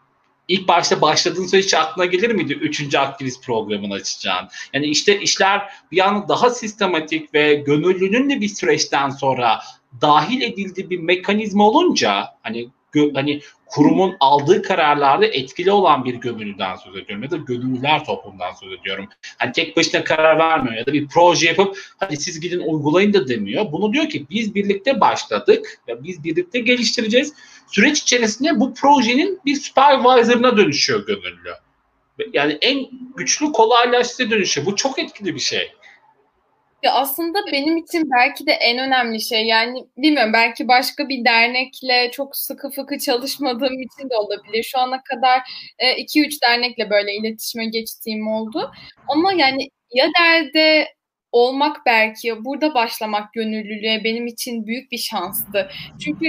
ilk 0.48 0.68
başta 0.68 1.00
başladığın 1.00 1.46
süreç 1.46 1.74
aklına 1.74 2.06
gelir 2.06 2.30
miydi 2.30 2.52
üçüncü 2.52 2.98
aktivist 2.98 3.44
programını 3.44 3.94
açacağın? 3.94 4.48
Yani 4.72 4.86
işte 4.86 5.20
işler 5.20 5.70
bir 5.92 6.08
an 6.08 6.28
daha 6.28 6.50
sistematik 6.50 7.34
ve 7.34 7.54
gönüllünün 7.54 8.30
de 8.30 8.40
bir 8.40 8.48
süreçten 8.48 9.10
sonra 9.10 9.60
dahil 10.00 10.40
edildiği 10.40 10.90
bir 10.90 10.98
mekanizma 10.98 11.68
olunca 11.68 12.28
hani 12.42 12.68
hani 13.14 13.40
kurumun 13.66 14.16
aldığı 14.20 14.62
kararlarda 14.62 15.26
etkili 15.26 15.70
olan 15.70 16.04
bir 16.04 16.14
gönüllüden 16.14 16.76
söz 16.76 16.96
ediyorum 16.96 17.22
ya 17.22 17.30
da 17.30 17.36
gönüllüler 17.36 18.04
toplumdan 18.04 18.52
söz 18.52 18.72
ediyorum. 18.72 19.08
Hani 19.38 19.52
tek 19.52 19.76
başına 19.76 20.04
karar 20.04 20.38
vermiyor 20.38 20.74
ya 20.74 20.86
da 20.86 20.92
bir 20.92 21.08
proje 21.08 21.46
yapıp 21.46 21.78
hadi 21.96 22.16
siz 22.16 22.40
gidin 22.40 22.60
uygulayın 22.60 23.12
da 23.12 23.28
demiyor. 23.28 23.72
Bunu 23.72 23.92
diyor 23.92 24.08
ki 24.08 24.26
biz 24.30 24.54
birlikte 24.54 25.00
başladık 25.00 25.80
ve 25.88 26.04
biz 26.04 26.24
birlikte 26.24 26.60
geliştireceğiz. 26.60 27.34
Süreç 27.66 28.02
içerisinde 28.02 28.60
bu 28.60 28.74
projenin 28.74 29.40
bir 29.44 29.56
supervisor'ına 29.56 30.56
dönüşüyor 30.56 31.06
gönüllü. 31.06 31.54
Yani 32.32 32.58
en 32.60 32.86
güçlü 33.16 33.52
kolaylaştırıcı 33.52 34.30
dönüşüyor. 34.30 34.66
Bu 34.66 34.76
çok 34.76 34.98
etkili 34.98 35.34
bir 35.34 35.40
şey. 35.40 35.72
Ya 36.86 36.92
aslında 36.92 37.38
benim 37.52 37.76
için 37.76 38.10
belki 38.10 38.46
de 38.46 38.52
en 38.52 38.78
önemli 38.78 39.20
şey 39.20 39.46
yani 39.46 39.86
bilmiyorum 39.96 40.32
belki 40.32 40.68
başka 40.68 41.08
bir 41.08 41.24
dernekle 41.24 42.10
çok 42.12 42.36
sıkı 42.36 42.70
fıkı 42.70 42.98
çalışmadığım 42.98 43.80
için 43.80 44.10
de 44.10 44.16
olabilir. 44.16 44.62
Şu 44.62 44.78
ana 44.78 45.02
kadar 45.02 45.40
2-3 45.98 46.36
e, 46.36 46.38
dernekle 46.48 46.90
böyle 46.90 47.14
iletişime 47.14 47.66
geçtiğim 47.66 48.28
oldu. 48.28 48.70
Ama 49.08 49.32
yani 49.32 49.68
ya 49.94 50.06
derde 50.20 50.88
olmak 51.32 51.76
belki 51.86 52.44
burada 52.44 52.74
başlamak 52.74 53.32
gönüllülüğe 53.32 54.04
benim 54.04 54.26
için 54.26 54.66
büyük 54.66 54.92
bir 54.92 54.98
şanstı. 54.98 55.70
Çünkü 56.04 56.26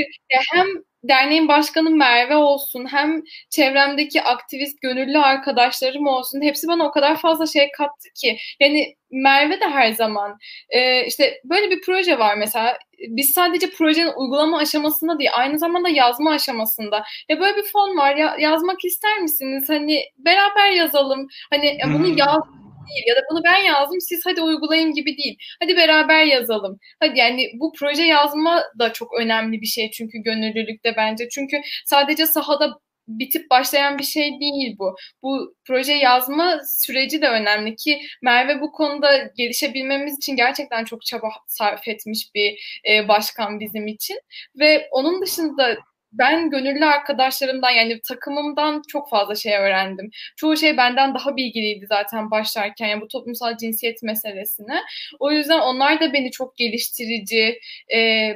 hem 0.51 0.67
derneğin 1.07 1.47
başkanı 1.47 1.89
Merve 1.89 2.35
olsun 2.35 2.85
hem 2.91 3.23
çevremdeki 3.49 4.21
aktivist 4.21 4.81
gönüllü 4.81 5.17
arkadaşlarım 5.17 6.07
olsun 6.07 6.41
hepsi 6.41 6.67
bana 6.67 6.85
o 6.85 6.91
kadar 6.91 7.17
fazla 7.17 7.47
şey 7.47 7.71
kattı 7.71 8.09
ki. 8.15 8.37
Yani 8.59 8.95
Merve 9.11 9.59
de 9.59 9.65
her 9.65 9.91
zaman 9.91 10.37
e, 10.69 11.05
işte 11.05 11.41
böyle 11.43 11.71
bir 11.71 11.81
proje 11.81 12.19
var 12.19 12.35
mesela. 12.37 12.77
Biz 13.09 13.29
sadece 13.29 13.69
projenin 13.69 14.11
uygulama 14.15 14.57
aşamasında 14.57 15.19
değil 15.19 15.29
aynı 15.33 15.59
zamanda 15.59 15.89
yazma 15.89 16.31
aşamasında. 16.31 17.03
Ya 17.29 17.39
böyle 17.39 17.57
bir 17.57 17.71
fon 17.73 17.97
var 17.97 18.15
ya 18.15 18.35
yazmak 18.39 18.85
ister 18.85 19.19
misiniz? 19.19 19.69
Hani 19.69 20.03
beraber 20.17 20.71
yazalım. 20.71 21.27
Hani 21.49 21.65
ya 21.65 21.93
bunu 21.93 22.07
yaz 22.07 22.41
değil 22.89 23.03
ya 23.07 23.15
da 23.15 23.21
bunu 23.31 23.43
ben 23.43 23.57
yazdım 23.63 24.01
siz 24.01 24.25
hadi 24.25 24.41
uygulayın 24.41 24.93
gibi 24.93 25.17
değil. 25.17 25.37
Hadi 25.61 25.77
beraber 25.77 26.23
yazalım. 26.23 26.79
Hadi 26.99 27.19
yani 27.19 27.51
bu 27.59 27.73
proje 27.79 28.03
yazma 28.03 28.63
da 28.79 28.93
çok 28.93 29.13
önemli 29.19 29.61
bir 29.61 29.67
şey 29.67 29.91
çünkü 29.91 30.17
gönüllülükte 30.17 30.93
bence. 30.97 31.29
Çünkü 31.29 31.61
sadece 31.85 32.25
sahada 32.25 32.79
bitip 33.07 33.49
başlayan 33.49 33.97
bir 33.97 34.03
şey 34.03 34.39
değil 34.39 34.75
bu. 34.79 34.95
Bu 35.23 35.55
proje 35.67 35.93
yazma 35.93 36.59
süreci 36.67 37.21
de 37.21 37.29
önemli 37.29 37.75
ki 37.75 38.01
Merve 38.21 38.61
bu 38.61 38.71
konuda 38.71 39.31
gelişebilmemiz 39.37 40.17
için 40.17 40.35
gerçekten 40.35 40.85
çok 40.85 41.05
çaba 41.05 41.29
sarf 41.47 41.87
etmiş 41.87 42.35
bir 42.35 42.81
e, 42.89 43.07
başkan 43.07 43.59
bizim 43.59 43.87
için 43.87 44.19
ve 44.59 44.87
onun 44.91 45.21
dışında 45.21 45.77
ben 46.11 46.49
gönüllü 46.49 46.85
arkadaşlarımdan 46.85 47.71
yani 47.71 48.01
takımımdan 48.01 48.81
çok 48.87 49.09
fazla 49.09 49.35
şey 49.35 49.57
öğrendim. 49.57 50.09
Çoğu 50.37 50.57
şey 50.57 50.77
benden 50.77 51.13
daha 51.15 51.35
bilgiliydi 51.37 51.85
zaten 51.89 52.31
başlarken 52.31 52.87
yani 52.87 53.01
bu 53.01 53.07
toplumsal 53.07 53.57
cinsiyet 53.57 54.03
meselesine. 54.03 54.81
O 55.19 55.31
yüzden 55.31 55.59
onlar 55.59 56.01
da 56.01 56.13
beni 56.13 56.31
çok 56.31 56.57
geliştirici, 56.57 57.59
e, 57.95 58.29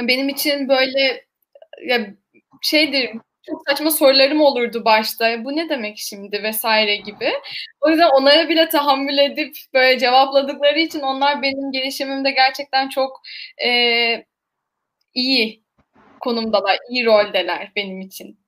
benim 0.00 0.28
için 0.28 0.68
böyle 0.68 1.24
ya 1.86 2.06
şeydir 2.62 3.10
çok 3.46 3.62
saçma 3.68 3.90
sorularım 3.90 4.40
olurdu 4.40 4.84
başta. 4.84 5.44
Bu 5.44 5.56
ne 5.56 5.68
demek 5.68 5.98
şimdi 5.98 6.42
vesaire 6.42 6.96
gibi. 6.96 7.32
O 7.80 7.90
yüzden 7.90 8.08
onlara 8.10 8.48
bile 8.48 8.68
tahammül 8.68 9.18
edip 9.18 9.56
böyle 9.74 9.98
cevapladıkları 9.98 10.78
için 10.78 11.00
onlar 11.00 11.42
benim 11.42 11.72
gelişimimde 11.72 12.30
gerçekten 12.30 12.88
çok 12.88 13.22
e, 13.64 14.24
iyi 15.14 15.65
konumdalar, 16.20 16.78
iyi 16.90 17.06
roldeler 17.06 17.72
benim 17.76 18.00
için. 18.00 18.38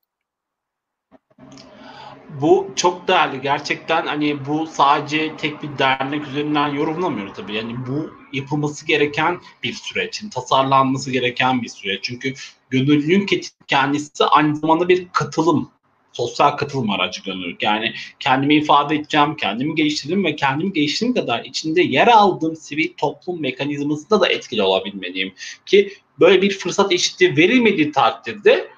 bu 2.41 2.71
çok 2.77 3.09
değerli. 3.09 3.41
Gerçekten 3.41 4.07
hani 4.07 4.47
bu 4.47 4.67
sadece 4.67 5.37
tek 5.37 5.63
bir 5.63 5.79
dernek 5.79 6.27
üzerinden 6.27 6.69
yorumlamıyoruz 6.69 7.33
tabii. 7.37 7.55
Yani 7.55 7.75
bu 7.89 8.11
yapılması 8.33 8.87
gereken 8.87 9.39
bir 9.63 9.73
süreç. 9.73 10.23
Tasarlanması 10.35 11.11
gereken 11.11 11.63
bir 11.63 11.69
süreç. 11.69 11.99
Çünkü 12.03 12.35
gönüllülüğün 12.71 13.27
kendisi 13.67 14.25
aynı 14.25 14.57
zamanda 14.57 14.89
bir 14.89 15.09
katılım 15.13 15.71
sosyal 16.13 16.51
katılım 16.51 16.91
aracı 16.91 17.23
gönüllülük. 17.23 17.63
Yani 17.63 17.95
kendimi 18.21 18.55
ifade 18.55 18.95
edeceğim, 18.95 19.37
kendimi 19.37 19.75
geliştirdim 19.75 20.25
ve 20.25 20.37
kendimi 20.37 20.73
geliştirdiğim 20.73 21.15
kadar 21.15 21.45
içinde 21.45 21.83
yer 21.83 22.07
aldığım 22.07 22.57
sivil 22.57 22.93
toplum 22.97 23.41
mekanizmasında 23.41 24.21
da 24.21 24.29
etkili 24.29 24.63
olabilmeliyim. 24.63 25.35
Ki 25.67 25.93
böyle 26.21 26.43
bir 26.43 26.59
fırsat 26.59 26.93
eşitliği 26.93 27.37
verilmediği 27.37 27.93
takdirde 27.93 28.69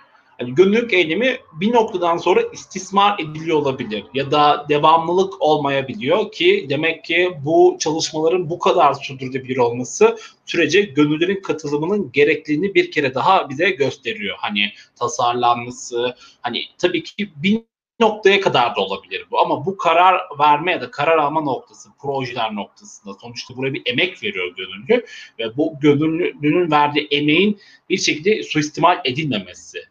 hani 0.41 0.55
gönüllülük 0.55 0.93
eylemi 0.93 1.39
bir 1.53 1.73
noktadan 1.73 2.17
sonra 2.17 2.43
istismar 2.53 3.19
ediliyor 3.19 3.57
olabilir 3.57 4.05
ya 4.15 4.31
da 4.31 4.67
devamlılık 4.69 5.43
olmayabiliyor 5.43 6.33
ki 6.33 6.67
demek 6.71 7.05
ki 7.05 7.33
bu 7.45 7.77
çalışmaların 7.81 8.51
bu 8.51 8.59
kadar 8.59 8.95
sürdürülebilir 8.95 9.57
olması 9.57 10.17
sürece 10.47 10.81
gönüllülerin 10.81 11.43
katılımının 11.43 12.13
gerekliliğini 12.13 12.75
bir 12.75 12.91
kere 12.91 13.15
daha 13.15 13.49
bize 13.49 13.71
gösteriyor. 13.71 14.37
Hani 14.41 14.73
tasarlanması, 14.97 16.15
hani 16.41 16.63
tabii 16.79 17.03
ki 17.03 17.31
bir 17.37 17.61
noktaya 18.01 18.41
kadar 18.41 18.77
da 18.77 18.81
olabilir 18.81 19.27
bu 19.31 19.41
ama 19.41 19.67
bu 19.67 19.77
karar 19.77 20.21
verme 20.39 20.73
ya 20.73 20.81
da 20.81 20.91
karar 20.91 21.19
alma 21.19 21.41
noktası, 21.41 21.89
projeler 22.03 22.55
noktasında 22.55 23.15
sonuçta 23.15 23.57
buraya 23.57 23.75
bir 23.75 23.83
emek 23.87 24.23
veriyor 24.23 24.57
gönüllü 24.57 25.07
ve 25.39 25.57
bu 25.57 25.75
gönüllünün 25.81 26.71
verdiği 26.71 27.09
emeğin 27.11 27.61
bir 27.91 27.99
şekilde 27.99 28.43
suistimal 28.43 29.01
edilmemesi 29.05 29.91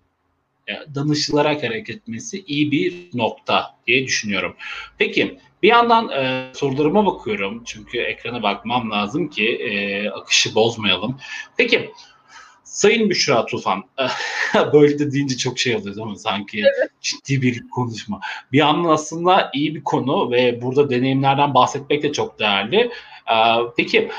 danışılarak 0.95 1.63
hareket 1.63 1.95
etmesi 1.95 2.43
iyi 2.47 2.71
bir 2.71 3.09
nokta 3.13 3.75
diye 3.87 4.05
düşünüyorum. 4.05 4.55
Peki 4.97 5.37
bir 5.63 5.67
yandan 5.67 6.09
e, 6.09 6.49
sorularıma 6.53 7.05
bakıyorum 7.05 7.63
çünkü 7.65 7.97
ekrana 7.97 8.43
bakmam 8.43 8.91
lazım 8.91 9.29
ki 9.29 9.47
e, 9.47 10.09
akışı 10.09 10.55
bozmayalım. 10.55 11.17
Peki 11.57 11.91
Sayın 12.69 13.09
Büşra 13.09 13.45
Tufan, 13.45 13.83
böyle 14.73 14.99
de 14.99 15.11
deyince 15.11 15.37
çok 15.37 15.59
şey 15.59 15.75
oluyor 15.75 16.07
mi? 16.07 16.19
Sanki 16.19 16.59
evet. 16.59 16.91
ciddi 17.01 17.41
bir 17.41 17.69
konuşma. 17.69 18.19
Bir 18.51 18.57
yandan 18.57 18.89
aslında 18.89 19.51
iyi 19.53 19.75
bir 19.75 19.83
konu 19.83 20.31
ve 20.31 20.61
burada 20.61 20.89
deneyimlerden 20.89 21.53
bahsetmek 21.53 22.03
de 22.03 22.11
çok 22.11 22.39
değerli. 22.39 22.91
Peki 23.77 24.09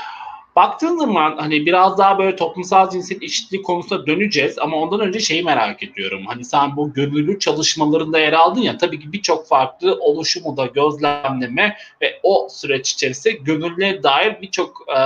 Baktığın 0.55 0.97
zaman 0.97 1.37
hani 1.37 1.65
biraz 1.65 1.97
daha 1.97 2.19
böyle 2.19 2.35
toplumsal 2.35 2.89
cinsiyet 2.89 3.23
eşitliği 3.23 3.63
konusuna 3.63 4.07
döneceğiz 4.07 4.59
ama 4.59 4.77
ondan 4.77 4.99
önce 4.99 5.19
şeyi 5.19 5.43
merak 5.43 5.83
ediyorum. 5.83 6.25
Hani 6.25 6.45
sen 6.45 6.75
bu 6.75 6.93
gönüllü 6.93 7.39
çalışmalarında 7.39 8.19
yer 8.19 8.33
aldın 8.33 8.61
ya 8.61 8.77
tabii 8.77 8.99
ki 8.99 9.13
birçok 9.13 9.47
farklı 9.47 9.97
oluşumu 9.99 10.57
da 10.57 10.65
gözlemleme 10.65 11.77
ve 12.01 12.19
o 12.23 12.47
süreç 12.51 12.91
içerisinde 12.91 13.33
gönüllüye 13.33 14.03
dair 14.03 14.41
birçok 14.41 14.85
e, 14.89 14.99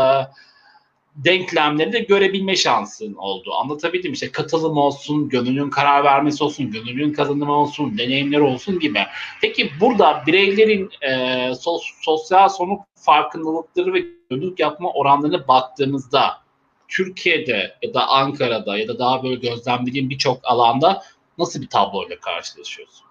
denklemleri 1.16 1.94
de 1.94 2.00
görebilme 2.00 2.56
şansın 2.56 3.14
oldu. 3.14 3.54
Anlatabildim 3.54 4.14
işte 4.14 4.32
katılım 4.32 4.78
olsun, 4.78 5.30
gönüllünün 5.30 5.70
karar 5.70 6.04
vermesi 6.04 6.44
olsun, 6.44 6.72
gönüllünün 6.72 7.14
kazanımı 7.14 7.54
olsun, 7.54 7.98
deneyimleri 7.98 8.42
olsun 8.42 8.80
gibi. 8.80 9.00
Peki 9.42 9.72
burada 9.82 10.24
bireylerin 10.28 10.90
e, 11.02 11.56
sos, 11.56 11.84
sosyal 12.02 12.50
sorumluluk 12.50 12.86
farkındalıkları 12.96 13.94
ve 13.94 14.04
gönüllülük 14.30 14.60
yapma 14.60 14.92
oranlarına 14.92 15.48
baktığımızda 15.48 16.38
Türkiye'de 16.88 17.76
ya 17.82 17.94
da 17.94 18.08
Ankara'da 18.08 18.78
ya 18.78 18.88
da 18.88 19.00
daha 19.00 19.24
böyle 19.24 19.36
gözlemlediğim 19.36 20.10
birçok 20.10 20.40
alanda 20.44 21.04
nasıl 21.38 21.62
bir 21.62 21.68
tabloyla 21.68 22.20
karşılaşıyorsun? 22.20 23.06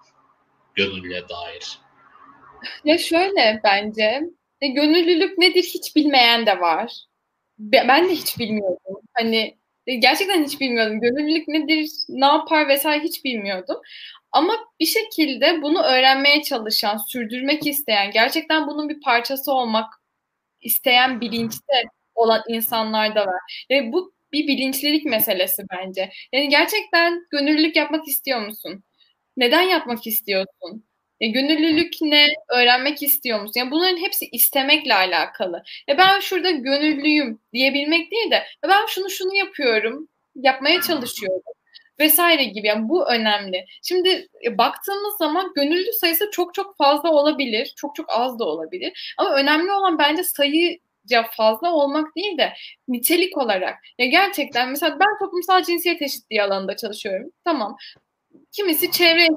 Gönüllüye 0.75 1.29
dair. 1.29 1.79
Ya 2.83 2.97
şöyle 2.97 3.61
bence 3.63 4.21
e, 4.61 4.67
gönüllülük 4.67 5.37
nedir 5.37 5.63
hiç 5.63 5.95
bilmeyen 5.95 6.45
de 6.45 6.59
var. 6.59 6.91
Ben 7.59 8.09
de 8.09 8.11
hiç 8.13 8.39
bilmiyordum. 8.39 9.01
Hani 9.13 9.57
e, 9.87 9.95
gerçekten 9.95 10.43
hiç 10.43 10.59
bilmiyordum. 10.61 10.99
Gönüllülük 11.01 11.47
nedir, 11.47 11.89
ne 12.09 12.25
yapar 12.25 12.67
vesaire 12.67 13.03
hiç 13.03 13.25
bilmiyordum. 13.25 13.77
Ama 14.31 14.53
bir 14.79 14.85
şekilde 14.85 15.61
bunu 15.61 15.83
öğrenmeye 15.83 16.43
çalışan, 16.43 16.97
sürdürmek 16.97 17.67
isteyen, 17.67 18.11
gerçekten 18.11 18.67
bunun 18.67 18.89
bir 18.89 19.01
parçası 19.01 19.51
olmak 19.53 19.93
isteyen 20.61 21.21
bilinçte 21.21 21.83
olan 22.15 22.43
insanlar 22.49 23.15
da 23.15 23.21
var. 23.27 23.65
Ve 23.71 23.93
bu 23.93 24.13
bir 24.33 24.47
bilinçlilik 24.47 25.05
meselesi 25.05 25.63
bence. 25.73 26.11
Yani 26.33 26.49
gerçekten 26.49 27.27
gönüllülük 27.31 27.75
yapmak 27.75 28.07
istiyor 28.07 28.41
musun? 28.47 28.83
Neden 29.37 29.61
yapmak 29.63 30.07
istiyorsun? 30.07 30.85
E, 31.21 31.27
gönüllülük 31.27 31.93
ne? 32.01 32.27
Öğrenmek 32.49 33.03
istiyor 33.03 33.41
musun? 33.41 33.59
Yani 33.59 33.71
bunların 33.71 33.97
hepsi 33.97 34.25
istemekle 34.25 34.95
alakalı. 34.95 35.63
E, 35.89 35.97
ben 35.97 36.19
şurada 36.19 36.51
gönüllüyüm 36.51 37.39
diyebilmek 37.53 38.11
değil 38.11 38.31
de 38.31 38.35
e, 38.35 38.67
ben 38.69 38.85
şunu 38.85 39.09
şunu 39.09 39.35
yapıyorum, 39.35 40.07
yapmaya 40.35 40.81
çalışıyorum 40.81 41.41
vesaire 41.99 42.43
gibi. 42.43 42.67
Yani 42.67 42.89
bu 42.89 43.09
önemli. 43.09 43.65
Şimdi 43.83 44.27
e, 44.45 44.57
baktığımız 44.57 45.17
zaman 45.17 45.51
gönüllü 45.55 45.93
sayısı 45.93 46.29
çok 46.31 46.53
çok 46.53 46.77
fazla 46.77 47.11
olabilir. 47.11 47.73
Çok 47.75 47.95
çok 47.95 48.05
az 48.09 48.39
da 48.39 48.45
olabilir. 48.45 49.15
Ama 49.17 49.35
önemli 49.35 49.71
olan 49.71 49.97
bence 49.99 50.23
sayıca 50.23 51.23
fazla 51.31 51.73
olmak 51.73 52.15
değil 52.15 52.37
de 52.37 52.53
nitelik 52.87 53.37
olarak. 53.37 53.75
Ya 53.97 54.05
gerçekten 54.05 54.69
mesela 54.69 54.99
ben 54.99 55.19
toplumsal 55.19 55.63
cinsiyet 55.63 56.01
eşitliği 56.01 56.43
alanında 56.43 56.75
çalışıyorum. 56.75 57.31
Tamam. 57.43 57.77
Kimisi 58.51 58.91
çevre 58.91 59.27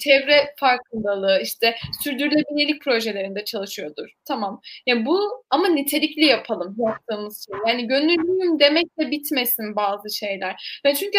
çevre 0.00 0.54
farkındalığı, 0.60 1.40
işte 1.42 1.74
sürdürülebilirlik 2.02 2.82
projelerinde 2.82 3.44
çalışıyordur. 3.44 4.08
Tamam. 4.24 4.60
Yani 4.86 5.06
bu 5.06 5.44
ama 5.50 5.68
nitelikli 5.68 6.24
yapalım 6.24 6.76
yaptığımız 6.78 7.46
şey. 7.46 7.72
Yani 7.72 7.86
gönüllüyüm 7.86 8.60
demekle 8.60 9.10
bitmesin 9.10 9.76
bazı 9.76 10.14
şeyler. 10.16 10.80
Yani 10.84 10.96
çünkü 10.96 11.18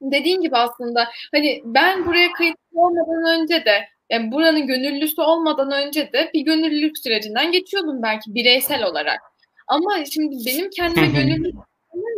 dediğin 0.00 0.40
gibi 0.40 0.56
aslında 0.56 1.08
hani 1.34 1.62
ben 1.64 2.06
buraya 2.06 2.32
kayıtlı 2.32 2.80
olmadan 2.80 3.40
önce 3.40 3.64
de 3.64 3.88
yani 4.10 4.32
buranın 4.32 4.66
gönüllüsü 4.66 5.22
olmadan 5.22 5.70
önce 5.70 6.12
de 6.12 6.30
bir 6.34 6.40
gönüllülük 6.40 6.98
sürecinden 6.98 7.52
geçiyordum 7.52 8.02
belki 8.02 8.34
bireysel 8.34 8.84
olarak. 8.84 9.20
Ama 9.66 10.04
şimdi 10.04 10.36
benim 10.46 10.70
kendime 10.70 11.06
gönüllü 11.06 11.52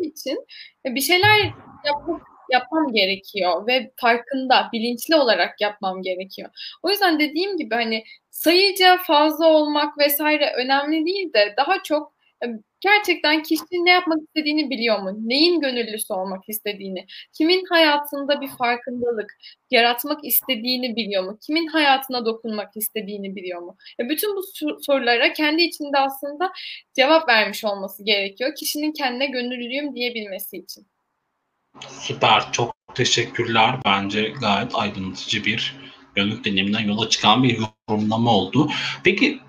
için 0.03 0.47
bir 0.85 1.01
şeyler 1.01 1.37
yapmak 1.85 2.30
yapmam 2.53 2.93
gerekiyor 2.93 3.67
ve 3.67 3.93
farkında, 3.97 4.69
bilinçli 4.73 5.17
olarak 5.17 5.61
yapmam 5.61 6.03
gerekiyor. 6.03 6.51
O 6.83 6.91
yüzden 6.91 7.21
dediğim 7.21 7.57
gibi 7.57 7.75
hani 7.75 8.05
sayıca 8.31 8.99
fazla 8.99 9.47
olmak 9.47 9.99
vesaire 9.99 10.53
önemli 10.57 11.07
değil 11.07 11.33
de 11.33 11.55
daha 11.57 11.83
çok 11.83 12.13
gerçekten 12.81 13.43
kişinin 13.43 13.85
ne 13.87 13.91
yapmak 13.91 14.19
istediğini 14.23 14.71
biliyor 14.71 14.99
mu? 14.99 15.19
Neyin 15.29 15.61
gönüllüsü 15.61 16.13
olmak 16.13 16.49
istediğini? 16.49 17.07
Kimin 17.33 17.65
hayatında 17.65 18.41
bir 18.41 18.49
farkındalık 18.49 19.37
yaratmak 19.71 20.25
istediğini 20.25 20.97
biliyor 20.97 21.25
mu? 21.25 21.39
Kimin 21.47 21.67
hayatına 21.67 22.27
dokunmak 22.27 22.77
istediğini 22.77 23.37
biliyor 23.37 23.61
mu? 23.63 23.77
Ya 23.99 24.09
bütün 24.09 24.37
bu 24.37 24.43
sorulara 24.83 25.33
kendi 25.33 25.63
içinde 25.63 25.99
aslında 25.99 26.53
cevap 26.95 27.29
vermiş 27.29 27.65
olması 27.65 28.05
gerekiyor. 28.05 28.55
Kişinin 28.55 28.93
kendine 28.93 29.27
gönüllüyüm 29.27 29.95
diyebilmesi 29.95 30.57
için. 30.57 30.87
Süper. 31.89 32.53
Çok 32.53 32.75
teşekkürler. 32.95 33.79
Bence 33.85 34.23
gayet 34.41 34.75
aydınlatıcı 34.75 35.45
bir 35.45 35.77
gönüllülük 36.15 36.45
deneyiminden 36.45 36.89
yola 36.89 37.09
çıkan 37.09 37.43
bir 37.43 37.59
yorumlama 37.89 38.31
oldu. 38.31 38.71
Peki 39.05 39.41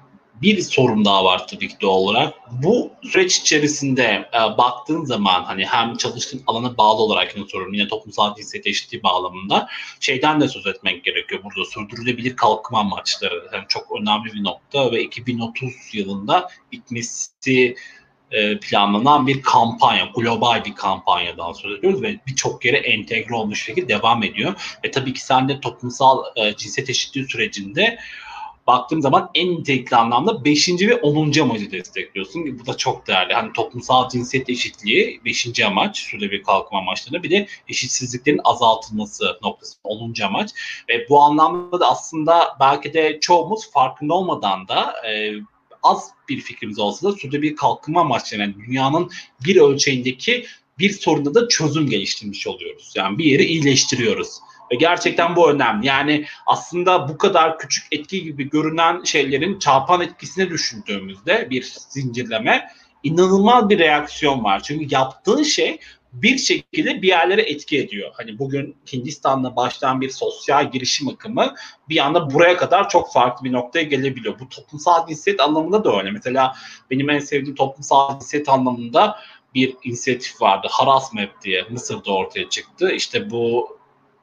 bir 0.42 0.62
sorun 0.62 1.06
daha 1.06 1.26
var 1.26 1.48
tabii 1.48 1.68
ki 1.68 1.76
doğal 1.82 1.98
olarak. 1.98 2.34
Bu 2.52 2.92
süreç 3.04 3.38
içerisinde 3.38 4.30
e, 4.34 4.58
baktığın 4.58 5.06
zaman 5.06 5.44
hani 5.44 5.66
hem 5.66 5.98
çalıştığın 5.98 6.44
alana 6.48 6.78
bağlı 6.78 7.02
olarak 7.02 7.36
yine 7.36 7.48
soruyorum 7.48 7.74
yine 7.74 7.88
toplumsal 7.88 8.36
cinsiyet 8.36 8.68
eşitliği 8.68 9.04
bağlamında 9.04 9.68
şeyden 10.00 10.42
de 10.42 10.48
söz 10.48 10.68
etmek 10.68 11.04
gerekiyor 11.04 11.44
burada 11.44 11.70
sürdürülebilir 11.70 12.36
kalkınma 12.36 12.80
amaçları 12.80 13.50
yani 13.54 13.66
çok 13.68 13.88
önemli 14.02 14.34
bir 14.34 14.44
nokta 14.44 14.92
ve 14.92 15.04
2030 15.04 15.74
yılında 15.94 16.50
bitmesi 16.72 17.76
e, 18.32 18.60
planlanan 18.60 19.28
bir 19.28 19.42
kampanya, 19.42 20.10
global 20.16 20.66
bir 20.66 20.76
kampanyadan 20.76 21.54
söz 21.54 21.80
ediyoruz 21.80 22.02
ve 22.02 22.20
birçok 22.28 22.66
yere 22.66 22.78
entegre 22.78 23.36
olmuş 23.36 23.66
şekilde 23.66 23.88
devam 23.88 24.24
ediyor. 24.24 24.78
Ve 24.86 24.92
tabii 24.92 25.14
ki 25.14 25.26
sen 25.26 25.50
de 25.50 25.60
toplumsal 25.60 26.24
e, 26.36 26.56
cinsiyet 26.56 26.90
eşitliği 26.90 27.26
sürecinde 27.26 27.98
baktığım 28.68 29.02
zaman 29.02 29.30
en 29.36 29.52
nitelikli 29.52 29.96
anlamda 29.96 30.46
5. 30.46 30.70
ve 30.70 30.96
10. 30.96 31.40
amacı 31.40 31.72
destekliyorsun. 31.72 32.60
Bu 32.60 32.66
da 32.66 32.78
çok 32.78 33.08
değerli. 33.08 33.34
Hani 33.34 33.54
toplumsal 33.54 34.10
cinsiyet 34.10 34.50
eşitliği 34.50 35.22
5. 35.26 35.60
amaç, 35.60 36.14
bir 36.14 36.44
kalkınma 36.44 36.82
amaçlarına 36.82 37.24
bir 37.24 37.32
de 37.32 37.48
eşitsizliklerin 37.68 38.42
azaltılması 38.44 39.40
noktası 39.44 39.78
10. 39.84 40.14
amaç. 40.26 40.50
Ve 40.90 41.10
bu 41.10 41.22
anlamda 41.22 41.80
da 41.80 41.92
aslında 41.92 42.58
belki 42.60 42.94
de 42.94 43.20
çoğumuz 43.20 43.72
farkında 43.72 44.14
olmadan 44.14 44.68
da 44.68 44.94
e, 45.08 45.34
az 45.84 46.10
bir 46.30 46.42
fikrimiz 46.42 46.80
olsa 46.80 47.08
da 47.08 47.14
sürdürülebilir 47.14 47.52
bir 47.52 47.56
kalkınma 47.56 48.02
amaçlarına 48.02 48.44
yani 48.44 48.56
dünyanın 48.66 49.12
bir 49.46 49.56
ölçeğindeki 49.56 50.46
bir 50.80 50.90
sorunda 50.90 51.34
da 51.34 51.48
çözüm 51.48 51.90
geliştirmiş 51.90 52.48
oluyoruz. 52.48 52.94
Yani 52.96 53.18
bir 53.18 53.26
yeri 53.26 53.44
iyileştiriyoruz. 53.44 54.40
Ve 54.72 54.76
gerçekten 54.76 55.36
bu 55.36 55.52
önemli. 55.52 55.88
Yani 55.88 56.26
aslında 56.46 57.10
bu 57.10 57.18
kadar 57.18 57.60
küçük 57.60 57.88
etki 57.92 58.24
gibi 58.24 58.50
görünen 58.50 59.04
şeylerin 59.04 59.60
çarpan 59.60 60.02
etkisini 60.02 60.50
düşündüğümüzde 60.50 61.48
bir 61.50 61.74
zincirleme 61.90 62.68
inanılmaz 63.04 63.70
bir 63.70 63.80
reaksiyon 63.80 64.44
var. 64.44 64.64
Çünkü 64.64 64.96
yaptığın 64.96 65.44
şey 65.44 65.80
bir 66.14 66.38
şekilde 66.38 67.02
bir 67.02 67.08
yerlere 67.08 67.42
etki 67.42 67.80
ediyor. 67.80 68.12
Hani 68.14 68.40
bugün 68.40 68.76
Hindistan'da 68.94 69.56
başlayan 69.56 70.02
bir 70.02 70.10
sosyal 70.10 70.72
girişim 70.72 71.08
akımı 71.08 71.56
bir 71.90 71.98
anda 72.06 72.34
buraya 72.34 72.58
kadar 72.58 72.90
çok 72.90 73.14
farklı 73.14 73.46
bir 73.46 73.52
noktaya 73.52 73.84
gelebiliyor. 73.84 74.40
Bu 74.40 74.50
toplumsal 74.50 75.08
cinsiyet 75.08 75.40
anlamında 75.40 75.84
da 75.84 75.98
öyle. 75.98 76.12
Mesela 76.12 76.56
benim 76.92 77.10
en 77.10 77.20
sevdiğim 77.20 77.56
toplumsal 77.56 78.20
cinsiyet 78.20 78.50
anlamında 78.50 79.18
bir 79.56 79.76
inisiyatif 79.84 80.42
vardı. 80.42 80.68
Haras 80.72 81.14
Map 81.14 81.42
diye 81.44 81.64
Mısır'da 81.70 82.12
ortaya 82.12 82.50
çıktı. 82.50 82.92
İşte 82.92 83.30
bu 83.30 83.78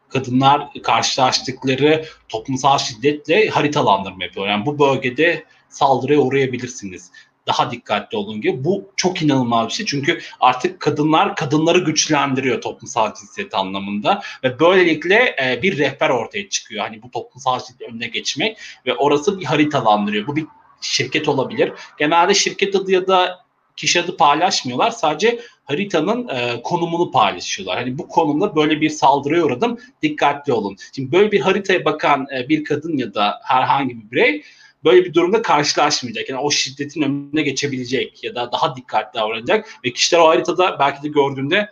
kadınlar 0.08 0.68
karşılaştıkları 0.82 2.04
toplumsal 2.28 2.78
şiddetle 2.78 3.48
haritalandırma 3.48 4.24
yapıyor. 4.24 4.48
Yani 4.48 4.66
bu 4.66 4.78
bölgede 4.78 5.44
saldırıya 5.68 6.20
uğrayabilirsiniz 6.20 7.12
daha 7.48 7.70
dikkatli 7.70 8.18
olun 8.18 8.40
gibi. 8.40 8.64
Bu 8.64 8.92
çok 8.96 9.22
inanılmaz 9.22 9.68
bir 9.68 9.72
şey. 9.72 9.86
Çünkü 9.86 10.20
artık 10.40 10.80
kadınlar 10.80 11.36
kadınları 11.36 11.78
güçlendiriyor 11.78 12.60
toplumsal 12.60 13.14
cinsiyet 13.14 13.54
anlamında 13.54 14.22
ve 14.44 14.60
böylelikle 14.60 15.36
e, 15.42 15.62
bir 15.62 15.78
rehber 15.78 16.10
ortaya 16.10 16.48
çıkıyor. 16.48 16.84
Hani 16.84 17.02
bu 17.02 17.10
toplumsal 17.10 17.58
cinsiyet 17.58 17.92
önüne 17.92 18.06
geçmek 18.06 18.58
ve 18.86 18.94
orası 18.94 19.40
bir 19.40 19.44
haritalandırıyor. 19.44 20.26
Bu 20.26 20.36
bir 20.36 20.46
şirket 20.80 21.28
olabilir. 21.28 21.72
Genelde 21.98 22.34
şirket 22.34 22.76
adı 22.76 22.92
ya 22.92 23.06
da 23.06 23.48
kişi 23.76 24.00
adı 24.00 24.16
paylaşmıyorlar. 24.16 24.90
Sadece 24.90 25.40
haritanın 25.64 26.28
e, 26.28 26.62
konumunu 26.62 27.10
paylaşıyorlar. 27.10 27.78
Hani 27.78 27.98
bu 27.98 28.08
konumda 28.08 28.56
böyle 28.56 28.80
bir 28.80 28.90
saldırıya 28.90 29.44
uğradım. 29.44 29.78
Dikkatli 30.02 30.52
olun. 30.52 30.76
Şimdi 30.94 31.12
böyle 31.12 31.32
bir 31.32 31.40
haritaya 31.40 31.84
bakan 31.84 32.26
e, 32.36 32.48
bir 32.48 32.64
kadın 32.64 32.96
ya 32.96 33.14
da 33.14 33.40
herhangi 33.42 33.96
bir 33.96 34.10
birey 34.10 34.42
böyle 34.84 35.04
bir 35.04 35.14
durumda 35.14 35.42
karşılaşmayacak. 35.42 36.28
Yani 36.28 36.40
o 36.40 36.50
şiddetin 36.50 37.02
önüne 37.02 37.42
geçebilecek 37.42 38.24
ya 38.24 38.34
da 38.34 38.52
daha 38.52 38.76
dikkatli 38.76 39.18
davranacak 39.18 39.68
ve 39.84 39.92
kişiler 39.92 40.20
o 40.20 40.28
haritada 40.28 40.78
belki 40.78 41.02
de 41.02 41.08
gördüğünde 41.08 41.68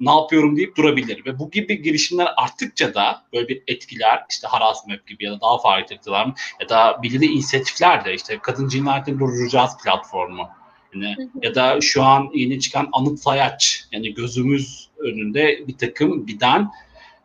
ne 0.00 0.10
yapıyorum 0.10 0.56
deyip 0.56 0.76
durabilir. 0.76 1.24
Ve 1.26 1.38
bu 1.38 1.50
gibi 1.50 1.82
girişimler 1.82 2.28
arttıkça 2.36 2.94
da 2.94 3.24
böyle 3.32 3.48
bir 3.48 3.62
etkiler 3.66 4.24
işte 4.30 4.46
harassment 4.46 5.06
gibi 5.06 5.24
ya 5.24 5.32
da 5.32 5.40
daha 5.40 5.58
farklı 5.58 5.94
etkiler 5.94 6.26
ya 6.60 6.68
da 6.68 7.00
belirli 7.02 7.26
inisiyatifler 7.26 8.04
de 8.04 8.14
işte 8.14 8.38
kadın 8.42 8.68
cinayetini 8.68 9.20
durduracağız 9.20 9.70
platformu. 9.84 10.48
Yani, 10.94 11.16
ya 11.42 11.54
da 11.54 11.80
şu 11.80 12.02
an 12.02 12.30
yeni 12.34 12.60
çıkan 12.60 12.88
anıt 12.92 13.20
sayaç 13.20 13.84
yani 13.92 14.14
gözümüz 14.14 14.88
önünde 14.98 15.68
bir 15.68 15.78
takım 15.78 16.26
biden 16.26 16.70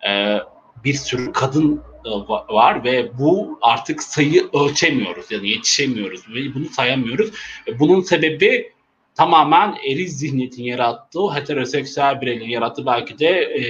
e, 0.07 0.39
bir 0.83 0.93
sürü 0.93 1.31
kadın 1.31 1.81
e, 2.05 2.09
var 2.53 2.83
ve 2.83 3.17
bu 3.19 3.59
artık 3.61 4.03
sayı 4.03 4.49
ölçemiyoruz 4.53 5.31
yani 5.31 5.49
yetişemiyoruz 5.49 6.21
ve 6.29 6.53
bunu 6.55 6.65
sayamıyoruz. 6.65 7.31
Bunun 7.79 8.01
sebebi 8.01 8.75
tamamen 9.15 9.75
eriz 9.87 10.19
zihniyetin 10.19 10.63
yarattığı, 10.63 11.33
heteroseksüel 11.33 12.21
bireylerin 12.21 12.49
yarattığı 12.49 12.85
belki 12.85 13.19
de 13.19 13.29
e, 13.29 13.63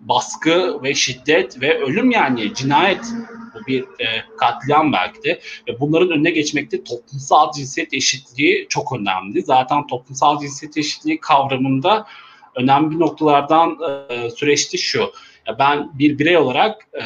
baskı 0.00 0.82
ve 0.82 0.94
şiddet 0.94 1.60
ve 1.60 1.78
ölüm 1.78 2.10
yani 2.10 2.54
cinayet 2.54 3.04
bu 3.54 3.66
bir 3.66 3.82
e, 3.82 4.24
katliam 4.38 4.92
belki 4.92 5.22
de 5.22 5.40
ve 5.68 5.80
bunların 5.80 6.10
önüne 6.10 6.30
geçmekte 6.30 6.84
toplumsal 6.84 7.52
cinsiyet 7.52 7.94
eşitliği 7.94 8.66
çok 8.68 8.92
önemli. 8.92 9.42
Zaten 9.42 9.86
toplumsal 9.86 10.40
cinsiyet 10.40 10.76
eşitliği 10.76 11.20
kavramında 11.20 12.06
önemli 12.54 12.98
noktalardan 12.98 13.78
e, 14.08 14.30
süreçti 14.30 14.78
şu 14.78 15.12
ben 15.58 15.98
bir 15.98 16.18
birey 16.18 16.36
olarak 16.36 16.88
e, 16.94 17.04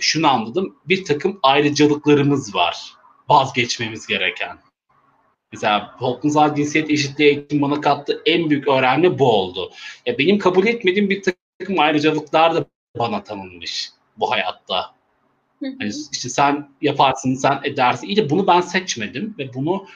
şunu 0.00 0.28
anladım. 0.28 0.76
Bir 0.88 1.04
takım 1.04 1.40
ayrıcalıklarımız 1.42 2.54
var. 2.54 2.92
Vazgeçmemiz 3.28 4.06
gereken. 4.06 4.58
Mesela 5.52 5.96
toplumsal 6.00 6.54
cinsiyet 6.54 6.90
eşitliği 6.90 7.28
eğitim 7.28 7.62
bana 7.62 7.80
kattığı 7.80 8.22
en 8.26 8.50
büyük 8.50 8.68
öğrenme 8.68 9.18
bu 9.18 9.32
oldu. 9.32 9.70
Ya 10.06 10.18
benim 10.18 10.38
kabul 10.38 10.66
etmediğim 10.66 11.10
bir 11.10 11.22
takım 11.22 11.78
ayrıcalıklar 11.78 12.54
da 12.54 12.64
bana 12.98 13.24
tanınmış 13.24 13.90
bu 14.16 14.30
hayatta. 14.30 14.94
Hani 15.62 15.90
işte 16.12 16.28
sen 16.28 16.68
yaparsın, 16.82 17.34
sen 17.34 17.60
edersin. 17.64 18.06
İyi 18.06 18.16
de 18.16 18.30
bunu 18.30 18.46
ben 18.46 18.60
seçmedim 18.60 19.34
ve 19.38 19.54
bunu 19.54 19.86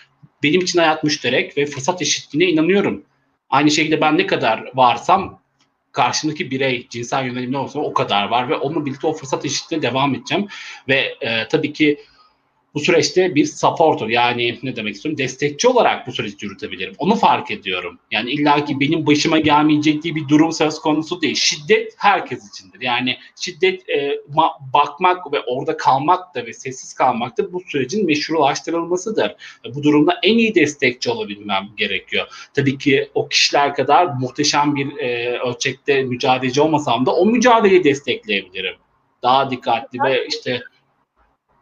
benim 0.42 0.60
için 0.60 0.78
hayat 0.78 1.04
müşterek 1.04 1.58
ve 1.58 1.66
fırsat 1.66 2.02
eşitliğine 2.02 2.52
inanıyorum. 2.52 3.04
Aynı 3.50 3.70
şekilde 3.70 4.00
ben 4.00 4.18
ne 4.18 4.26
kadar 4.26 4.70
varsam 4.74 5.40
karşımdaki 5.96 6.50
birey 6.50 6.86
cinsel 6.90 7.26
yönelimli 7.26 7.56
olsa 7.56 7.78
o 7.78 7.92
kadar 7.92 8.28
var 8.28 8.48
ve 8.48 8.54
onunla 8.56 8.86
birlikte 8.86 9.06
o 9.06 9.12
fırsat 9.12 9.44
eşitliğine 9.44 9.82
devam 9.82 10.14
edeceğim. 10.14 10.48
Ve 10.88 11.14
e, 11.20 11.48
tabii 11.48 11.72
ki 11.72 11.98
bu 12.76 12.80
süreçte 12.80 13.34
bir 13.34 13.46
supporter 13.46 14.06
yani 14.06 14.58
ne 14.62 14.76
demek 14.76 14.94
istiyorum 14.94 15.18
destekçi 15.18 15.68
olarak 15.68 16.06
bu 16.06 16.12
süreci 16.12 16.46
yürütebilirim. 16.46 16.94
Onu 16.98 17.14
fark 17.14 17.50
ediyorum. 17.50 17.98
Yani 18.10 18.30
illaki 18.30 18.80
benim 18.80 19.06
başıma 19.06 19.38
gelmeyecek 19.38 20.02
diye 20.02 20.14
bir 20.14 20.28
durum 20.28 20.52
söz 20.52 20.78
konusu 20.78 21.22
değil. 21.22 21.34
Şiddet 21.34 21.94
herkes 21.98 22.50
içindir. 22.50 22.80
Yani 22.80 23.16
şiddet 23.40 23.88
e, 23.88 24.08
ma- 24.34 24.72
bakmak 24.72 25.32
ve 25.32 25.40
orada 25.40 25.76
kalmak 25.76 26.34
da 26.34 26.46
ve 26.46 26.52
sessiz 26.52 26.94
kalmak 26.94 27.38
da 27.38 27.52
bu 27.52 27.60
sürecin 27.66 28.06
meşrulaştırılmasıdır. 28.06 29.34
Bu 29.74 29.82
durumda 29.82 30.18
en 30.22 30.38
iyi 30.38 30.54
destekçi 30.54 31.10
olabilmem 31.10 31.68
gerekiyor. 31.76 32.26
Tabii 32.54 32.78
ki 32.78 33.08
o 33.14 33.28
kişiler 33.28 33.74
kadar 33.74 34.06
muhteşem 34.06 34.76
bir 34.76 34.96
e, 34.96 35.38
ölçekte 35.38 36.02
mücadeleci 36.02 36.60
olmasam 36.60 37.06
da 37.06 37.16
o 37.16 37.26
mücadeleyi 37.26 37.84
destekleyebilirim. 37.84 38.74
Daha 39.22 39.50
dikkatli 39.50 39.98
ve 40.04 40.26
işte 40.26 40.62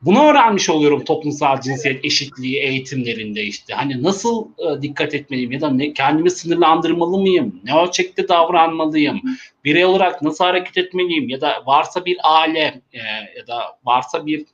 bunu 0.05 0.25
öğrenmiş 0.25 0.71
oluyorum 0.71 1.05
toplumsal 1.05 1.61
cinsiyet 1.61 2.05
eşitliği 2.05 2.59
eğitimlerinde 2.59 3.43
işte. 3.43 3.75
Hani 3.75 4.03
nasıl 4.03 4.49
e, 4.59 4.83
dikkat 4.83 5.15
etmeliyim 5.15 5.53
ya 5.53 5.61
da 5.61 5.71
ne, 5.71 5.93
kendimi 5.93 6.31
sınırlandırmalı 6.31 7.19
mıyım? 7.19 7.61
Ne 7.65 7.81
ölçekte 7.83 8.29
davranmalıyım? 8.29 9.21
Birey 9.65 9.85
olarak 9.85 10.23
nasıl 10.23 10.45
hareket 10.45 10.77
etmeliyim? 10.77 11.29
Ya 11.29 11.41
da 11.41 11.63
varsa 11.67 12.05
bir 12.05 12.17
aile 12.23 12.81
e, 12.93 12.99
ya 13.39 13.47
da 13.47 13.79
varsa 13.85 14.27
bir 14.27 14.45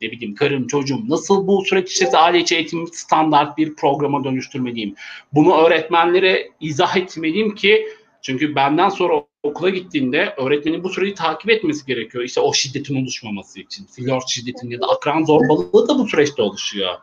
ne 0.00 0.10
bileyim 0.10 0.34
karım 0.34 0.66
çocuğum 0.66 1.00
nasıl 1.08 1.46
bu 1.46 1.64
süreç 1.64 1.92
içerisinde 1.92 2.18
aile 2.18 2.38
içi 2.38 2.56
eğitim 2.56 2.86
standart 2.92 3.58
bir 3.58 3.74
programa 3.74 4.24
dönüştürmeliyim? 4.24 4.94
Bunu 5.32 5.56
öğretmenlere 5.56 6.50
izah 6.60 6.96
etmeliyim 6.96 7.54
ki 7.54 7.86
çünkü 8.22 8.54
benden 8.54 8.88
sonra 8.88 9.22
okula 9.46 9.70
gittiğinde 9.70 10.34
öğretmenin 10.36 10.84
bu 10.84 10.88
süreci 10.88 11.14
takip 11.14 11.50
etmesi 11.50 11.86
gerekiyor. 11.86 12.24
İşte 12.24 12.40
o 12.40 12.52
şiddetin 12.52 13.02
oluşmaması 13.02 13.60
için. 13.60 13.86
Flört 13.86 14.28
şiddetin 14.28 14.70
ya 14.70 14.80
da 14.80 14.86
akran 14.86 15.24
zorbalığı 15.24 15.88
da 15.88 15.98
bu 15.98 16.08
süreçte 16.08 16.42
oluşuyor. 16.42 16.94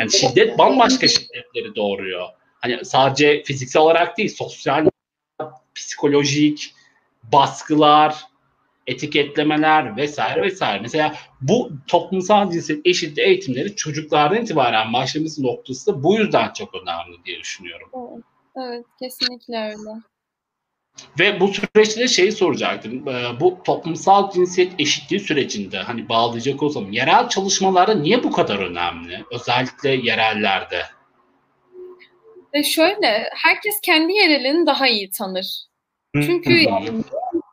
Yani 0.00 0.12
şiddet 0.12 0.58
bambaşka 0.58 1.08
şiddetleri 1.08 1.74
doğuruyor. 1.76 2.28
Hani 2.60 2.84
sadece 2.84 3.42
fiziksel 3.42 3.82
olarak 3.82 4.18
değil, 4.18 4.28
sosyal, 4.28 4.86
psikolojik 5.74 6.74
baskılar, 7.32 8.24
etiketlemeler 8.86 9.96
vesaire 9.96 10.42
vesaire. 10.42 10.80
Mesela 10.82 11.14
bu 11.40 11.70
toplumsal 11.86 12.50
cinsiyet 12.50 12.86
eşitliği 12.86 13.26
eğitimleri 13.26 13.76
çocuklardan 13.76 14.42
itibaren 14.42 14.92
başlaması 14.92 15.42
noktası 15.42 15.92
da 15.92 16.02
bu 16.02 16.18
yüzden 16.18 16.52
çok 16.52 16.74
önemli 16.74 17.24
diye 17.24 17.38
düşünüyorum. 17.38 17.88
Evet, 17.94 18.24
evet 18.56 18.84
kesinlikle 18.98 19.56
öyle. 19.56 20.00
Ve 21.18 21.40
bu 21.40 21.48
süreçte 21.48 22.00
de 22.00 22.08
şeyi 22.08 22.32
soracaktım. 22.32 23.08
Ee, 23.08 23.40
bu 23.40 23.58
toplumsal 23.64 24.30
cinsiyet 24.30 24.72
eşitliği 24.78 25.20
sürecinde 25.20 25.78
hani 25.78 26.08
bağlayacak 26.08 26.62
olsam 26.62 26.92
yerel 26.92 27.28
çalışmalarda 27.28 27.94
niye 27.94 28.22
bu 28.22 28.30
kadar 28.32 28.58
önemli? 28.58 29.24
Özellikle 29.32 29.90
yerellerde. 29.90 30.82
Ve 32.54 32.62
şöyle 32.62 33.30
herkes 33.34 33.80
kendi 33.82 34.12
yerelini 34.12 34.66
daha 34.66 34.88
iyi 34.88 35.10
tanır. 35.10 35.46
Çünkü 36.14 36.52
yani 36.52 36.90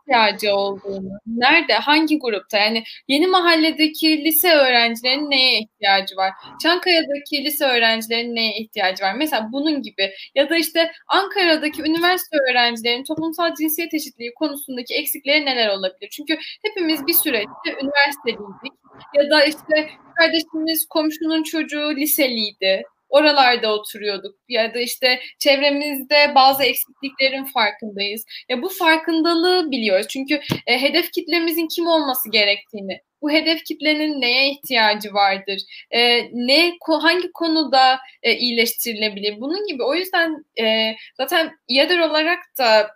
ihtiyacı 0.07 0.55
olduğunu, 0.55 1.09
nerede, 1.27 1.73
hangi 1.73 2.19
grupta 2.19 2.57
yani 2.57 2.83
yeni 3.07 3.27
mahalledeki 3.27 4.23
lise 4.25 4.53
öğrencilerinin 4.53 5.31
neye 5.31 5.59
ihtiyacı 5.59 6.15
var? 6.15 6.33
Çankaya'daki 6.63 7.45
lise 7.45 7.65
öğrencilerinin 7.65 8.35
neye 8.35 8.57
ihtiyacı 8.57 9.03
var? 9.03 9.13
Mesela 9.13 9.49
bunun 9.51 9.81
gibi 9.81 10.11
ya 10.35 10.49
da 10.49 10.57
işte 10.57 10.91
Ankara'daki 11.07 11.81
üniversite 11.81 12.37
öğrencilerinin 12.51 13.03
toplumsal 13.03 13.55
cinsiyet 13.55 13.93
eşitliği 13.93 14.33
konusundaki 14.33 14.95
eksikleri 14.95 15.45
neler 15.45 15.69
olabilir? 15.69 16.09
Çünkü 16.11 16.37
hepimiz 16.65 17.07
bir 17.07 17.13
süreçte 17.13 17.69
üniversiteliydik 17.83 18.73
ya 19.15 19.29
da 19.29 19.43
işte 19.43 19.89
kardeşimiz 20.17 20.85
komşunun 20.89 21.43
çocuğu 21.43 21.95
liseliydi 21.95 22.83
oralarda 23.09 23.73
oturuyorduk 23.73 24.35
ya 24.49 24.73
da 24.73 24.79
işte 24.79 25.19
çevremizde 25.39 26.35
bazı 26.35 26.63
eksikliklerin 26.63 27.45
farkındayız. 27.45 28.25
Ya 28.49 28.61
bu 28.61 28.69
farkındalığı 28.69 29.71
biliyoruz. 29.71 30.07
Çünkü 30.09 30.41
e, 30.67 30.81
hedef 30.81 31.11
kitlemizin 31.11 31.67
kim 31.67 31.87
olması 31.87 32.31
gerektiğini, 32.31 33.01
bu 33.21 33.31
hedef 33.31 33.63
kitlenin 33.63 34.21
neye 34.21 34.51
ihtiyacı 34.51 35.13
vardır, 35.13 35.61
e, 35.91 36.21
ne 36.33 36.73
hangi 37.01 37.31
konuda 37.31 37.99
e, 38.23 38.35
iyileştirilebilir, 38.35 39.41
bunun 39.41 39.67
gibi. 39.67 39.83
O 39.83 39.95
yüzden 39.95 40.45
e, 40.61 40.95
zaten 41.17 41.51
YADER 41.67 41.99
olarak 41.99 42.39
da 42.57 42.91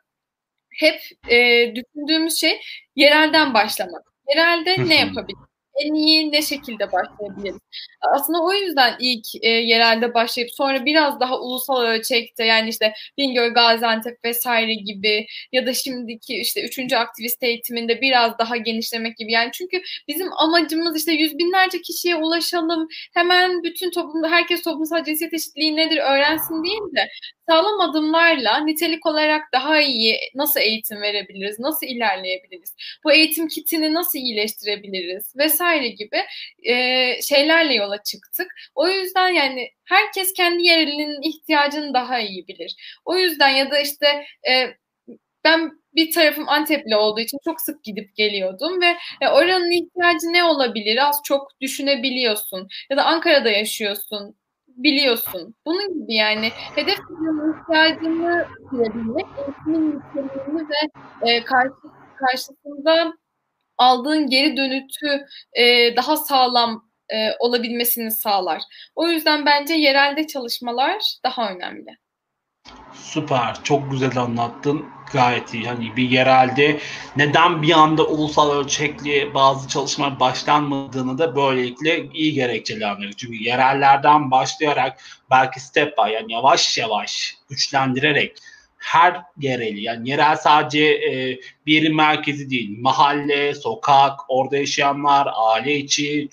hep 0.80 1.02
e, 1.30 1.68
düşündüğümüz 1.76 2.40
şey 2.40 2.62
yerelden 2.96 3.54
başlamak 3.54 4.12
Yerelde 4.30 4.90
ne 4.90 5.00
yapabiliriz? 5.00 5.51
En 5.80 5.94
iyi 5.94 6.32
ne 6.32 6.42
şekilde 6.42 6.92
başlayabiliriz? 6.92 7.60
Aslında 8.16 8.44
o 8.44 8.54
yüzden 8.54 8.96
ilk 9.00 9.26
e, 9.42 9.50
yerelde 9.50 10.14
başlayıp 10.14 10.52
sonra 10.52 10.86
biraz 10.86 11.20
daha 11.20 11.40
ulusal 11.40 11.82
ölçekte 11.82 12.46
yani 12.46 12.70
işte 12.70 12.94
Bingöl, 13.18 13.54
Gaziantep 13.54 14.26
vesaire 14.26 14.74
gibi 14.74 15.26
ya 15.52 15.66
da 15.66 15.74
şimdiki 15.74 16.36
işte 16.36 16.64
üçüncü 16.64 16.96
aktivist 16.96 17.44
eğitiminde 17.44 18.02
biraz 18.02 18.38
daha 18.40 18.58
genişlemek 18.58 19.18
gibi. 19.18 19.32
Yani 19.32 19.50
çünkü 19.54 19.82
bizim 20.08 20.34
amacımız 20.34 20.98
işte 20.98 21.12
yüz 21.12 21.38
binlerce 21.38 21.82
kişiye 21.82 22.16
ulaşalım, 22.16 22.88
hemen 23.14 23.64
bütün 23.64 23.92
toplumda 23.92 24.32
herkes 24.32 24.64
toplumsal 24.64 25.04
cinsiyet 25.04 25.34
eşitliği 25.34 25.76
nedir 25.76 25.98
öğrensin 25.98 26.64
değil 26.64 26.96
de 26.96 27.10
sağlam 27.50 27.82
adımlarla 27.82 28.58
nitelik 28.58 29.06
olarak 29.06 29.42
daha 29.54 29.82
iyi 29.82 30.18
nasıl 30.36 30.60
eğitim 30.60 31.02
verebiliriz, 31.02 31.60
nasıl 31.60 31.88
ilerleyebiliriz, 31.88 32.76
bu 33.04 33.12
eğitim 33.12 33.48
kitini 33.48 33.94
nasıl 33.94 34.20
iyileştirebiliriz 34.20 35.36
vesaire 35.38 35.61
gibi 35.70 36.18
e, 36.64 36.76
şeylerle 37.22 37.74
yola 37.74 38.04
çıktık. 38.04 38.48
O 38.76 38.88
yüzden 38.88 39.30
yani 39.30 39.70
herkes 39.86 40.34
kendi 40.34 40.64
yerinin 40.64 41.30
ihtiyacını 41.30 41.94
daha 41.94 42.20
iyi 42.20 42.48
bilir. 42.48 43.00
O 43.06 43.18
yüzden 43.18 43.50
ya 43.50 43.72
da 43.72 43.80
işte 43.80 44.26
e, 44.50 44.68
ben 45.44 45.72
bir 45.96 46.12
tarafım 46.12 46.50
Antepli 46.50 46.96
olduğu 46.96 47.20
için 47.20 47.38
çok 47.46 47.62
sık 47.62 47.84
gidip 47.84 48.16
geliyordum 48.16 48.82
ve 48.82 48.98
e, 49.22 49.30
oranın 49.30 49.72
ihtiyacı 49.72 50.34
ne 50.34 50.44
olabilir 50.44 50.98
az 51.08 51.22
çok 51.26 51.48
düşünebiliyorsun. 51.62 52.68
Ya 52.90 52.98
da 52.98 53.06
Ankara'da 53.06 53.50
yaşıyorsun 53.50 54.36
biliyorsun. 54.68 55.56
Bunun 55.66 56.02
gibi 56.02 56.16
yani 56.16 56.50
hedef 56.76 56.98
ihtiyacını 57.00 58.48
bilebilmek, 58.72 59.26
eğitimin 59.38 60.02
niteliğini 60.16 60.70
ve 60.70 61.32
e, 61.32 61.44
karşı, 61.44 61.74
karşısında 62.16 63.14
aldığın 63.82 64.30
geri 64.30 64.58
dönütü 64.58 65.26
e, 65.54 65.96
daha 65.96 66.18
sağlam 66.18 66.86
e, 67.10 67.32
olabilmesini 67.40 68.12
sağlar. 68.12 68.62
O 68.96 69.08
yüzden 69.08 69.46
bence 69.46 69.74
yerelde 69.74 70.28
çalışmalar 70.28 70.98
daha 71.24 71.52
önemli. 71.52 71.98
Süper. 72.94 73.64
Çok 73.64 73.92
güzel 73.92 74.18
anlattın. 74.18 74.86
Gayet 75.14 75.54
iyi. 75.54 75.68
Hani 75.68 75.96
bir 75.96 76.10
yerelde 76.10 76.80
neden 77.16 77.62
bir 77.62 77.72
anda 77.72 78.08
ulusal 78.08 78.52
ölçekli 78.52 79.34
bazı 79.34 79.68
çalışmalar 79.68 80.20
başlanmadığını 80.20 81.18
da 81.18 81.36
böylelikle 81.36 82.06
iyi 82.14 82.34
gerekçelendiriyor. 82.34 83.14
Çünkü 83.14 83.44
yerellerden 83.44 84.32
başlayarak 84.32 85.04
belki 85.30 85.60
step 85.60 85.98
by 85.98 86.12
yani 86.12 86.34
yavaş 86.34 86.78
yavaş 86.78 87.36
güçlendirerek 87.50 88.38
her 88.82 89.22
yereli 89.38 89.82
yani 89.82 90.10
yerel 90.10 90.36
sadece 90.36 90.86
e, 90.86 91.40
bir 91.66 91.92
merkezi 91.92 92.50
değil 92.50 92.80
mahalle, 92.80 93.56
sokak, 93.56 94.20
orada 94.28 94.58
yaşayanlar, 94.58 95.28
aile 95.36 95.78
içi, 95.78 96.30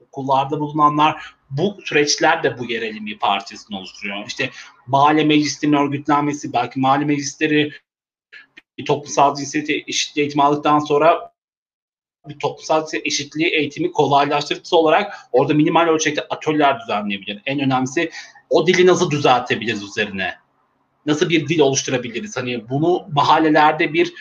okullarda 0.00 0.60
bulunanlar 0.60 1.34
bu 1.50 1.78
süreçler 1.84 2.42
de 2.42 2.58
bu 2.58 2.64
yerelin 2.64 3.06
bir 3.06 3.18
parçasını 3.18 3.78
oluşturuyor. 3.78 4.26
İşte 4.26 4.50
mahalle 4.86 5.24
meclislerinin 5.24 5.76
örgütlenmesi, 5.76 6.52
belki 6.52 6.80
mahalle 6.80 7.04
meclisleri 7.04 7.72
bir 8.78 8.84
toplumsal 8.84 9.34
cinsiyet 9.34 9.70
eşitliği 9.88 10.24
eğitimi 10.24 10.42
aldıktan 10.42 10.78
sonra 10.78 11.32
bir 12.28 12.38
toplumsal 12.38 12.86
eşitliği 13.04 13.48
eğitimi 13.48 13.92
kolaylaştırıcısı 13.92 14.76
olarak 14.76 15.14
orada 15.32 15.54
minimal 15.54 15.88
ölçekte 15.88 16.22
atölyeler 16.30 16.80
düzenleyebilir. 16.80 17.42
En 17.46 17.60
önemlisi 17.60 18.10
o 18.50 18.66
dili 18.66 18.86
nasıl 18.86 19.10
düzeltebiliriz 19.10 19.82
üzerine? 19.82 20.34
Nasıl 21.06 21.28
bir 21.28 21.48
dil 21.48 21.60
oluşturabiliriz? 21.60 22.36
Hani 22.36 22.68
bunu 22.68 23.06
mahallelerde 23.12 23.92
bir 23.92 24.12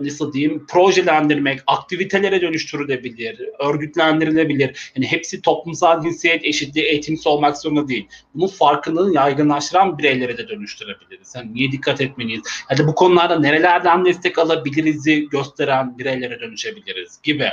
nasıl 0.00 0.32
diyeyim 0.32 0.66
projelendirmek, 0.66 1.60
aktivitelere 1.66 2.40
dönüştürülebilir, 2.40 3.40
örgütlendirilebilir. 3.58 4.92
Yani 4.96 5.06
hepsi 5.06 5.42
toplumsal 5.42 6.02
cinsiyet 6.02 6.44
eşitliği 6.44 6.86
eğitimsi 6.86 7.28
olmak 7.28 7.58
zorunda 7.58 7.88
değil. 7.88 8.08
Bunun 8.34 8.46
farkını 8.46 9.14
yaygınlaştıran 9.14 9.98
bireylere 9.98 10.38
de 10.38 10.48
dönüştürebiliriz. 10.48 11.34
Yani 11.36 11.54
niye 11.54 11.72
dikkat 11.72 12.00
etmeliyiz? 12.00 12.42
Ya 12.70 12.78
da 12.78 12.86
bu 12.86 12.94
konularda 12.94 13.38
nerelerden 13.38 14.04
destek 14.04 14.38
alabiliriz'i 14.38 15.28
gösteren 15.28 15.98
bireylere 15.98 16.40
dönüşebiliriz 16.40 17.20
gibi 17.22 17.48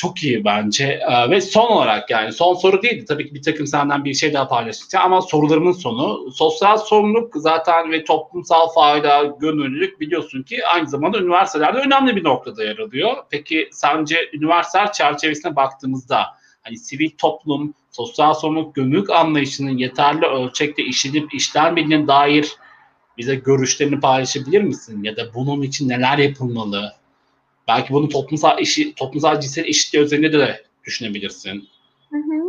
çok 0.00 0.22
iyi 0.22 0.44
bence. 0.44 1.00
Ee, 1.10 1.30
ve 1.30 1.40
son 1.40 1.66
olarak 1.66 2.10
yani 2.10 2.32
son 2.32 2.54
soru 2.54 2.82
değildi. 2.82 3.04
Tabii 3.08 3.28
ki 3.28 3.34
bir 3.34 3.42
takım 3.42 3.66
senden 3.66 4.04
bir 4.04 4.14
şey 4.14 4.32
daha 4.34 4.48
paylaşacağım 4.48 5.12
ama 5.12 5.22
sorularımın 5.22 5.72
sonu. 5.72 6.32
Sosyal 6.32 6.76
sorumluluk 6.76 7.32
zaten 7.36 7.92
ve 7.92 8.04
toplumsal 8.04 8.68
fayda, 8.68 9.36
gönüllülük 9.40 10.00
biliyorsun 10.00 10.42
ki 10.42 10.66
aynı 10.66 10.88
zamanda 10.88 11.18
üniversitelerde 11.18 11.78
önemli 11.78 12.16
bir 12.16 12.24
noktada 12.24 12.64
yer 12.64 12.78
alıyor. 12.78 13.16
Peki 13.30 13.68
sence 13.72 14.16
üniversiteler 14.32 14.92
çerçevesine 14.92 15.56
baktığımızda 15.56 16.26
hani 16.62 16.78
sivil 16.78 17.10
toplum, 17.18 17.74
sosyal 17.90 18.34
sorumluluk, 18.34 18.74
gönüllülük 18.74 19.10
anlayışının 19.10 19.78
yeterli 19.78 20.26
ölçekte 20.26 20.82
işlenip 20.82 21.34
işlenmediğine 21.34 22.06
dair 22.06 22.56
bize 23.18 23.34
görüşlerini 23.34 24.00
paylaşabilir 24.00 24.62
misin? 24.62 25.02
Ya 25.02 25.16
da 25.16 25.34
bunun 25.34 25.62
için 25.62 25.88
neler 25.88 26.18
yapılmalı? 26.18 26.99
Belki 27.70 27.92
bunu 27.92 28.08
toplumsal 28.08 28.58
eşi, 28.58 28.94
toplumsal 28.94 29.40
cinsiyet 29.40 29.68
eşitliği 29.68 30.04
özelinde 30.04 30.32
de 30.32 30.62
düşünebilirsin. 30.84 31.68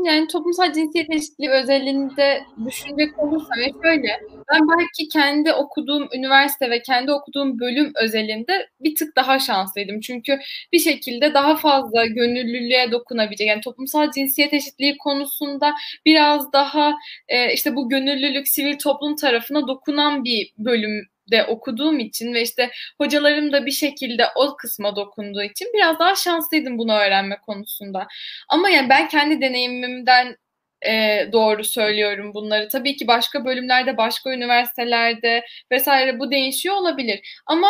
Yani 0.05 0.27
toplumsal 0.27 0.73
cinsiyet 0.73 1.09
eşitliği 1.09 1.49
özelliğinde 1.49 2.43
düşünecek 2.65 3.19
olursam 3.19 3.59
ya 3.59 3.69
şöyle 3.83 4.19
ben 4.51 4.61
belki 4.69 5.09
kendi 5.09 5.53
okuduğum 5.53 6.07
üniversite 6.15 6.69
ve 6.69 6.81
kendi 6.81 7.11
okuduğum 7.11 7.59
bölüm 7.59 7.91
özelinde 8.01 8.69
bir 8.79 8.95
tık 8.95 9.15
daha 9.15 9.39
şanslıydım. 9.39 9.99
Çünkü 9.99 10.39
bir 10.73 10.79
şekilde 10.79 11.33
daha 11.33 11.55
fazla 11.55 12.05
gönüllülüğe 12.05 12.91
dokunabilecek 12.91 13.47
yani 13.47 13.61
toplumsal 13.61 14.11
cinsiyet 14.11 14.53
eşitliği 14.53 14.97
konusunda 14.97 15.73
biraz 16.05 16.53
daha 16.53 16.95
e, 17.27 17.53
işte 17.53 17.75
bu 17.75 17.89
gönüllülük 17.89 18.47
sivil 18.47 18.77
toplum 18.77 19.15
tarafına 19.15 19.67
dokunan 19.67 20.23
bir 20.23 20.53
bölüm 20.57 21.11
de 21.31 21.43
okuduğum 21.43 21.99
için 21.99 22.33
ve 22.33 22.41
işte 22.41 22.71
hocalarım 22.97 23.51
da 23.51 23.65
bir 23.65 23.71
şekilde 23.71 24.25
o 24.35 24.55
kısma 24.55 24.95
dokunduğu 24.95 25.43
için 25.43 25.67
biraz 25.73 25.99
daha 25.99 26.15
şanslıydım 26.15 26.77
bunu 26.77 26.93
öğrenme 26.93 27.37
konusunda. 27.45 28.07
Ama 28.49 28.69
yani 28.69 28.89
ben 28.89 29.07
kendi 29.07 29.41
deneyimimden 29.41 30.37
e, 30.85 31.27
doğru 31.31 31.63
söylüyorum 31.63 32.33
bunları. 32.33 32.69
Tabii 32.69 32.95
ki 32.97 33.07
başka 33.07 33.45
bölümlerde, 33.45 33.97
başka 33.97 34.33
üniversitelerde 34.33 35.45
vesaire 35.71 36.19
bu 36.19 36.31
değişiyor 36.31 36.75
olabilir. 36.75 37.41
Ama 37.45 37.67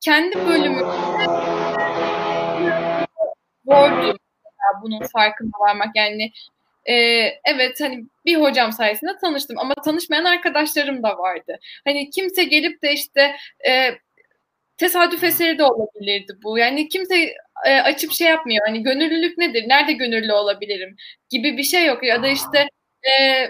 kendi 0.00 0.36
bölümümde 0.46 1.24
zordu 3.66 4.16
bunun 4.82 5.02
farkına 5.02 5.50
varmak. 5.60 5.96
Yani 5.96 6.32
e, 6.84 6.94
evet 7.44 7.80
hani 7.80 8.04
bir 8.24 8.36
hocam 8.36 8.72
sayesinde 8.72 9.10
tanıştım 9.20 9.58
ama 9.58 9.74
tanışmayan 9.74 10.24
arkadaşlarım 10.24 11.02
da 11.02 11.18
vardı. 11.18 11.58
Hani 11.84 12.10
kimse 12.10 12.44
gelip 12.44 12.82
de 12.82 12.92
işte 12.92 13.36
e, 13.68 13.90
tesadüf 14.76 15.24
eseri 15.24 15.58
de 15.58 15.64
olabilirdi 15.64 16.32
bu. 16.44 16.58
Yani 16.58 16.88
kimse 16.88 17.34
e, 17.66 17.80
açıp 17.80 18.12
şey 18.12 18.28
yapmıyor. 18.28 18.66
Hani 18.66 18.82
gönüllülük 18.82 19.38
nedir? 19.38 19.68
Nerede 19.68 19.92
gönüllü 19.92 20.32
olabilirim? 20.32 20.96
Gibi 21.30 21.56
bir 21.56 21.62
şey 21.62 21.86
yok. 21.86 22.04
Ya 22.04 22.22
da 22.22 22.28
işte 22.28 22.68
e, 23.02 23.46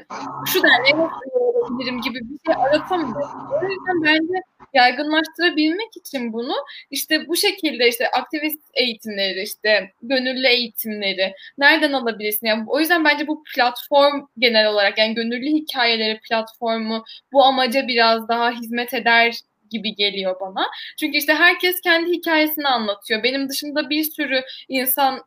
şu 0.53 0.62
derneğe 0.62 0.97
olabilirim 1.43 2.01
gibi 2.01 2.18
bir 2.20 2.38
şey 2.47 2.62
aratamıyor. 2.64 3.22
O 3.51 3.68
yüzden 3.68 4.03
bence 4.05 4.43
yaygınlaştırabilmek 4.74 5.97
için 5.97 6.32
bunu 6.32 6.55
işte 6.91 7.28
bu 7.28 7.36
şekilde 7.36 7.88
işte 7.88 8.11
aktivist 8.11 8.62
eğitimleri 8.74 9.43
işte 9.43 9.91
gönüllü 10.03 10.47
eğitimleri 10.47 11.34
nereden 11.59 11.93
alabilirsin? 11.93 12.47
Yani 12.47 12.64
o 12.66 12.80
yüzden 12.80 13.05
bence 13.05 13.26
bu 13.26 13.43
platform 13.55 14.26
genel 14.38 14.68
olarak 14.68 14.99
yani 14.99 15.14
gönüllü 15.14 15.47
hikayeleri 15.47 16.20
platformu 16.28 17.05
bu 17.32 17.45
amaca 17.45 17.88
biraz 17.88 18.28
daha 18.28 18.51
hizmet 18.51 18.95
eder 18.95 19.34
gibi 19.71 19.95
geliyor 19.95 20.37
bana. 20.41 20.66
Çünkü 21.01 21.18
işte 21.18 21.35
herkes 21.35 21.81
kendi 21.81 22.11
hikayesini 22.11 22.68
anlatıyor. 22.68 23.23
Benim 23.23 23.49
dışında 23.49 23.91
bir 23.91 24.05
sürü 24.05 24.43
insan 24.68 25.25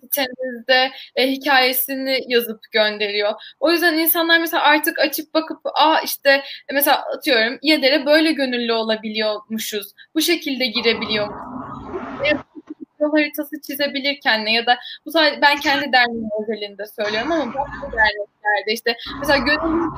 sitemizde 0.00 0.90
e, 1.16 1.30
hikayesini 1.30 2.18
yazıp 2.28 2.60
gönderiyor. 2.72 3.32
O 3.60 3.70
yüzden 3.70 3.94
insanlar 3.98 4.38
mesela 4.38 4.62
artık 4.62 4.98
açıp 4.98 5.34
bakıp 5.34 5.58
aa 5.74 6.00
işte 6.04 6.42
mesela 6.72 7.02
atıyorum 7.16 7.58
YEDER'e 7.62 8.06
böyle 8.06 8.32
gönüllü 8.32 8.72
olabiliyormuşuz. 8.72 9.86
Bu 10.14 10.20
şekilde 10.20 10.66
girebiliyormuşuz 10.66 11.61
yol 13.02 13.12
haritası 13.12 13.60
çizebilir 13.60 14.20
kendine 14.20 14.52
ya 14.52 14.66
da 14.66 14.78
bu 15.06 15.10
sadece 15.10 15.42
ben 15.42 15.56
kendi 15.56 15.92
derneğim 15.92 16.28
özelinde 16.42 16.86
söylüyorum 16.86 17.32
ama 17.32 17.46
başka 17.46 17.96
derneklerde 17.96 18.72
işte 18.72 18.96
mesela 19.18 19.38
gönüllü 19.38 19.88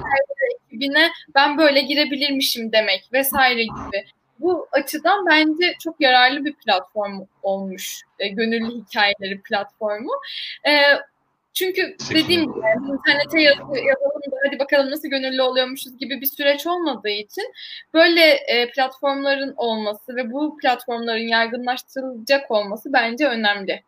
ekibine 0.55 1.11
ben 1.35 1.59
böyle 1.59 1.81
girebilirmişim 1.81 2.73
demek 2.73 3.09
vesaire 3.13 3.63
gibi. 3.63 4.05
Bu 4.39 4.69
açıdan 4.73 5.27
bence 5.27 5.75
çok 5.85 6.01
yararlı 6.01 6.45
bir 6.45 6.55
platform 6.55 7.21
olmuş. 7.43 8.01
E, 8.19 8.29
gönüllü 8.29 8.85
hikayeleri 8.85 9.41
platformu. 9.41 10.13
E, 10.67 10.73
Çünkü 11.55 11.97
dediğim 12.11 12.43
gibi 12.43 12.61
yani 12.67 12.93
internete 12.93 13.41
yaz, 13.41 13.57
yazalım 13.59 14.23
da 14.33 14.37
hadi 14.47 14.59
bakalım 14.59 14.91
nasıl 14.91 15.09
gönüllü 15.09 15.43
oluyormuşuz 15.43 15.99
gibi 15.99 16.21
bir 16.21 16.27
süreç 16.27 16.67
olmadığı 16.67 17.09
için 17.09 17.45
böyle 17.95 18.21
e, 18.31 18.71
platformların 18.71 19.55
olması 19.57 20.17
ve 20.17 20.33
bu 20.33 20.57
platformların 20.63 21.29
yaygınlaştırılacak 21.29 22.51
olması 22.51 22.93
bence 22.93 23.27
önemli. 23.27 23.83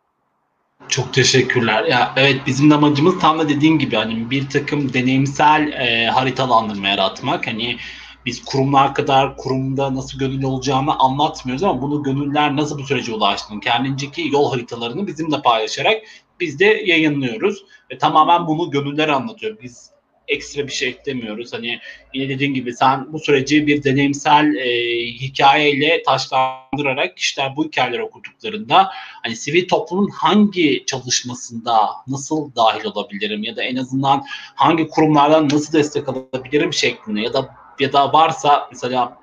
Çok 0.89 1.13
teşekkürler. 1.13 1.83
Ya 1.83 2.13
evet 2.17 2.41
bizim 2.45 2.71
amacımız 2.71 3.19
tam 3.19 3.39
da 3.39 3.49
dediğin 3.49 3.79
gibi 3.79 3.95
hani 3.95 4.29
bir 4.29 4.49
takım 4.49 4.93
deneyimsel 4.93 5.71
e, 5.71 6.07
haritalandırma 6.07 6.87
yaratmak. 6.87 7.47
Hani 7.47 7.77
biz 8.25 8.45
kurumlar 8.45 8.95
kadar 8.95 9.37
kurumda 9.37 9.95
nasıl 9.95 10.19
gönüllü 10.19 10.45
olacağını 10.45 10.99
anlatmıyoruz 10.99 11.63
ama 11.63 11.81
bunu 11.81 12.03
gönüller 12.03 12.55
nasıl 12.55 12.79
bu 12.79 12.83
sürece 12.83 13.13
ulaştığını, 13.13 13.59
kendinceki 13.59 14.29
yol 14.31 14.51
haritalarını 14.51 15.07
bizimle 15.07 15.41
paylaşarak 15.41 16.01
biz 16.39 16.59
de 16.59 16.65
yayınlıyoruz. 16.65 17.65
Ve 17.91 17.97
tamamen 17.97 18.47
bunu 18.47 18.71
gönüller 18.71 19.07
anlatıyor. 19.07 19.57
Biz 19.61 19.91
ekstra 20.27 20.67
bir 20.67 20.71
şey 20.71 20.89
eklemiyoruz. 20.89 21.53
Hani 21.53 21.79
yine 22.13 22.29
dediğin 22.29 22.53
gibi 22.53 22.73
sen 22.73 23.13
bu 23.13 23.19
süreci 23.19 23.67
bir 23.67 23.83
deneyimsel 23.83 24.55
e, 24.55 24.69
hikayeyle 25.05 26.03
taşlandırarak 26.03 27.17
kişiler 27.17 27.55
bu 27.55 27.65
hikayeleri 27.65 28.03
okuduklarında 28.03 28.89
hani 29.23 29.35
sivil 29.35 29.67
toplumun 29.67 30.09
hangi 30.09 30.83
çalışmasında 30.85 31.89
nasıl 32.07 32.55
dahil 32.55 32.85
olabilirim 32.85 33.43
ya 33.43 33.55
da 33.55 33.63
en 33.63 33.75
azından 33.75 34.23
hangi 34.55 34.87
kurumlardan 34.87 35.49
nasıl 35.49 35.73
destek 35.73 36.09
alabilirim 36.09 36.73
şeklinde 36.73 37.21
ya 37.21 37.33
da 37.33 37.55
ya 37.79 37.93
da 37.93 38.13
varsa 38.13 38.67
mesela 38.71 39.17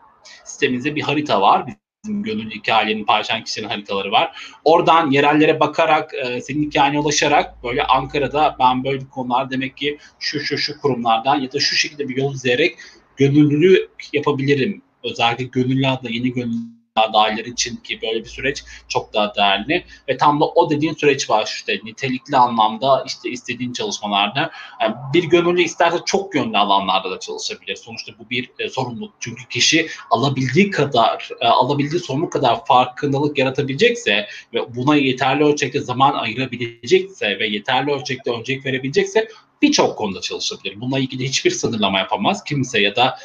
sitemizde 0.45 0.97
bir 0.97 1.03
harita 1.03 1.41
var 1.41 1.67
bizim 2.05 2.23
gönül 2.23 2.51
hikayelerini 2.51 3.05
paylaşan 3.05 3.45
kişilerin 3.45 3.69
haritaları 3.69 4.13
var. 4.13 4.37
Oradan 4.65 5.11
yerellere 5.11 5.61
bakarak 5.61 6.15
e, 6.15 6.41
senin 6.41 6.63
hikayene 6.63 6.99
ulaşarak 6.99 7.65
böyle 7.65 7.83
Ankara'da 7.85 8.57
ben 8.61 8.85
böyle 8.85 9.09
konular 9.11 9.51
demek 9.51 9.77
ki 9.77 9.99
şu 10.19 10.41
şu 10.41 10.59
şu 10.59 10.81
kurumlardan 10.81 11.41
ya 11.41 11.53
da 11.53 11.61
şu 11.61 11.77
şekilde 11.77 12.09
bir 12.09 12.17
yol 12.17 12.35
izleyerek 12.35 12.79
gönüllülüğü 13.17 13.89
yapabilirim. 14.13 14.83
Özellikle 15.05 15.45
gönüllü 15.45 15.89
adla 15.89 16.11
yeni 16.11 16.33
gönüllü 16.33 16.74
adaylar 16.97 17.45
için 17.45 17.76
ki 17.76 17.99
böyle 18.03 18.24
bir 18.24 18.28
süreç 18.28 18.64
çok 18.88 19.14
daha 19.14 19.34
değerli 19.34 19.84
ve 20.09 20.16
tam 20.16 20.40
da 20.40 20.45
o 20.45 20.70
dediğin 20.70 20.95
süreç 20.95 21.30
var 21.30 21.45
işte 21.47 21.80
nitelikli 21.84 22.36
anlamda 22.36 23.05
işte 23.07 23.30
istediğin 23.30 23.72
çalışmalarda 23.72 24.51
yani 24.80 24.95
bir 25.14 25.24
gönüllü 25.24 25.62
isterse 25.62 25.99
çok 26.07 26.34
yönlü 26.34 26.59
alanlarda 26.59 27.11
da 27.11 27.20
çalışabilir. 27.20 27.76
Sonuçta 27.76 28.12
bu 28.18 28.30
bir 28.30 28.51
e, 28.59 28.68
sorumluluk. 28.68 29.14
Çünkü 29.20 29.49
kişi 29.49 29.88
alabildiği 30.11 30.70
kadar 30.70 31.30
e, 31.40 31.47
alabildiği 31.47 32.01
sorumluluk 32.01 32.32
kadar 32.32 32.64
farkındalık 32.64 33.38
yaratabilecekse 33.38 34.26
ve 34.55 34.74
buna 34.74 34.97
yeterli 34.97 35.45
ölçekte 35.45 35.80
zaman 35.80 36.12
ayırabilecekse 36.12 37.38
ve 37.38 37.47
yeterli 37.47 37.90
ölçekte 37.90 38.30
öncelik 38.30 38.66
verebilecekse 38.66 39.28
birçok 39.65 39.99
konuda 39.99 40.21
çalışabilir. 40.21 40.81
Bununla 40.81 40.99
ilgili 40.99 41.25
hiçbir 41.25 41.51
sınırlama 41.51 41.99
yapamaz 41.99 42.45
kimse 42.45 42.81
ya 42.81 42.97
da 42.97 43.19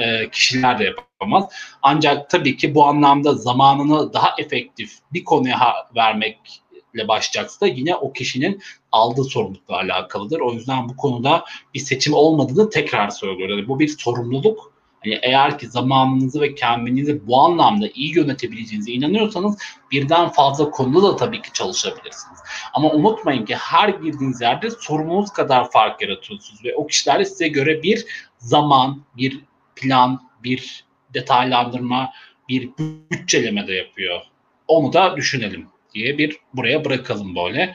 e, 0.00 0.30
kişiler 0.30 0.78
de 0.78 0.84
yapamaz. 0.84 1.44
Ancak 1.82 2.30
tabii 2.30 2.56
ki 2.56 2.74
bu 2.74 2.84
anlamda 2.84 3.34
zamanını 3.34 4.12
daha 4.12 4.34
efektif 4.38 4.92
bir 5.12 5.24
konuya 5.24 5.58
vermekle 5.96 7.08
başlayacaksa 7.08 7.66
yine 7.66 7.96
o 7.96 8.12
kişinin 8.12 8.62
aldığı 8.92 9.24
sorumlulukla 9.24 9.76
alakalıdır. 9.76 10.40
O 10.40 10.52
yüzden 10.52 10.88
bu 10.88 10.96
konuda 10.96 11.44
bir 11.74 11.80
seçim 11.80 12.14
olmadığını 12.14 12.70
tekrar 12.70 13.10
söylüyorum. 13.10 13.58
Yani 13.58 13.68
bu 13.68 13.78
bir 13.78 13.88
sorumluluk 13.88 14.77
Hani 15.04 15.18
eğer 15.22 15.58
ki 15.58 15.66
zamanınızı 15.66 16.40
ve 16.40 16.54
kendinizi 16.54 17.26
bu 17.26 17.40
anlamda 17.40 17.88
iyi 17.94 18.16
yönetebileceğinize 18.16 18.92
inanıyorsanız 18.92 19.58
birden 19.90 20.28
fazla 20.28 20.70
konuda 20.70 21.02
da 21.02 21.16
tabii 21.16 21.42
ki 21.42 21.52
çalışabilirsiniz. 21.52 22.38
Ama 22.74 22.90
unutmayın 22.90 23.44
ki 23.44 23.56
her 23.56 23.88
girdiğiniz 23.88 24.40
yerde 24.40 24.70
sorumluluğunuz 24.70 25.30
kadar 25.30 25.70
fark 25.70 26.02
yaratıyorsunuz 26.02 26.64
ve 26.64 26.74
o 26.74 26.86
kişiler 26.86 27.24
size 27.24 27.48
göre 27.48 27.82
bir 27.82 28.06
zaman, 28.38 29.02
bir 29.16 29.40
plan, 29.76 30.28
bir 30.44 30.84
detaylandırma, 31.14 32.12
bir 32.48 32.70
bütçeleme 33.10 33.66
de 33.66 33.72
yapıyor. 33.72 34.20
Onu 34.68 34.92
da 34.92 35.16
düşünelim 35.16 35.66
diye 35.94 36.18
bir 36.18 36.36
buraya 36.54 36.84
bırakalım 36.84 37.36
böyle. 37.36 37.74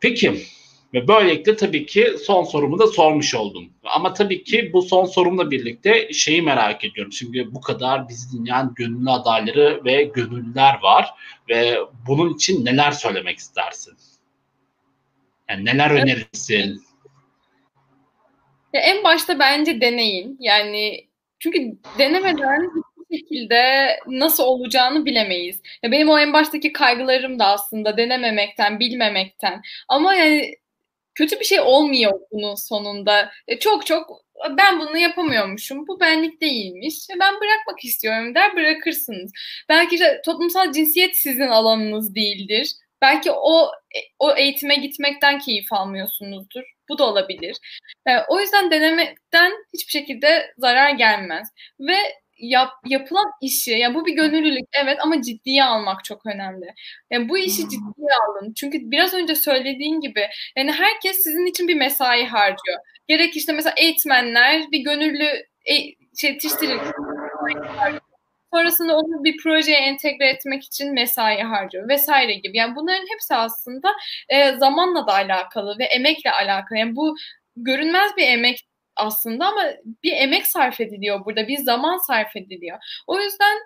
Peki 0.00 0.42
ve 0.94 1.08
böylelikle 1.08 1.56
tabii 1.56 1.86
ki 1.86 2.14
son 2.24 2.44
sorumu 2.44 2.78
da 2.78 2.86
sormuş 2.86 3.34
oldum. 3.34 3.72
Ama 3.84 4.12
tabii 4.12 4.44
ki 4.44 4.70
bu 4.72 4.82
son 4.82 5.04
sorumla 5.04 5.50
birlikte 5.50 6.12
şeyi 6.12 6.42
merak 6.42 6.84
ediyorum. 6.84 7.12
Şimdi 7.12 7.54
bu 7.54 7.60
kadar 7.60 8.08
bizi 8.08 8.38
dinleyen 8.38 8.72
gönüllü 8.74 9.10
adayları 9.10 9.80
ve 9.84 10.02
gönüllüler 10.02 10.78
var. 10.82 11.10
Ve 11.48 11.78
bunun 12.06 12.34
için 12.34 12.64
neler 12.64 12.92
söylemek 12.92 13.38
istersin? 13.38 13.94
Yani 15.50 15.64
neler 15.64 15.90
önerirsin? 15.90 16.82
Ya 18.72 18.80
en 18.80 19.04
başta 19.04 19.38
bence 19.38 19.80
deneyin. 19.80 20.36
Yani 20.40 21.08
çünkü 21.38 21.58
denemeden 21.98 22.70
hiçbir 23.10 23.18
şekilde 23.18 23.88
nasıl 24.06 24.44
olacağını 24.44 25.06
bilemeyiz. 25.06 25.60
Ya 25.82 25.92
benim 25.92 26.08
o 26.08 26.18
en 26.18 26.32
baştaki 26.32 26.72
kaygılarım 26.72 27.38
da 27.38 27.46
aslında 27.46 27.96
denememekten, 27.96 28.80
bilmemekten. 28.80 29.62
Ama 29.88 30.14
yani 30.14 30.61
kötü 31.14 31.40
bir 31.40 31.44
şey 31.44 31.60
olmuyor 31.60 32.20
bunun 32.32 32.54
sonunda. 32.54 33.32
E, 33.48 33.58
çok 33.58 33.86
çok 33.86 34.22
ben 34.58 34.80
bunu 34.80 34.98
yapamıyormuşum. 34.98 35.86
Bu 35.86 36.00
benlik 36.00 36.40
değilmiş. 36.40 37.10
E, 37.10 37.20
ben 37.20 37.34
bırakmak 37.34 37.84
istiyorum 37.84 38.34
der 38.34 38.56
bırakırsınız. 38.56 39.32
Belki 39.68 39.98
de 40.00 40.22
toplumsal 40.24 40.72
cinsiyet 40.72 41.16
sizin 41.16 41.48
alanınız 41.48 42.14
değildir. 42.14 42.72
Belki 43.02 43.30
o 43.32 43.66
e, 43.66 43.98
o 44.18 44.36
eğitime 44.36 44.74
gitmekten 44.74 45.38
keyif 45.38 45.72
almıyorsunuzdur. 45.72 46.62
Bu 46.88 46.98
da 46.98 47.04
olabilir. 47.04 47.56
E, 48.06 48.10
o 48.28 48.40
yüzden 48.40 48.70
denemekten 48.70 49.52
hiçbir 49.74 49.92
şekilde 49.92 50.54
zarar 50.58 50.90
gelmez. 50.90 51.48
Ve 51.80 51.96
yap, 52.42 52.70
yapılan 52.86 53.32
işi, 53.40 53.70
yani 53.70 53.94
bu 53.94 54.06
bir 54.06 54.14
gönüllülük 54.14 54.64
evet 54.82 54.98
ama 55.02 55.22
ciddiye 55.22 55.64
almak 55.64 56.04
çok 56.04 56.26
önemli. 56.26 56.66
Yani 57.10 57.28
bu 57.28 57.38
işi 57.38 57.62
ciddiye 57.62 58.14
alın. 58.28 58.52
Çünkü 58.56 58.78
biraz 58.90 59.14
önce 59.14 59.34
söylediğin 59.34 60.00
gibi 60.00 60.26
yani 60.56 60.72
herkes 60.72 61.16
sizin 61.16 61.46
için 61.46 61.68
bir 61.68 61.74
mesai 61.74 62.26
harcıyor. 62.26 62.78
Gerek 63.08 63.36
işte 63.36 63.52
mesela 63.52 63.74
eğitmenler 63.76 64.62
bir 64.72 64.80
gönüllü 64.80 65.24
e, 65.64 65.74
şey 66.20 66.30
yetiştirir. 66.30 66.80
Sonrasında 68.54 68.96
onu 68.96 69.24
bir 69.24 69.36
projeye 69.42 69.78
entegre 69.78 70.28
etmek 70.28 70.64
için 70.64 70.94
mesai 70.94 71.42
harcıyor 71.42 71.88
vesaire 71.88 72.34
gibi. 72.34 72.56
Yani 72.56 72.76
bunların 72.76 73.06
hepsi 73.12 73.34
aslında 73.34 73.92
e, 74.28 74.52
zamanla 74.52 75.06
da 75.06 75.12
alakalı 75.12 75.78
ve 75.78 75.84
emekle 75.84 76.30
alakalı. 76.30 76.78
Yani 76.78 76.96
bu 76.96 77.16
görünmez 77.56 78.10
bir 78.16 78.26
emek 78.26 78.66
aslında 78.96 79.46
ama 79.46 79.64
bir 80.02 80.12
emek 80.12 80.46
sarf 80.46 80.80
ediliyor 80.80 81.24
burada, 81.24 81.48
bir 81.48 81.58
zaman 81.58 81.98
sarf 81.98 82.36
ediliyor. 82.36 82.78
O 83.06 83.20
yüzden 83.20 83.58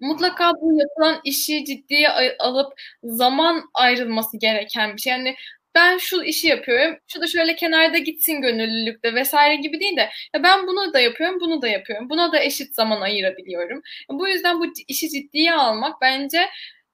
mutlaka 0.00 0.52
bu 0.60 0.78
yapılan 0.80 1.20
işi 1.24 1.64
ciddiye 1.64 2.08
alıp 2.38 2.72
zaman 3.02 3.62
ayrılması 3.74 4.38
gereken 4.38 4.96
bir 4.96 5.00
şey. 5.00 5.12
Yani 5.12 5.36
ben 5.74 5.98
şu 5.98 6.22
işi 6.22 6.48
yapıyorum, 6.48 6.98
şu 7.06 7.20
da 7.20 7.26
şöyle 7.26 7.56
kenarda 7.56 7.98
gitsin 7.98 8.40
gönüllülükte 8.40 9.14
vesaire 9.14 9.56
gibi 9.56 9.80
değil 9.80 9.96
de 9.96 10.10
ya 10.34 10.42
ben 10.42 10.66
bunu 10.66 10.92
da 10.92 11.00
yapıyorum, 11.00 11.40
bunu 11.40 11.62
da 11.62 11.68
yapıyorum. 11.68 12.10
Buna 12.10 12.32
da 12.32 12.40
eşit 12.40 12.74
zaman 12.74 13.00
ayırabiliyorum. 13.00 13.82
Bu 14.10 14.28
yüzden 14.28 14.60
bu 14.60 14.66
işi 14.88 15.10
ciddiye 15.10 15.54
almak 15.54 16.00
bence 16.00 16.48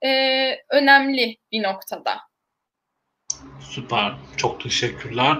e, 0.04 0.10
önemli 0.68 1.36
bir 1.52 1.62
noktada. 1.62 2.18
Süper, 3.60 4.12
çok 4.36 4.60
teşekkürler. 4.62 5.36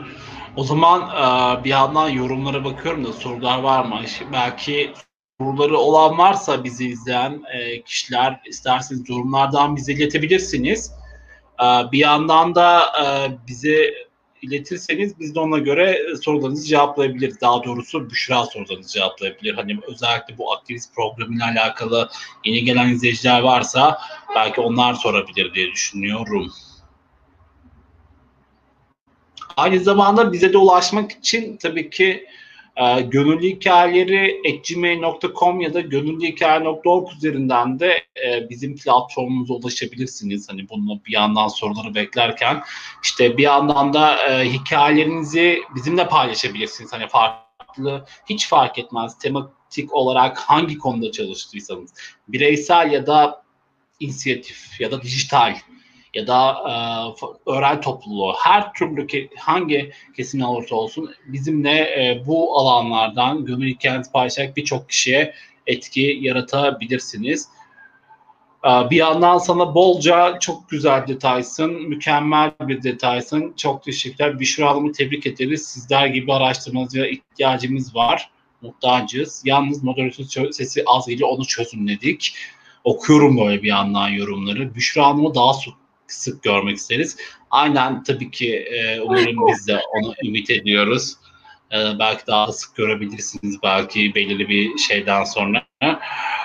O 0.57 0.65
zaman 0.65 1.01
e, 1.03 1.65
bir 1.65 1.71
yandan 1.71 2.09
yorumlara 2.09 2.65
bakıyorum 2.65 3.05
da 3.05 3.13
sorular 3.13 3.59
var 3.59 3.85
mı? 3.85 4.01
Belki 4.33 4.93
soruları 5.41 5.79
olan 5.79 6.19
varsa 6.19 6.65
bizi 6.65 6.89
izleyen 6.89 7.43
e, 7.53 7.83
kişiler 7.83 8.41
isterseniz 8.47 9.11
yorumlardan 9.11 9.77
bize 9.77 9.93
iletebilirsiniz. 9.93 10.93
E, 11.63 11.67
bir 11.93 11.99
yandan 11.99 12.55
da 12.55 12.83
bize 13.49 13.95
iletirseniz 14.43 15.21
biz 15.21 15.35
de 15.35 15.41
ona 15.41 15.59
göre 15.59 15.99
sorularınızı 16.23 16.69
cevaplayabiliriz. 16.69 17.41
Daha 17.41 17.65
doğrusu 17.65 18.11
Büşra 18.11 18.47
sorularınızı 18.47 18.93
cevaplayabilir. 18.93 19.55
Hani 19.55 19.79
özellikle 19.89 20.39
bu 20.39 20.53
aktivist 20.53 20.95
programıyla 20.95 21.47
alakalı 21.47 22.09
yeni 22.45 22.65
gelen 22.65 22.89
izleyiciler 22.89 23.41
varsa 23.41 23.99
belki 24.35 24.61
onlar 24.61 24.95
sorabilir 24.95 25.55
diye 25.55 25.73
düşünüyorum. 25.73 26.53
Aynı 29.57 29.81
zamanda 29.81 30.33
bize 30.33 30.53
de 30.53 30.59
ulaşmak 30.59 31.13
için 31.13 31.57
tabii 31.57 31.91
ki 31.91 32.27
e, 32.77 33.01
gönüllü 33.01 33.47
hikayeleri 33.47 34.43
gmail.com 34.69 35.61
ya 35.61 35.75
da 35.75 35.81
gönüllühikaye.org 35.81 37.13
üzerinden 37.17 37.81
de 37.81 38.05
e, 38.27 38.51
bizim 38.51 38.77
platformumuza 38.77 39.55
ulaşabilirsiniz. 39.55 40.49
Hani 40.49 40.69
bunu 40.69 41.01
bir 41.07 41.13
yandan 41.13 41.49
soruları 41.49 41.95
beklerken 41.95 42.63
işte 43.03 43.37
bir 43.37 43.43
yandan 43.43 43.93
da 43.93 44.17
e, 44.29 44.53
hikayelerinizi 44.53 45.59
bizimle 45.75 46.09
paylaşabilirsiniz. 46.09 46.93
Hani 46.93 47.09
farklı 47.09 48.07
hiç 48.29 48.49
fark 48.49 48.79
etmez 48.79 49.19
tematik 49.19 49.95
olarak 49.95 50.39
hangi 50.39 50.79
konuda 50.79 51.13
çalıştıysanız 51.13 51.95
bireysel 52.29 52.93
ya 52.93 53.07
da 53.07 53.43
inisiyatif 54.01 54.81
ya 54.81 54.91
da 54.91 55.03
dijital 55.03 55.57
ya 56.15 56.27
da 56.27 56.55
e, 56.69 56.75
öğren 57.51 57.81
topluluğu 57.81 58.35
her 58.43 58.73
türlü 58.73 59.07
ke, 59.07 59.29
hangi 59.39 59.93
kesim 60.17 60.45
olursa 60.45 60.77
olsun 60.77 61.15
bizimle 61.27 61.79
e, 61.81 62.23
bu 62.27 62.59
alanlardan 62.59 63.45
gönül 63.45 63.69
hikayenizi 63.69 64.13
paylaşarak 64.13 64.57
birçok 64.57 64.89
kişiye 64.89 65.35
etki 65.67 66.19
yaratabilirsiniz. 66.21 67.49
E, 68.65 68.91
bir 68.91 68.97
yandan 68.97 69.39
sana 69.39 69.75
bolca 69.75 70.39
çok 70.39 70.71
güzel 70.71 71.07
detaysın, 71.07 71.73
mükemmel 71.73 72.53
bir 72.61 72.83
detaysın. 72.83 73.53
Çok 73.57 73.83
teşekkürler. 73.83 74.41
Büşra 74.41 74.71
Hanım'ı 74.71 74.93
tebrik 74.93 75.27
ederiz. 75.27 75.65
Sizler 75.65 76.07
gibi 76.07 76.33
araştırmacıya 76.33 77.07
ihtiyacımız 77.07 77.97
var. 77.97 78.31
Muhtacız. 78.63 79.43
Yalnız 79.45 79.83
moderatör 79.83 80.53
sesi 80.53 80.83
az 80.87 81.09
ile 81.09 81.25
onu 81.25 81.45
çözümledik. 81.45 82.35
Okuyorum 82.85 83.39
böyle 83.39 83.63
bir 83.63 83.69
yandan 83.69 84.09
yorumları. 84.09 84.75
Büşra 84.75 85.07
Hanım'ı 85.07 85.35
daha 85.35 85.55
sık, 86.15 86.43
görmek 86.43 86.77
isteriz. 86.77 87.17
Aynen 87.51 88.03
tabii 88.03 88.31
ki 88.31 88.57
e, 88.57 89.01
umarım 89.01 89.37
biz 89.49 89.69
de 89.69 89.81
onu 89.93 90.15
ümit 90.25 90.51
ediyoruz. 90.51 91.15
E, 91.73 91.99
belki 91.99 92.27
daha 92.27 92.53
sık 92.53 92.77
görebilirsiniz 92.77 93.63
belki 93.63 94.15
belirli 94.15 94.49
bir 94.49 94.79
şeyden 94.79 95.25
sonra. 95.25 95.65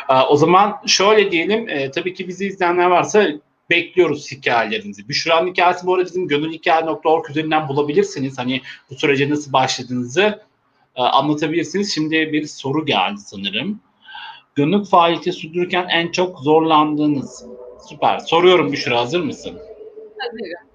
E, 0.09 0.13
o 0.29 0.35
zaman 0.35 0.81
şöyle 0.85 1.31
diyelim, 1.31 1.69
e, 1.69 1.91
tabii 1.91 2.13
ki 2.13 2.27
bizi 2.27 2.47
izleyenler 2.47 2.85
varsa 2.85 3.27
bekliyoruz 3.69 4.31
hikayelerinizi. 4.31 5.09
Büşra'nın 5.09 5.47
hikayesi 5.47 5.87
bu 5.87 5.93
arada 5.93 6.05
bizim 6.05 6.27
gönülhikaye.org 6.27 7.29
üzerinden 7.29 7.67
bulabilirsiniz. 7.67 8.37
Hani 8.37 8.61
bu 8.89 8.95
sürece 8.95 9.29
nasıl 9.29 9.53
başladığınızı 9.53 10.41
e, 10.95 11.01
anlatabilirsiniz. 11.01 11.93
Şimdi 11.93 12.33
bir 12.33 12.45
soru 12.45 12.85
geldi 12.85 13.19
sanırım. 13.19 13.79
Gönül 14.55 14.85
faaliyeti 14.85 15.31
sürdürürken 15.31 15.87
en 15.89 16.11
çok 16.11 16.39
zorlandığınız. 16.39 17.45
Süper. 17.89 18.19
Soruyorum 18.19 18.71
Büşra 18.71 18.99
hazır 18.99 19.21
mısın? 19.21 19.59
Hazırım. 20.19 20.67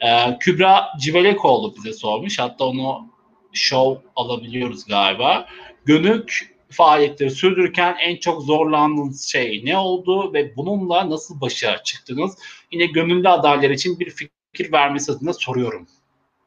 Ee, 0.00 0.38
Kübra 0.38 0.88
Civelekoğlu 1.00 1.74
bize 1.76 1.92
sormuş. 1.92 2.38
Hatta 2.38 2.64
onu 2.64 3.08
show 3.52 4.08
alabiliyoruz 4.16 4.84
galiba. 4.84 5.46
Gönük 5.84 6.56
faaliyetleri 6.70 7.30
sürdürürken 7.30 7.96
en 8.00 8.16
çok 8.16 8.42
zorlandığınız 8.42 9.28
şey 9.28 9.62
ne 9.64 9.78
oldu 9.78 10.34
ve 10.34 10.56
bununla 10.56 11.10
nasıl 11.10 11.40
başa 11.40 11.82
çıktınız? 11.82 12.38
Yine 12.72 12.86
gönüllü 12.86 13.28
adaylar 13.28 13.70
için 13.70 14.00
bir 14.00 14.10
fikir 14.10 14.72
vermesi 14.72 15.12
adına 15.12 15.32
soruyorum 15.32 15.86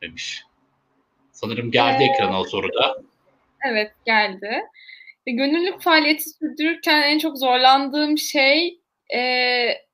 demiş. 0.02 0.44
Sanırım 1.32 1.72
geldi 1.72 2.04
ee, 2.04 2.06
ekrana 2.06 2.42
o 2.42 2.44
soruda. 2.44 3.02
Evet 3.70 3.92
geldi. 4.06 4.62
Gönüllülük 5.26 5.82
faaliyeti 5.82 6.30
sürdürürken 6.30 7.02
en 7.02 7.18
çok 7.18 7.38
zorlandığım 7.38 8.18
şey 8.18 8.83
e, 9.14 9.22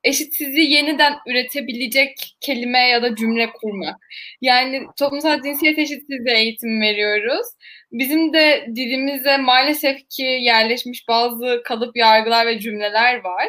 eşitsizliği 0.04 0.72
yeniden 0.72 1.14
üretebilecek 1.26 2.36
kelime 2.40 2.88
ya 2.88 3.02
da 3.02 3.16
cümle 3.16 3.52
kurmak. 3.52 3.96
Yani 4.40 4.82
toplumsal 4.98 5.42
cinsiyet 5.42 5.78
eşitsizliği 5.78 6.36
eğitim 6.36 6.80
veriyoruz. 6.80 7.46
Bizim 7.92 8.32
de 8.32 8.66
dilimize 8.76 9.36
maalesef 9.36 10.08
ki 10.10 10.22
yerleşmiş 10.22 11.08
bazı 11.08 11.62
kalıp 11.64 11.96
yargılar 11.96 12.46
ve 12.46 12.58
cümleler 12.60 13.24
var. 13.24 13.48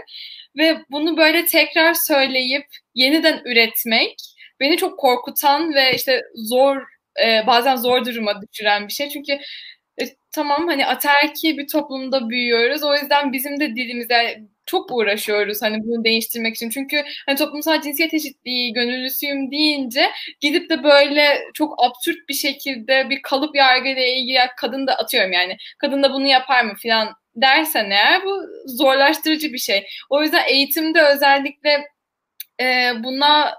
Ve 0.58 0.78
bunu 0.92 1.18
böyle 1.18 1.46
tekrar 1.46 1.94
söyleyip 1.94 2.66
yeniden 2.96 3.42
üretmek 3.46 4.16
beni 4.60 4.78
çok 4.78 5.00
korkutan 5.00 5.74
ve 5.74 5.96
işte 5.96 6.22
zor 6.36 6.78
e, 7.26 7.48
bazen 7.48 7.76
zor 7.76 8.06
duruma 8.06 8.42
düşüren 8.42 8.88
bir 8.88 8.94
şey. 8.94 9.10
Çünkü 9.10 9.40
e, 10.02 10.06
tamam 10.32 10.68
hani 10.68 10.86
aterki 10.86 11.58
bir 11.58 11.68
toplumda 11.68 12.30
büyüyoruz. 12.30 12.84
O 12.84 12.96
yüzden 12.96 13.34
bizim 13.34 13.60
de 13.60 13.76
dilimize 13.76 14.42
çok 14.72 14.92
uğraşıyoruz 14.92 15.62
hani 15.62 15.78
bunu 15.84 16.04
değiştirmek 16.04 16.56
için. 16.56 16.70
Çünkü 16.70 17.04
hani 17.26 17.38
toplumsal 17.38 17.82
cinsiyet 17.82 18.14
eşitliği 18.14 18.74
gönüllüsüyüm 18.74 19.52
deyince 19.52 20.10
gidip 20.40 20.70
de 20.70 20.84
böyle 20.84 21.40
çok 21.54 21.84
absürt 21.84 22.30
bir 22.30 22.34
şekilde 22.34 23.10
bir 23.10 23.22
kalıp 23.22 23.56
yargıyla 23.56 24.06
ilgili 24.06 24.38
kadın 24.58 24.88
da 24.88 24.96
atıyorum 24.96 25.32
yani 25.32 25.58
kadın 25.80 26.04
da 26.04 26.14
bunu 26.14 26.28
yapar 26.28 26.64
mı 26.64 26.74
falan 26.84 27.14
dersen 27.36 27.90
eğer 27.90 28.24
bu 28.26 28.42
zorlaştırıcı 28.66 29.54
bir 29.54 29.58
şey. 29.58 29.88
O 30.10 30.24
yüzden 30.24 30.44
eğitimde 30.48 31.02
özellikle 31.02 31.88
e, 32.62 32.92
buna 33.04 33.54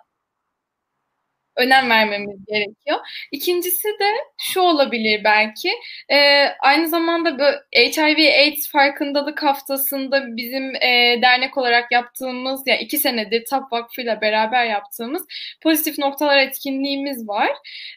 önem 1.57 1.91
vermemiz 1.91 2.47
gerekiyor. 2.47 2.99
İkincisi 3.33 3.89
de 3.89 4.11
şu 4.41 4.61
olabilir 4.61 5.21
belki. 5.25 5.71
E, 6.09 6.47
aynı 6.61 6.89
zamanda 6.89 7.39
bu 7.39 7.45
HIV 7.77 8.19
AIDS 8.19 8.71
farkındalık 8.71 9.43
haftasında 9.43 10.37
bizim 10.37 10.75
e, 10.75 11.19
dernek 11.23 11.59
olarak 11.59 11.93
yaptığımız 11.93 12.63
yani 12.67 12.81
iki 12.81 12.99
senedir 12.99 13.45
TAP 13.45 13.73
Vakfı'yla 13.73 14.21
beraber 14.21 14.65
yaptığımız 14.67 15.27
pozitif 15.63 15.99
noktalar 15.99 16.39
etkinliğimiz 16.39 17.29
var. 17.29 17.51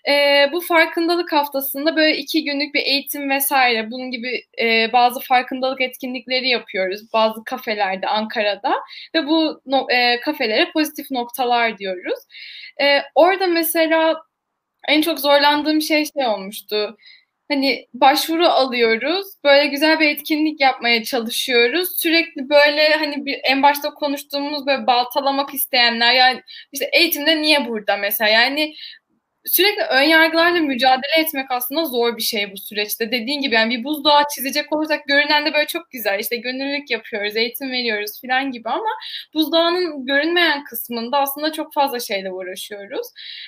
E, 0.09 0.45
bu 0.51 0.61
farkındalık 0.61 1.33
haftasında 1.33 1.95
böyle 1.95 2.17
iki 2.17 2.43
günlük 2.43 2.73
bir 2.73 2.81
eğitim 2.81 3.29
vesaire 3.29 3.91
bunun 3.91 4.11
gibi 4.11 4.43
e, 4.61 4.93
bazı 4.93 5.19
farkındalık 5.19 5.81
etkinlikleri 5.81 6.49
yapıyoruz. 6.49 7.13
Bazı 7.13 7.43
kafelerde 7.43 8.07
Ankara'da 8.07 8.73
ve 9.15 9.27
bu 9.27 9.61
no, 9.65 9.87
e, 9.89 10.19
kafelere 10.19 10.71
pozitif 10.71 11.11
noktalar 11.11 11.77
diyoruz. 11.77 12.19
E, 12.81 13.01
orada 13.15 13.44
mesela 13.47 14.15
en 14.87 15.01
çok 15.01 15.19
zorlandığım 15.19 15.81
şey 15.81 16.05
şey 16.05 16.27
olmuştu. 16.27 16.97
Hani 17.51 17.87
başvuru 17.93 18.47
alıyoruz. 18.47 19.27
Böyle 19.43 19.67
güzel 19.67 19.99
bir 19.99 20.09
etkinlik 20.09 20.61
yapmaya 20.61 21.03
çalışıyoruz. 21.03 21.89
Sürekli 21.97 22.49
böyle 22.49 22.95
hani 22.95 23.25
bir 23.25 23.39
en 23.43 23.63
başta 23.63 23.93
konuştuğumuz 23.93 24.65
böyle 24.65 24.87
baltalamak 24.87 25.53
isteyenler 25.53 26.13
yani 26.13 26.41
işte 26.71 26.89
eğitimde 26.93 27.41
niye 27.41 27.67
burada 27.67 27.97
mesela 27.97 28.29
yani 28.29 28.75
sürekli 29.45 29.83
ön 29.83 30.01
yargılarla 30.01 30.59
mücadele 30.59 31.13
etmek 31.17 31.51
aslında 31.51 31.85
zor 31.85 32.17
bir 32.17 32.21
şey 32.21 32.51
bu 32.51 32.57
süreçte. 32.57 33.11
Dediğin 33.11 33.41
gibi 33.41 33.55
yani 33.55 33.77
bir 33.77 33.83
buzdağı 33.83 34.23
çizecek 34.35 34.73
olursak 34.73 35.05
görünen 35.07 35.45
de 35.45 35.53
böyle 35.53 35.67
çok 35.67 35.91
güzel. 35.91 36.19
İşte 36.19 36.35
gönüllülük 36.35 36.91
yapıyoruz, 36.91 37.35
eğitim 37.35 37.71
veriyoruz 37.71 38.21
falan 38.21 38.51
gibi 38.51 38.69
ama 38.69 38.89
buzdağının 39.33 40.05
görünmeyen 40.05 40.63
kısmında 40.63 41.17
aslında 41.17 41.51
çok 41.51 41.73
fazla 41.73 41.99
şeyle 41.99 42.31
uğraşıyoruz. 42.31 43.07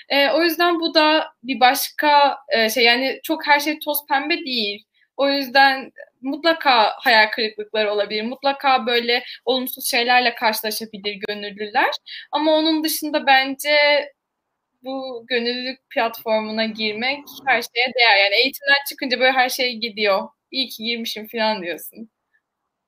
E, 0.10 0.30
o 0.32 0.43
yüzden 0.43 0.80
bu 0.80 0.93
da 0.93 1.28
bir 1.43 1.60
başka 1.60 2.38
e, 2.50 2.70
şey 2.70 2.84
yani 2.84 3.20
çok 3.24 3.48
her 3.48 3.60
şey 3.60 3.80
toz 3.80 3.98
pembe 4.10 4.38
değil. 4.38 4.84
O 5.18 5.30
yüzden 5.30 5.91
mutlaka 6.22 6.93
hayal 6.98 7.32
kırıklıkları 7.32 7.91
olabilir. 7.91 8.24
Mutlaka 8.24 8.86
böyle 8.86 9.24
olumsuz 9.45 9.89
şeylerle 9.89 10.36
karşılaşabilir 10.36 11.20
gönüllüler. 11.28 11.91
Ama 12.32 12.52
onun 12.52 12.84
dışında 12.84 13.28
bence 13.28 13.72
bu 14.88 15.25
gönüllülük 15.27 15.89
platformuna 15.89 16.65
girmek 16.65 17.23
her 17.45 17.61
şeye 17.61 17.93
değer. 17.99 18.17
Yani 18.23 18.35
eğitimden 18.35 18.83
çıkınca 18.89 19.19
böyle 19.19 19.31
her 19.31 19.49
şey 19.49 19.75
gidiyor. 19.75 20.27
İyi 20.51 20.69
ki 20.69 20.83
girmişim 20.83 21.27
falan 21.27 21.61
diyorsun. 21.61 22.09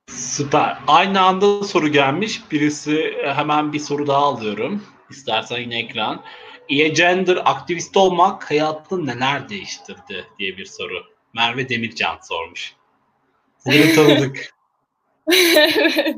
Süper. 0.08 0.78
Aynı 0.88 1.22
anda 1.22 1.64
soru 1.64 1.88
gelmiş. 1.88 2.52
Birisi 2.52 2.98
e, 2.98 3.34
hemen 3.34 3.74
bir 3.74 3.80
soru 3.80 4.08
daha 4.08 4.24
alıyorum. 4.24 4.84
İstersen 5.10 5.60
yine 5.60 5.80
ekran. 5.80 6.24
E-gender 6.70 7.38
aktivist 7.46 7.98
olmak 7.98 8.52
hayatını 8.52 9.08
neler 9.08 9.50
değiştirdi 9.50 10.26
diye 10.40 10.58
bir 10.58 10.66
soru. 10.66 11.04
Merve 11.36 11.70
Demircan 11.70 12.18
sormuş. 12.30 12.74
Seni 13.58 13.96
tanıdık. 13.96 14.54
evet. 15.56 16.16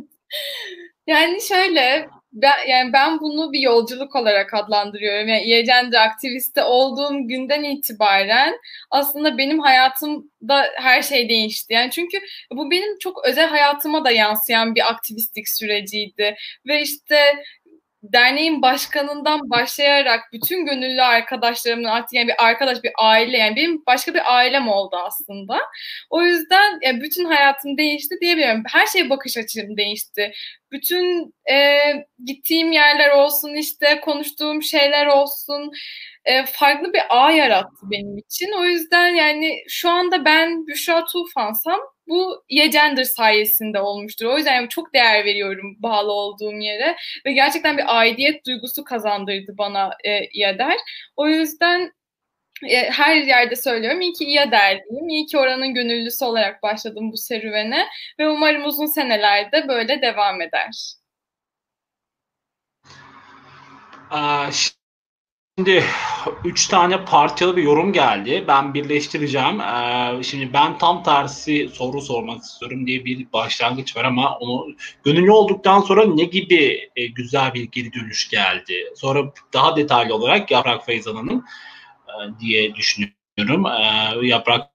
Yani 1.08 1.42
şöyle 1.42 2.10
ben, 2.34 2.68
yani 2.70 2.94
ben 2.94 3.20
bunu 3.20 3.52
bir 3.52 3.60
yolculuk 3.60 4.16
olarak 4.16 4.54
adlandırıyorum. 4.54 5.28
Yani 5.28 5.54
e 5.54 5.98
aktivisti 6.00 6.62
olduğum 6.62 7.28
günden 7.28 7.64
itibaren 7.64 8.58
aslında 8.92 9.38
benim 9.38 9.60
hayatımda 9.60 10.66
her 10.76 11.02
şey 11.02 11.30
değişti. 11.30 11.74
Yani 11.74 11.92
çünkü 11.92 12.18
bu 12.52 12.72
benim 12.72 12.98
çok 13.00 13.26
özel 13.26 13.48
hayatıma 13.50 14.06
da 14.06 14.12
yansıyan 14.12 14.76
bir 14.76 14.90
aktivistlik 14.90 15.50
süreciydi. 15.50 16.36
Ve 16.68 16.82
işte 16.82 17.44
derneğin 18.04 18.62
başkanından 18.62 19.50
başlayarak 19.50 20.20
bütün 20.34 20.66
gönüllü 20.66 21.02
arkadaşlarımın 21.02 21.84
artık 21.84 22.14
yani 22.14 22.28
bir 22.28 22.46
arkadaş, 22.46 22.84
bir 22.84 22.92
aile 22.98 23.38
yani 23.38 23.56
benim 23.56 23.86
başka 23.88 24.14
bir 24.14 24.36
ailem 24.36 24.68
oldu 24.68 24.96
aslında. 24.96 25.60
O 26.10 26.22
yüzden 26.24 26.80
yani 26.82 27.02
bütün 27.02 27.26
hayatım 27.26 27.78
değişti 27.78 28.16
diyebilirim. 28.22 28.64
Her 28.74 28.88
şeye 28.88 29.10
bakış 29.10 29.38
açım 29.38 29.78
değişti. 29.78 30.34
Bütün 30.72 31.36
e, 31.52 31.78
gittiğim 32.26 32.72
yerler 32.72 33.10
olsun 33.10 33.54
işte 33.54 34.02
konuştuğum 34.02 34.64
şeyler 34.64 35.06
olsun 35.06 35.72
e, 36.26 36.46
farklı 36.46 36.94
bir 36.94 37.02
ağ 37.10 37.32
yarattı 37.32 37.86
benim 37.92 38.18
için. 38.18 38.52
O 38.52 38.66
yüzden 38.66 39.08
yani 39.16 39.64
şu 39.68 39.90
anda 39.90 40.26
ben 40.26 40.68
Büşra 40.68 41.06
Tufansam 41.06 41.80
bu 42.12 42.44
Yegender 42.50 43.04
sayesinde 43.04 43.80
olmuştur. 43.80 44.26
O 44.26 44.38
yüzden 44.38 44.68
çok 44.68 44.94
değer 44.94 45.26
veriyorum 45.26 45.76
bağlı 45.80 46.12
olduğum 46.12 46.54
yere 46.54 46.96
ve 47.26 47.32
gerçekten 47.34 47.78
bir 47.78 47.98
aidiyet 48.00 48.46
duygusu 48.46 48.84
kazandırdı 48.84 49.58
bana 49.58 49.92
e, 50.06 50.22
Yeder. 50.34 50.78
O 51.16 51.28
yüzden 51.28 51.92
e, 52.70 52.90
her 52.90 53.16
yerde 53.16 53.56
söylüyorum. 53.56 54.02
İyi 54.02 54.14
ki 54.14 54.26
İYA 54.26 54.52
derliyim. 54.52 55.10
İyi 55.10 55.26
ki 55.26 55.38
oranın 55.38 55.74
gönüllüsü 55.74 56.26
olarak 56.26 56.64
başladım 56.64 57.12
bu 57.12 57.18
serüvene 57.18 57.88
ve 58.20 58.30
umarım 58.30 58.66
uzun 58.66 58.86
senelerde 58.86 59.68
böyle 59.68 60.02
devam 60.02 60.42
eder. 60.42 60.94
Şimdi 65.58 65.84
üç 66.46 66.68
tane 66.68 67.06
parçalı 67.06 67.58
bir 67.58 67.64
yorum 67.64 67.94
geldi. 67.94 68.46
Ben 68.48 68.74
birleştireceğim. 68.74 69.62
Ee, 69.62 70.24
şimdi 70.24 70.54
ben 70.54 70.78
tam 70.78 71.04
tersi 71.04 71.70
soru 71.74 72.02
sormak 72.02 72.44
istiyorum 72.44 72.88
diye 72.88 73.06
bir 73.06 73.34
başlangıç 73.34 73.98
var 73.98 74.06
ama 74.06 74.38
onu 74.38 74.76
gönüllü 75.04 75.32
olduktan 75.32 75.82
sonra 75.82 76.06
ne 76.06 76.24
gibi 76.24 76.90
e, 76.96 77.08
güzel 77.08 77.54
bir 77.54 77.64
geri 77.64 77.94
dönüş 77.94 78.30
geldi? 78.30 78.94
Sonra 78.96 79.34
daha 79.54 79.76
detaylı 79.76 80.16
olarak 80.16 80.52
Yaprak 80.52 80.86
Feyzan 80.86 81.44
e, 82.08 82.40
diye 82.40 82.76
düşünüyorum. 82.76 83.66
E, 83.66 84.28
Yaprak 84.28 84.68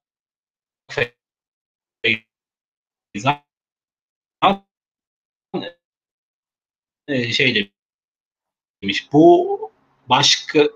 Feyzan 3.14 3.42
e, 7.08 7.32
şey 7.32 7.70
demiş. 8.82 9.08
Bu 9.12 9.70
başka 10.08 10.68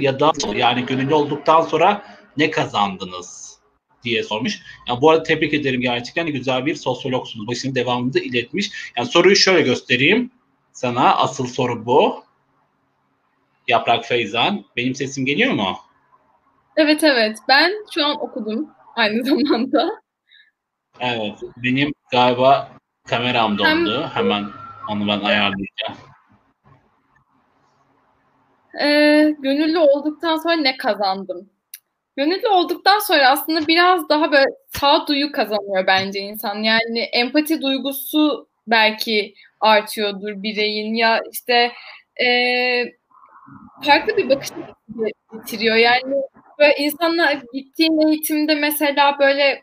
ya 0.00 0.20
da 0.20 0.32
yani 0.54 0.86
gönüllü 0.86 1.14
olduktan 1.14 1.62
sonra 1.62 2.02
ne 2.36 2.50
kazandınız 2.50 3.58
diye 4.02 4.22
sormuş. 4.22 4.62
Yani 4.88 5.00
bu 5.00 5.10
arada 5.10 5.22
tebrik 5.22 5.54
ederim 5.54 5.80
gerçekten 5.80 6.26
güzel 6.26 6.66
bir 6.66 6.74
sosyologsunuz. 6.74 7.48
Başını 7.48 7.74
devamında 7.74 8.20
iletmiş. 8.20 8.70
Yani 8.96 9.08
soruyu 9.08 9.36
şöyle 9.36 9.62
göstereyim 9.62 10.30
sana. 10.72 11.16
Asıl 11.16 11.46
soru 11.46 11.86
bu. 11.86 12.24
Yaprak 13.68 14.04
Feyzan. 14.04 14.64
Benim 14.76 14.94
sesim 14.94 15.26
geliyor 15.26 15.52
mu? 15.52 15.78
Evet 16.76 17.04
evet. 17.04 17.38
Ben 17.48 17.72
şu 17.94 18.04
an 18.04 18.16
okudum 18.20 18.70
aynı 18.96 19.24
zamanda. 19.24 19.90
Evet. 21.00 21.40
Benim 21.56 21.92
galiba 22.12 22.68
kameram 23.08 23.58
dondu. 23.58 24.02
Hem... 24.02 24.10
Hemen 24.10 24.46
onu 24.88 25.08
ben 25.08 25.20
ayarlayacağım. 25.20 25.96
E, 28.80 28.86
gönüllü 29.38 29.78
olduktan 29.78 30.36
sonra 30.36 30.54
ne 30.56 30.76
kazandım? 30.76 31.50
Gönüllü 32.16 32.48
olduktan 32.48 32.98
sonra 32.98 33.30
aslında 33.30 33.66
biraz 33.66 34.08
daha 34.08 34.32
böyle 34.32 34.46
sağduyu 34.68 35.32
kazanıyor 35.32 35.86
bence 35.86 36.20
insan. 36.20 36.62
Yani 36.62 37.00
empati 37.00 37.62
duygusu 37.62 38.48
belki 38.66 39.34
artıyordur 39.60 40.42
bireyin 40.42 40.94
ya 40.94 41.20
işte 41.32 41.72
e, 42.24 42.28
farklı 43.82 44.16
bir 44.16 44.28
bakış 44.28 44.48
getiriyor. 45.32 45.76
Yani 45.76 46.14
böyle 46.58 46.76
insanlar 46.76 47.42
gittiğim 47.52 48.08
eğitimde 48.08 48.54
mesela 48.54 49.18
böyle 49.18 49.62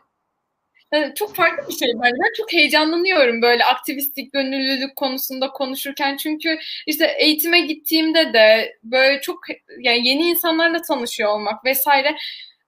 çok 1.14 1.34
farklı 1.34 1.68
bir 1.68 1.74
şey 1.74 1.88
bence. 2.02 2.16
Çok 2.36 2.52
heyecanlanıyorum 2.52 3.42
böyle 3.42 3.64
aktivistlik, 3.64 4.32
gönüllülük 4.32 4.96
konusunda 4.96 5.50
konuşurken. 5.50 6.16
Çünkü 6.16 6.58
işte 6.86 7.16
eğitime 7.18 7.60
gittiğimde 7.60 8.32
de 8.32 8.76
böyle 8.82 9.20
çok 9.20 9.38
yani 9.78 10.08
yeni 10.08 10.22
insanlarla 10.22 10.82
tanışıyor 10.82 11.30
olmak 11.30 11.64
vesaire 11.64 12.16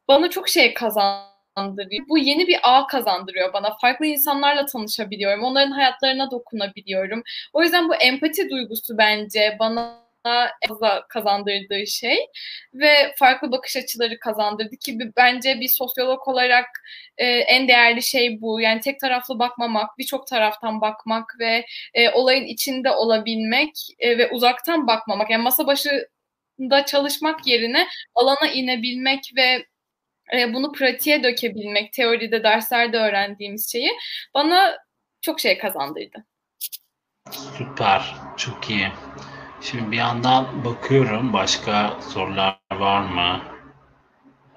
bana 0.09 0.31
çok 0.31 0.49
şey 0.49 0.75
kazandırıyor. 0.75 2.09
Bu 2.09 2.19
yeni 2.19 2.47
bir 2.47 2.59
ağ 2.63 2.87
kazandırıyor 2.87 3.53
bana. 3.53 3.77
Farklı 3.81 4.07
insanlarla 4.07 4.67
tanışabiliyorum. 4.67 5.45
Onların 5.45 5.71
hayatlarına 5.71 6.31
dokunabiliyorum. 6.31 7.23
O 7.53 7.63
yüzden 7.63 7.89
bu 7.89 7.95
empati 7.95 8.51
duygusu 8.51 8.99
bence 8.99 9.57
bana 9.61 10.06
fazla 10.69 11.07
kazandırdığı 11.09 11.87
şey 11.87 12.19
ve 12.75 13.15
farklı 13.19 13.53
bakış 13.53 13.77
açıları 13.77 14.19
kazandırdı 14.19 14.77
ki 14.77 14.99
bence 15.17 15.61
bir 15.61 15.69
sosyolog 15.69 16.29
olarak 16.29 16.67
e, 17.19 17.27
en 17.27 17.69
değerli 17.69 18.03
şey 18.03 18.41
bu. 18.41 18.61
Yani 18.61 18.81
tek 18.81 19.01
taraflı 19.01 19.39
bakmamak, 19.39 19.99
birçok 19.99 20.27
taraftan 20.27 20.81
bakmak 20.81 21.37
ve 21.41 21.67
e, 21.95 22.11
olayın 22.11 22.45
içinde 22.45 22.91
olabilmek 22.91 23.73
e, 23.99 24.19
ve 24.19 24.31
uzaktan 24.31 24.87
bakmamak. 24.87 25.31
Yani 25.31 25.43
masa 25.43 25.67
başında 25.67 26.85
çalışmak 26.87 27.47
yerine 27.47 27.87
alana 28.15 28.53
inebilmek 28.55 29.33
ve 29.37 29.67
e, 30.35 30.55
bunu 30.55 30.73
pratiğe 30.73 31.23
dökebilmek, 31.23 31.93
teoride, 31.93 32.43
derslerde 32.43 32.97
öğrendiğimiz 32.99 33.73
şeyi 33.73 33.91
bana 34.35 34.79
çok 35.21 35.41
şey 35.41 35.59
kazandırdı. 35.59 36.25
Süper, 37.31 38.15
çok 38.37 38.71
iyi. 38.71 38.89
Şimdi 39.61 39.91
bir 39.91 39.97
yandan 39.97 40.65
bakıyorum 40.65 41.33
başka 41.33 41.99
sorular 42.01 42.59
var 42.73 43.01
mı? 43.01 43.41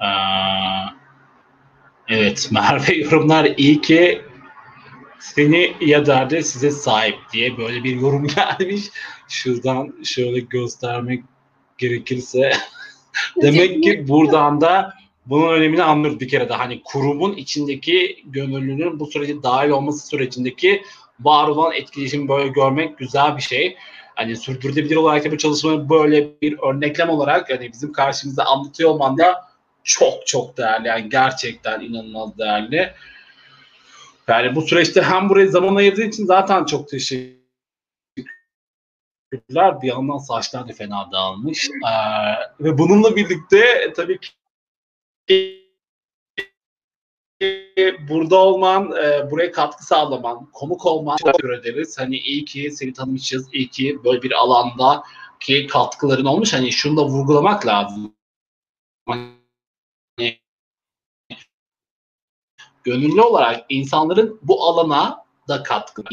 Ee, 0.01 0.07
evet 2.07 2.49
Merve 2.51 2.95
yorumlar 2.95 3.45
iyi 3.57 3.81
ki 3.81 4.21
seni 5.19 5.73
ya 5.81 6.05
derdi 6.05 6.43
size 6.43 6.71
sahip 6.71 7.15
diye 7.33 7.57
böyle 7.57 7.83
bir 7.83 7.95
yorum 7.95 8.27
gelmiş. 8.59 8.83
Şuradan 9.27 10.03
şöyle 10.03 10.39
göstermek 10.39 11.23
gerekirse 11.77 12.51
demek 13.41 13.83
ki 13.83 14.07
buradan 14.07 14.61
da 14.61 14.93
bunun 15.25 15.53
önemini 15.53 15.83
anlıyoruz 15.83 16.19
bir 16.19 16.27
kere 16.27 16.49
de. 16.49 16.53
Hani 16.53 16.81
kurumun 16.83 17.33
içindeki 17.33 18.23
gönüllünün 18.25 18.99
bu 18.99 19.05
sürece 19.05 19.43
dahil 19.43 19.69
olması 19.69 20.07
sürecindeki 20.07 20.83
var 21.19 21.47
olan 21.47 21.73
etkileşimi 21.73 22.27
böyle 22.27 22.47
görmek 22.47 22.97
güzel 22.97 23.37
bir 23.37 23.41
şey 23.41 23.77
hani 24.19 24.35
sürdürülebilir 24.35 24.95
olarak 24.95 25.25
da 25.25 25.31
bu 25.31 25.37
çalışmanın 25.37 25.89
böyle 25.89 26.41
bir 26.41 26.59
örneklem 26.59 27.09
olarak 27.09 27.49
hani 27.49 27.73
bizim 27.73 27.91
karşımızda 27.91 28.45
anlatıyor 28.45 28.89
olman 28.89 29.17
da 29.17 29.49
çok 29.83 30.27
çok 30.27 30.57
değerli. 30.57 30.87
Yani 30.87 31.09
gerçekten 31.09 31.81
inanılmaz 31.81 32.37
değerli. 32.37 32.93
Yani 34.27 34.55
bu 34.55 34.61
süreçte 34.61 35.01
hem 35.01 35.29
buraya 35.29 35.47
zaman 35.47 35.75
ayırdığın 35.75 36.09
için 36.09 36.25
zaten 36.25 36.65
çok 36.65 36.89
teşekkürler. 36.89 37.37
Bir 39.81 39.87
yandan 39.87 40.17
saçlar 40.17 40.67
da 40.69 40.73
fena 40.73 41.11
dağılmış. 41.11 41.69
Ee, 41.69 42.63
ve 42.63 42.77
bununla 42.77 43.15
birlikte 43.15 43.93
tabii 43.95 44.19
ki 44.19 45.68
burada 48.09 48.37
olman, 48.37 48.91
e, 48.91 49.31
buraya 49.31 49.51
katkı 49.51 49.85
sağlaman, 49.85 50.45
konuk 50.53 50.85
olman 50.85 51.17
teşekkür 51.17 51.53
ederiz. 51.53 51.99
Hani 51.99 52.17
iyi 52.17 52.45
ki 52.45 52.71
seni 52.71 52.93
tanımışız, 52.93 53.47
iyi 53.53 53.69
ki 53.69 53.99
böyle 54.03 54.21
bir 54.21 54.31
alanda 54.31 55.03
ki 55.39 55.67
katkıların 55.67 56.25
olmuş. 56.25 56.53
Hani 56.53 56.71
şunu 56.71 56.97
da 56.97 57.05
vurgulamak 57.05 57.65
lazım. 57.65 58.15
Hani, 59.07 60.39
gönüllü 62.83 63.21
olarak 63.21 63.65
insanların 63.69 64.39
bu 64.41 64.63
alana 64.63 65.25
da 65.47 65.63
katkı, 65.63 66.03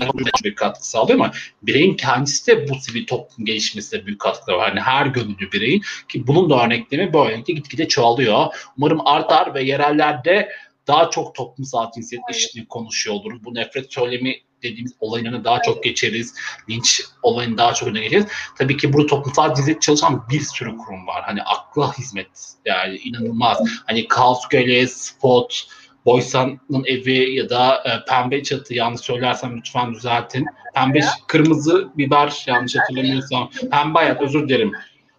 bir 0.44 0.54
katkı 0.54 0.88
sağlıyor 0.88 1.18
ama 1.18 1.32
bireyin 1.62 1.96
kendisi 1.96 2.46
de 2.46 2.68
bu 2.68 2.74
sivil 2.74 3.06
toplum 3.06 3.46
gelişmesine 3.46 4.06
büyük 4.06 4.20
katkıları 4.20 4.58
var. 4.58 4.68
Yani 4.68 4.80
her 4.80 5.06
gönüllü 5.06 5.52
bireyin 5.52 5.82
ki 6.08 6.26
bunun 6.26 6.50
da 6.50 6.64
örneklemi 6.64 7.12
böylelikle 7.12 7.54
gitgide 7.54 7.88
çoğalıyor. 7.88 8.46
Umarım 8.78 9.06
artar 9.06 9.54
ve 9.54 9.62
yerellerde 9.62 10.48
daha 10.86 11.10
çok 11.10 11.34
toplumsal 11.34 11.92
cinsiyet 11.92 12.24
eşitliği 12.30 12.68
konuşuyor 12.68 13.16
oluruz. 13.16 13.44
Bu 13.44 13.54
nefret 13.54 13.92
söylemi 13.92 14.34
dediğimiz 14.62 14.94
olayını 15.00 15.44
daha 15.44 15.62
çok 15.62 15.84
geçeriz. 15.84 16.34
Linç 16.70 17.02
olayını 17.22 17.58
daha 17.58 17.74
çok 17.74 17.88
öne 17.88 18.00
geçeriz. 18.00 18.26
Tabii 18.58 18.76
ki 18.76 18.92
burada 18.92 19.06
toplumsal 19.06 19.54
cinsiyet 19.54 19.82
çalışan 19.82 20.24
bir 20.30 20.40
sürü 20.40 20.76
kurum 20.76 21.06
var. 21.06 21.22
Hani 21.26 21.42
akla 21.42 21.98
hizmet 21.98 22.28
yani 22.64 22.96
inanılmaz. 22.96 23.58
Hani 23.86 24.08
Kaos 24.08 24.48
Göle, 24.48 24.86
Spot, 24.86 25.66
Boysan'ın 26.06 26.84
evi 26.84 27.34
ya 27.34 27.50
da 27.50 27.82
e, 27.84 28.04
Pembe 28.08 28.42
Çatı 28.42 28.74
yanlış 28.74 29.00
söylersem 29.00 29.56
lütfen 29.56 29.94
düzeltin. 29.94 30.46
Pembe 30.74 31.00
kırmızı 31.26 31.88
biber 31.96 32.44
yanlış 32.46 32.76
hatırlamıyorsam. 32.76 33.50
Pembe 33.70 33.98
hayat 33.98 34.22
özür 34.22 34.48
dilerim. 34.48 34.72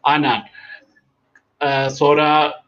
Aynen. 0.03 0.43
Ee, 1.61 1.89
sonra 1.89 2.61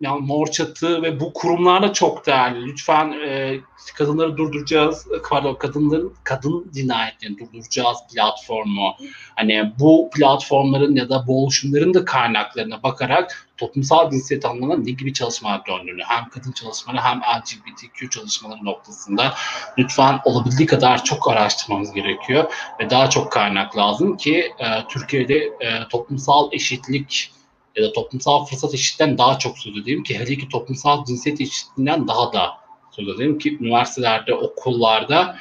yani 0.00 0.26
Mor 0.26 0.46
Çatı 0.46 1.02
ve 1.02 1.20
bu 1.20 1.32
kurumlar 1.32 1.82
da 1.82 1.92
çok 1.92 2.26
değerli. 2.26 2.66
Lütfen 2.66 3.12
e, 3.12 3.60
kadınları 3.94 4.36
durduracağız, 4.36 5.06
pardon 5.28 5.54
kadınların 5.54 6.14
kadın 6.24 6.70
cinayetlerini 6.74 7.38
durduracağız 7.38 7.98
platformu. 8.14 8.94
Hani 9.36 9.72
bu 9.78 10.10
platformların 10.16 10.96
ya 10.96 11.08
da 11.08 11.26
bu 11.26 11.42
oluşumların 11.42 11.94
da 11.94 12.04
kaynaklarına 12.04 12.82
bakarak 12.82 13.48
toplumsal 13.56 14.10
cinsiyet 14.10 14.44
anlamında 14.44 14.76
ne 14.76 14.90
gibi 14.90 15.12
çalışmalar 15.12 15.66
döndüğünü 15.66 16.02
hem 16.02 16.28
kadın 16.28 16.52
çalışmaları 16.52 17.02
hem 17.02 17.20
LGBTQ 17.20 18.10
çalışmaları 18.10 18.64
noktasında 18.64 19.34
lütfen 19.78 20.20
olabildiği 20.24 20.66
kadar 20.66 21.04
çok 21.04 21.30
araştırmamız 21.30 21.92
gerekiyor 21.92 22.52
ve 22.80 22.90
daha 22.90 23.10
çok 23.10 23.32
kaynak 23.32 23.76
lazım 23.76 24.16
ki 24.16 24.52
e, 24.58 24.66
Türkiye'de 24.88 25.36
e, 25.36 25.88
toplumsal 25.90 26.48
eşitlik 26.52 27.37
ya 27.78 27.84
da 27.84 27.92
toplumsal 27.92 28.44
fırsat 28.44 28.74
eşitliğinden 28.74 29.18
daha 29.18 29.38
çok 29.38 29.58
söz 29.58 29.76
edeyim 29.76 30.02
ki 30.02 30.18
hele 30.18 30.36
ki 30.36 30.48
toplumsal 30.48 31.04
cinsiyet 31.04 31.40
eşitliğinden 31.40 32.08
daha 32.08 32.32
da 32.32 32.50
söz 32.90 33.08
edeyim 33.08 33.38
ki 33.38 33.58
üniversitelerde, 33.60 34.34
okullarda 34.34 35.38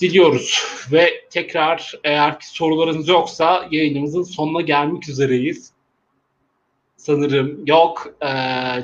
diliyoruz. 0.00 0.64
Ve 0.92 1.28
tekrar 1.30 1.94
eğer 2.04 2.40
ki 2.40 2.48
sorularınız 2.48 3.08
yoksa 3.08 3.68
yayınımızın 3.70 4.22
sonuna 4.22 4.60
gelmek 4.60 5.08
üzereyiz. 5.08 5.72
Sanırım 6.96 7.66
yok. 7.66 8.14
Ee, 8.22 8.28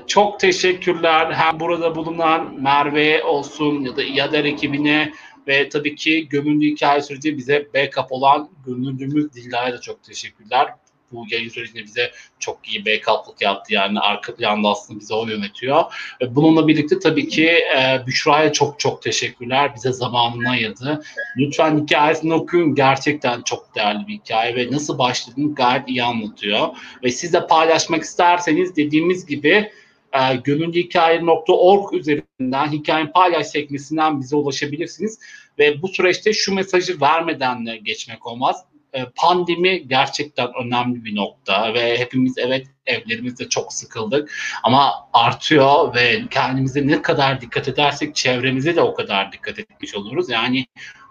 çok 0.06 0.40
teşekkürler 0.40 1.32
hem 1.32 1.60
burada 1.60 1.94
bulunan 1.94 2.62
Merve 2.62 3.24
olsun 3.24 3.80
ya 3.80 3.96
da 3.96 4.02
İADER 4.02 4.44
ekibine 4.44 5.12
Ve 5.48 5.68
tabii 5.68 5.96
ki 5.96 6.28
gömüldü 6.28 6.66
hikaye 6.66 7.02
süreci 7.02 7.38
bize 7.38 7.68
backup 7.74 8.12
olan 8.12 8.50
gönüllümüz 8.66 9.34
Dilla'ya 9.34 9.72
da 9.72 9.80
çok 9.80 10.02
teşekkürler 10.02 10.74
bu 11.12 11.24
yayın 11.30 11.48
sürecinde 11.48 11.84
bize 11.84 12.10
çok 12.38 12.68
iyi 12.68 12.86
backup'lık 12.86 13.42
yaptı. 13.42 13.74
Yani 13.74 14.00
arka 14.00 14.34
planda 14.36 14.68
aslında 14.68 15.00
bize 15.00 15.14
o 15.14 15.26
yönetiyor. 15.26 15.84
Bununla 16.30 16.68
birlikte 16.68 16.98
tabii 16.98 17.28
ki 17.28 17.46
e, 17.48 18.06
Büşra'ya 18.06 18.52
çok 18.52 18.80
çok 18.80 19.02
teşekkürler. 19.02 19.72
Bize 19.76 19.92
zamanını 19.92 20.50
ayırdı. 20.50 21.02
Lütfen 21.36 21.82
hikayesini 21.82 22.34
okuyun. 22.34 22.74
Gerçekten 22.74 23.42
çok 23.42 23.74
değerli 23.74 24.06
bir 24.06 24.12
hikaye 24.12 24.56
ve 24.56 24.72
nasıl 24.72 24.98
başladığını 24.98 25.54
gayet 25.54 25.88
iyi 25.88 26.02
anlatıyor. 26.02 26.68
Ve 27.04 27.10
siz 27.10 27.32
de 27.32 27.46
paylaşmak 27.46 28.02
isterseniz 28.02 28.76
dediğimiz 28.76 29.26
gibi 29.26 29.70
e, 30.12 30.36
gönüllühikaye.org 30.44 31.94
üzerinden 31.94 32.72
hikaye 32.72 33.06
paylaş 33.06 33.46
sekmesinden 33.46 34.20
bize 34.20 34.36
ulaşabilirsiniz. 34.36 35.18
Ve 35.58 35.82
bu 35.82 35.88
süreçte 35.88 36.32
şu 36.32 36.54
mesajı 36.54 37.00
vermeden 37.00 37.66
de 37.66 37.76
geçmek 37.76 38.26
olmaz 38.26 38.64
e, 38.74 38.75
pandemi 39.16 39.88
gerçekten 39.88 40.48
önemli 40.64 41.04
bir 41.04 41.16
nokta 41.16 41.74
ve 41.74 41.98
hepimiz 41.98 42.38
evet 42.38 42.66
evlerimizde 42.86 43.48
çok 43.48 43.72
sıkıldık 43.72 44.32
ama 44.62 44.92
artıyor 45.12 45.94
ve 45.94 46.22
kendimize 46.30 46.86
ne 46.86 47.02
kadar 47.02 47.40
dikkat 47.40 47.68
edersek 47.68 48.14
çevremize 48.14 48.76
de 48.76 48.80
o 48.80 48.94
kadar 48.94 49.32
dikkat 49.32 49.58
etmiş 49.58 49.94
oluruz. 49.94 50.30
Yani 50.30 50.66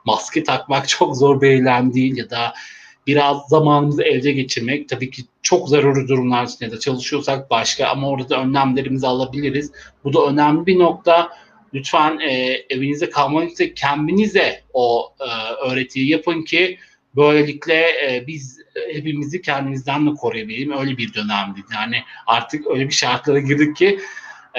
maske 0.06 0.44
takmak 0.44 0.88
çok 0.90 1.18
zor 1.18 1.42
bir 1.42 1.50
eylem 1.50 1.94
değil 1.94 2.18
ya 2.18 2.30
da 2.30 2.54
biraz 3.08 3.38
zamanımızı 3.48 4.04
evde 4.04 4.32
geçirmek 4.32 4.90
tabii 4.90 5.12
ki 5.12 5.24
çok 5.42 5.70
zaruri 5.70 6.08
durumlar 6.08 6.46
içinde 6.46 6.72
de 6.72 6.80
çalışıyorsak 6.80 7.50
başka 7.50 7.88
ama 7.88 8.10
orada 8.10 8.30
da 8.30 8.42
önlemlerimizi 8.42 9.08
alabiliriz. 9.08 9.72
Bu 10.04 10.14
da 10.14 10.26
önemli 10.26 10.66
bir 10.66 10.80
nokta. 10.80 11.30
Lütfen 11.74 12.20
e, 12.20 12.32
evinize 12.70 13.10
kalmak 13.10 13.52
için 13.52 13.74
kendinize 13.76 14.64
o 14.74 15.14
e, 15.20 15.54
öğretiyi 15.70 16.10
yapın 16.10 16.42
ki 16.42 16.80
Böylelikle 17.16 17.74
e, 17.76 18.28
biz 18.28 18.60
e, 18.76 18.96
hepimizi 18.96 19.42
kendimizden 19.42 20.08
de 20.08 20.14
koruyabilelim. 20.14 20.78
Öyle 20.78 20.98
bir 20.98 21.14
dönemdi. 21.14 21.60
Yani 21.74 22.04
artık 22.28 22.68
öyle 22.68 22.88
bir 22.88 22.94
şartlara 22.94 23.40
girdik 23.40 23.76
ki 23.76 24.00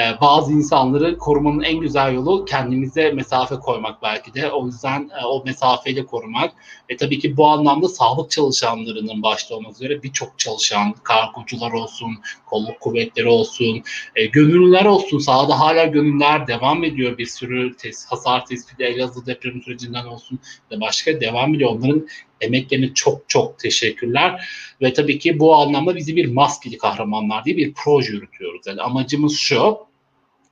e, 0.00 0.20
bazı 0.20 0.52
insanları 0.52 1.18
korumanın 1.18 1.62
en 1.62 1.80
güzel 1.80 2.14
yolu 2.14 2.44
kendimize 2.44 3.10
mesafe 3.10 3.54
koymak 3.54 4.02
belki 4.02 4.34
de. 4.34 4.52
O 4.52 4.66
yüzden 4.66 5.10
e, 5.22 5.24
o 5.24 5.44
mesafeyle 5.44 6.06
korumak. 6.06 6.52
Ve 6.90 6.96
tabii 6.96 7.18
ki 7.18 7.36
bu 7.36 7.46
anlamda 7.46 7.88
sağlık 7.88 8.30
çalışanlarının 8.30 9.22
başta 9.22 9.54
olmak 9.54 9.72
üzere 9.72 10.02
birçok 10.02 10.38
çalışan, 10.38 10.94
kargocular 11.02 11.72
olsun, 11.72 12.18
kolluk 12.46 12.80
kuvvetleri 12.80 13.28
olsun, 13.28 13.82
e, 14.16 14.26
gönüllüler 14.26 14.84
olsun. 14.84 15.18
Sahada 15.18 15.60
hala 15.60 15.84
gönüllüler 15.84 16.46
devam 16.46 16.84
ediyor. 16.84 17.18
Bir 17.18 17.26
sürü 17.26 17.76
tes 17.76 18.06
hasar 18.06 18.46
tespiti 18.46 18.84
Elazığ 18.84 19.26
deprem 19.26 19.62
sürecinden 19.62 20.04
olsun 20.04 20.38
da 20.70 20.80
başka 20.80 21.20
devam 21.20 21.54
ediyor. 21.54 21.70
Onların 21.70 22.06
emeklerine 22.40 22.94
çok 22.94 23.28
çok 23.28 23.58
teşekkürler. 23.58 24.48
Ve 24.82 24.92
tabii 24.92 25.18
ki 25.18 25.38
bu 25.38 25.56
anlamda 25.56 25.96
bizi 25.96 26.16
bir 26.16 26.32
maskeli 26.32 26.78
kahramanlar 26.78 27.44
diye 27.44 27.56
bir 27.56 27.74
proje 27.74 28.12
yürütüyoruz. 28.12 28.66
Yani 28.66 28.82
amacımız 28.82 29.36
şu, 29.36 29.78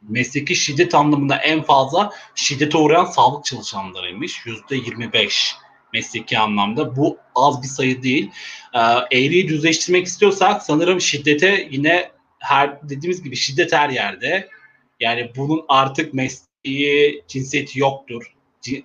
mesleki 0.08 0.56
şiddet 0.56 0.94
anlamında 0.94 1.36
en 1.36 1.62
fazla 1.62 2.10
şiddete 2.34 2.78
uğrayan 2.78 3.04
sağlık 3.04 3.44
çalışanlarıymış. 3.44 4.46
Yüzde 4.46 4.76
25 4.76 5.54
mesleki 5.92 6.38
anlamda. 6.38 6.96
Bu 6.96 7.18
az 7.34 7.62
bir 7.62 7.68
sayı 7.68 8.02
değil. 8.02 8.30
Ee, 8.74 8.78
eğriyi 9.18 9.48
düzleştirmek 9.48 10.06
istiyorsak 10.06 10.62
sanırım 10.62 11.00
şiddete 11.00 11.68
yine 11.70 12.10
her 12.38 12.88
dediğimiz 12.88 13.22
gibi 13.22 13.36
şiddet 13.36 13.72
her 13.72 13.88
yerde. 13.88 14.48
Yani 15.00 15.32
bunun 15.36 15.64
artık 15.68 16.14
mesleği, 16.14 17.24
cinsiyeti 17.28 17.80
yoktur 17.80 18.33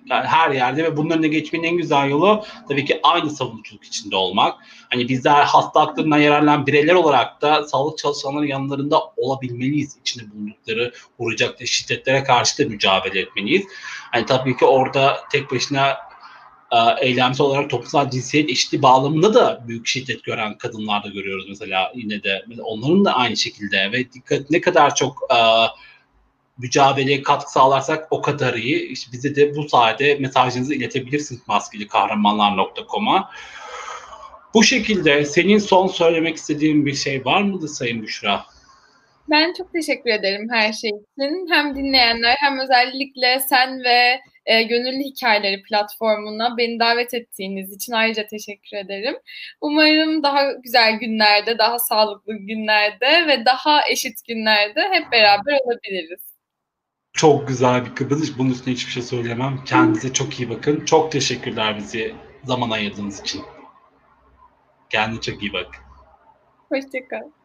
her 0.08 0.50
yerde 0.50 0.84
ve 0.84 0.96
bunların 0.96 1.22
da 1.22 1.26
geçmenin 1.26 1.64
en 1.64 1.76
güzel 1.76 2.10
yolu 2.10 2.44
tabii 2.68 2.84
ki 2.84 3.00
aynı 3.02 3.30
savunuculuk 3.30 3.84
içinde 3.84 4.16
olmak. 4.16 4.54
Hani 4.90 5.08
bizler 5.08 5.42
hasta 5.42 5.80
haklarından 5.80 6.18
yararlanan 6.18 6.66
bireyler 6.66 6.94
olarak 6.94 7.42
da 7.42 7.68
sağlık 7.68 7.98
çalışanların 7.98 8.46
yanlarında 8.46 9.00
olabilmeliyiz. 9.16 9.96
İçinde 10.00 10.30
bulundukları 10.30 10.92
uğrayacak 11.18 11.66
şiddetlere 11.66 12.24
karşı 12.24 12.58
da 12.58 12.68
mücadele 12.68 13.20
etmeliyiz. 13.20 13.62
Hani 14.12 14.26
tabii 14.26 14.56
ki 14.56 14.64
orada 14.64 15.20
tek 15.32 15.52
başına 15.52 15.96
e, 16.72 17.06
eylemsel 17.06 17.46
olarak 17.46 17.70
toplumsal 17.70 18.10
cinsiyet 18.10 18.50
eşitliği 18.50 18.82
bağlamında 18.82 19.34
da 19.34 19.64
büyük 19.68 19.86
şiddet 19.86 20.24
gören 20.24 20.58
kadınlar 20.58 21.04
da 21.04 21.08
görüyoruz 21.08 21.46
mesela 21.48 21.92
yine 21.94 22.22
de 22.22 22.44
onların 22.62 23.04
da 23.04 23.14
aynı 23.14 23.36
şekilde 23.36 23.92
ve 23.92 24.12
dikkat 24.12 24.50
ne 24.50 24.60
kadar 24.60 24.94
çok 24.94 25.22
uh, 25.30 25.68
mücadeleye 26.62 27.22
katkı 27.22 27.52
sağlarsak 27.52 28.06
o 28.10 28.22
kadar 28.22 28.54
iyi. 28.54 28.88
İşte 28.88 29.12
bize 29.12 29.36
de 29.36 29.56
bu 29.56 29.68
sayede 29.68 30.14
mesajınızı 30.14 30.74
iletebilirsiniz 30.74 31.40
maskeli 31.48 31.88
kahramanlar.com'a. 31.88 33.30
Bu 34.54 34.64
şekilde 34.64 35.24
senin 35.24 35.58
son 35.58 35.86
söylemek 35.86 36.36
istediğin 36.36 36.86
bir 36.86 36.94
şey 36.94 37.24
var 37.24 37.42
mıydı 37.42 37.68
Sayın 37.68 38.02
Büşra? 38.02 38.44
Ben 39.30 39.52
çok 39.58 39.72
teşekkür 39.72 40.10
ederim 40.10 40.48
her 40.50 40.72
şey 40.72 40.90
için. 40.90 41.46
Hem 41.50 41.76
dinleyenler 41.76 42.36
hem 42.38 42.58
özellikle 42.58 43.40
sen 43.40 43.84
ve 43.84 44.20
e, 44.46 44.62
Gönüllü 44.62 45.04
Hikayeleri 45.04 45.62
platformuna 45.62 46.56
beni 46.56 46.80
davet 46.80 47.14
ettiğiniz 47.14 47.72
için 47.72 47.92
ayrıca 47.92 48.26
teşekkür 48.26 48.76
ederim. 48.76 49.16
Umarım 49.60 50.22
daha 50.22 50.52
güzel 50.52 50.94
günlerde, 50.94 51.58
daha 51.58 51.78
sağlıklı 51.78 52.34
günlerde 52.34 53.26
ve 53.26 53.44
daha 53.44 53.88
eşit 53.88 54.26
günlerde 54.28 54.80
hep 54.90 55.12
beraber 55.12 55.58
olabiliriz. 55.64 56.29
Çok 57.12 57.48
güzel 57.48 57.84
bir 57.84 57.94
kapanış. 57.94 58.38
Bunun 58.38 58.50
üstüne 58.50 58.74
hiçbir 58.74 58.92
şey 58.92 59.02
söyleyemem. 59.02 59.64
Kendinize 59.64 60.12
çok 60.12 60.40
iyi 60.40 60.50
bakın. 60.50 60.84
Çok 60.84 61.12
teşekkürler 61.12 61.76
bizi 61.78 62.14
zaman 62.44 62.70
ayırdığınız 62.70 63.20
için. 63.20 63.42
Kendine 64.90 65.20
çok 65.20 65.42
iyi 65.42 65.52
bak. 65.52 65.84
Hoşçakal. 66.68 67.39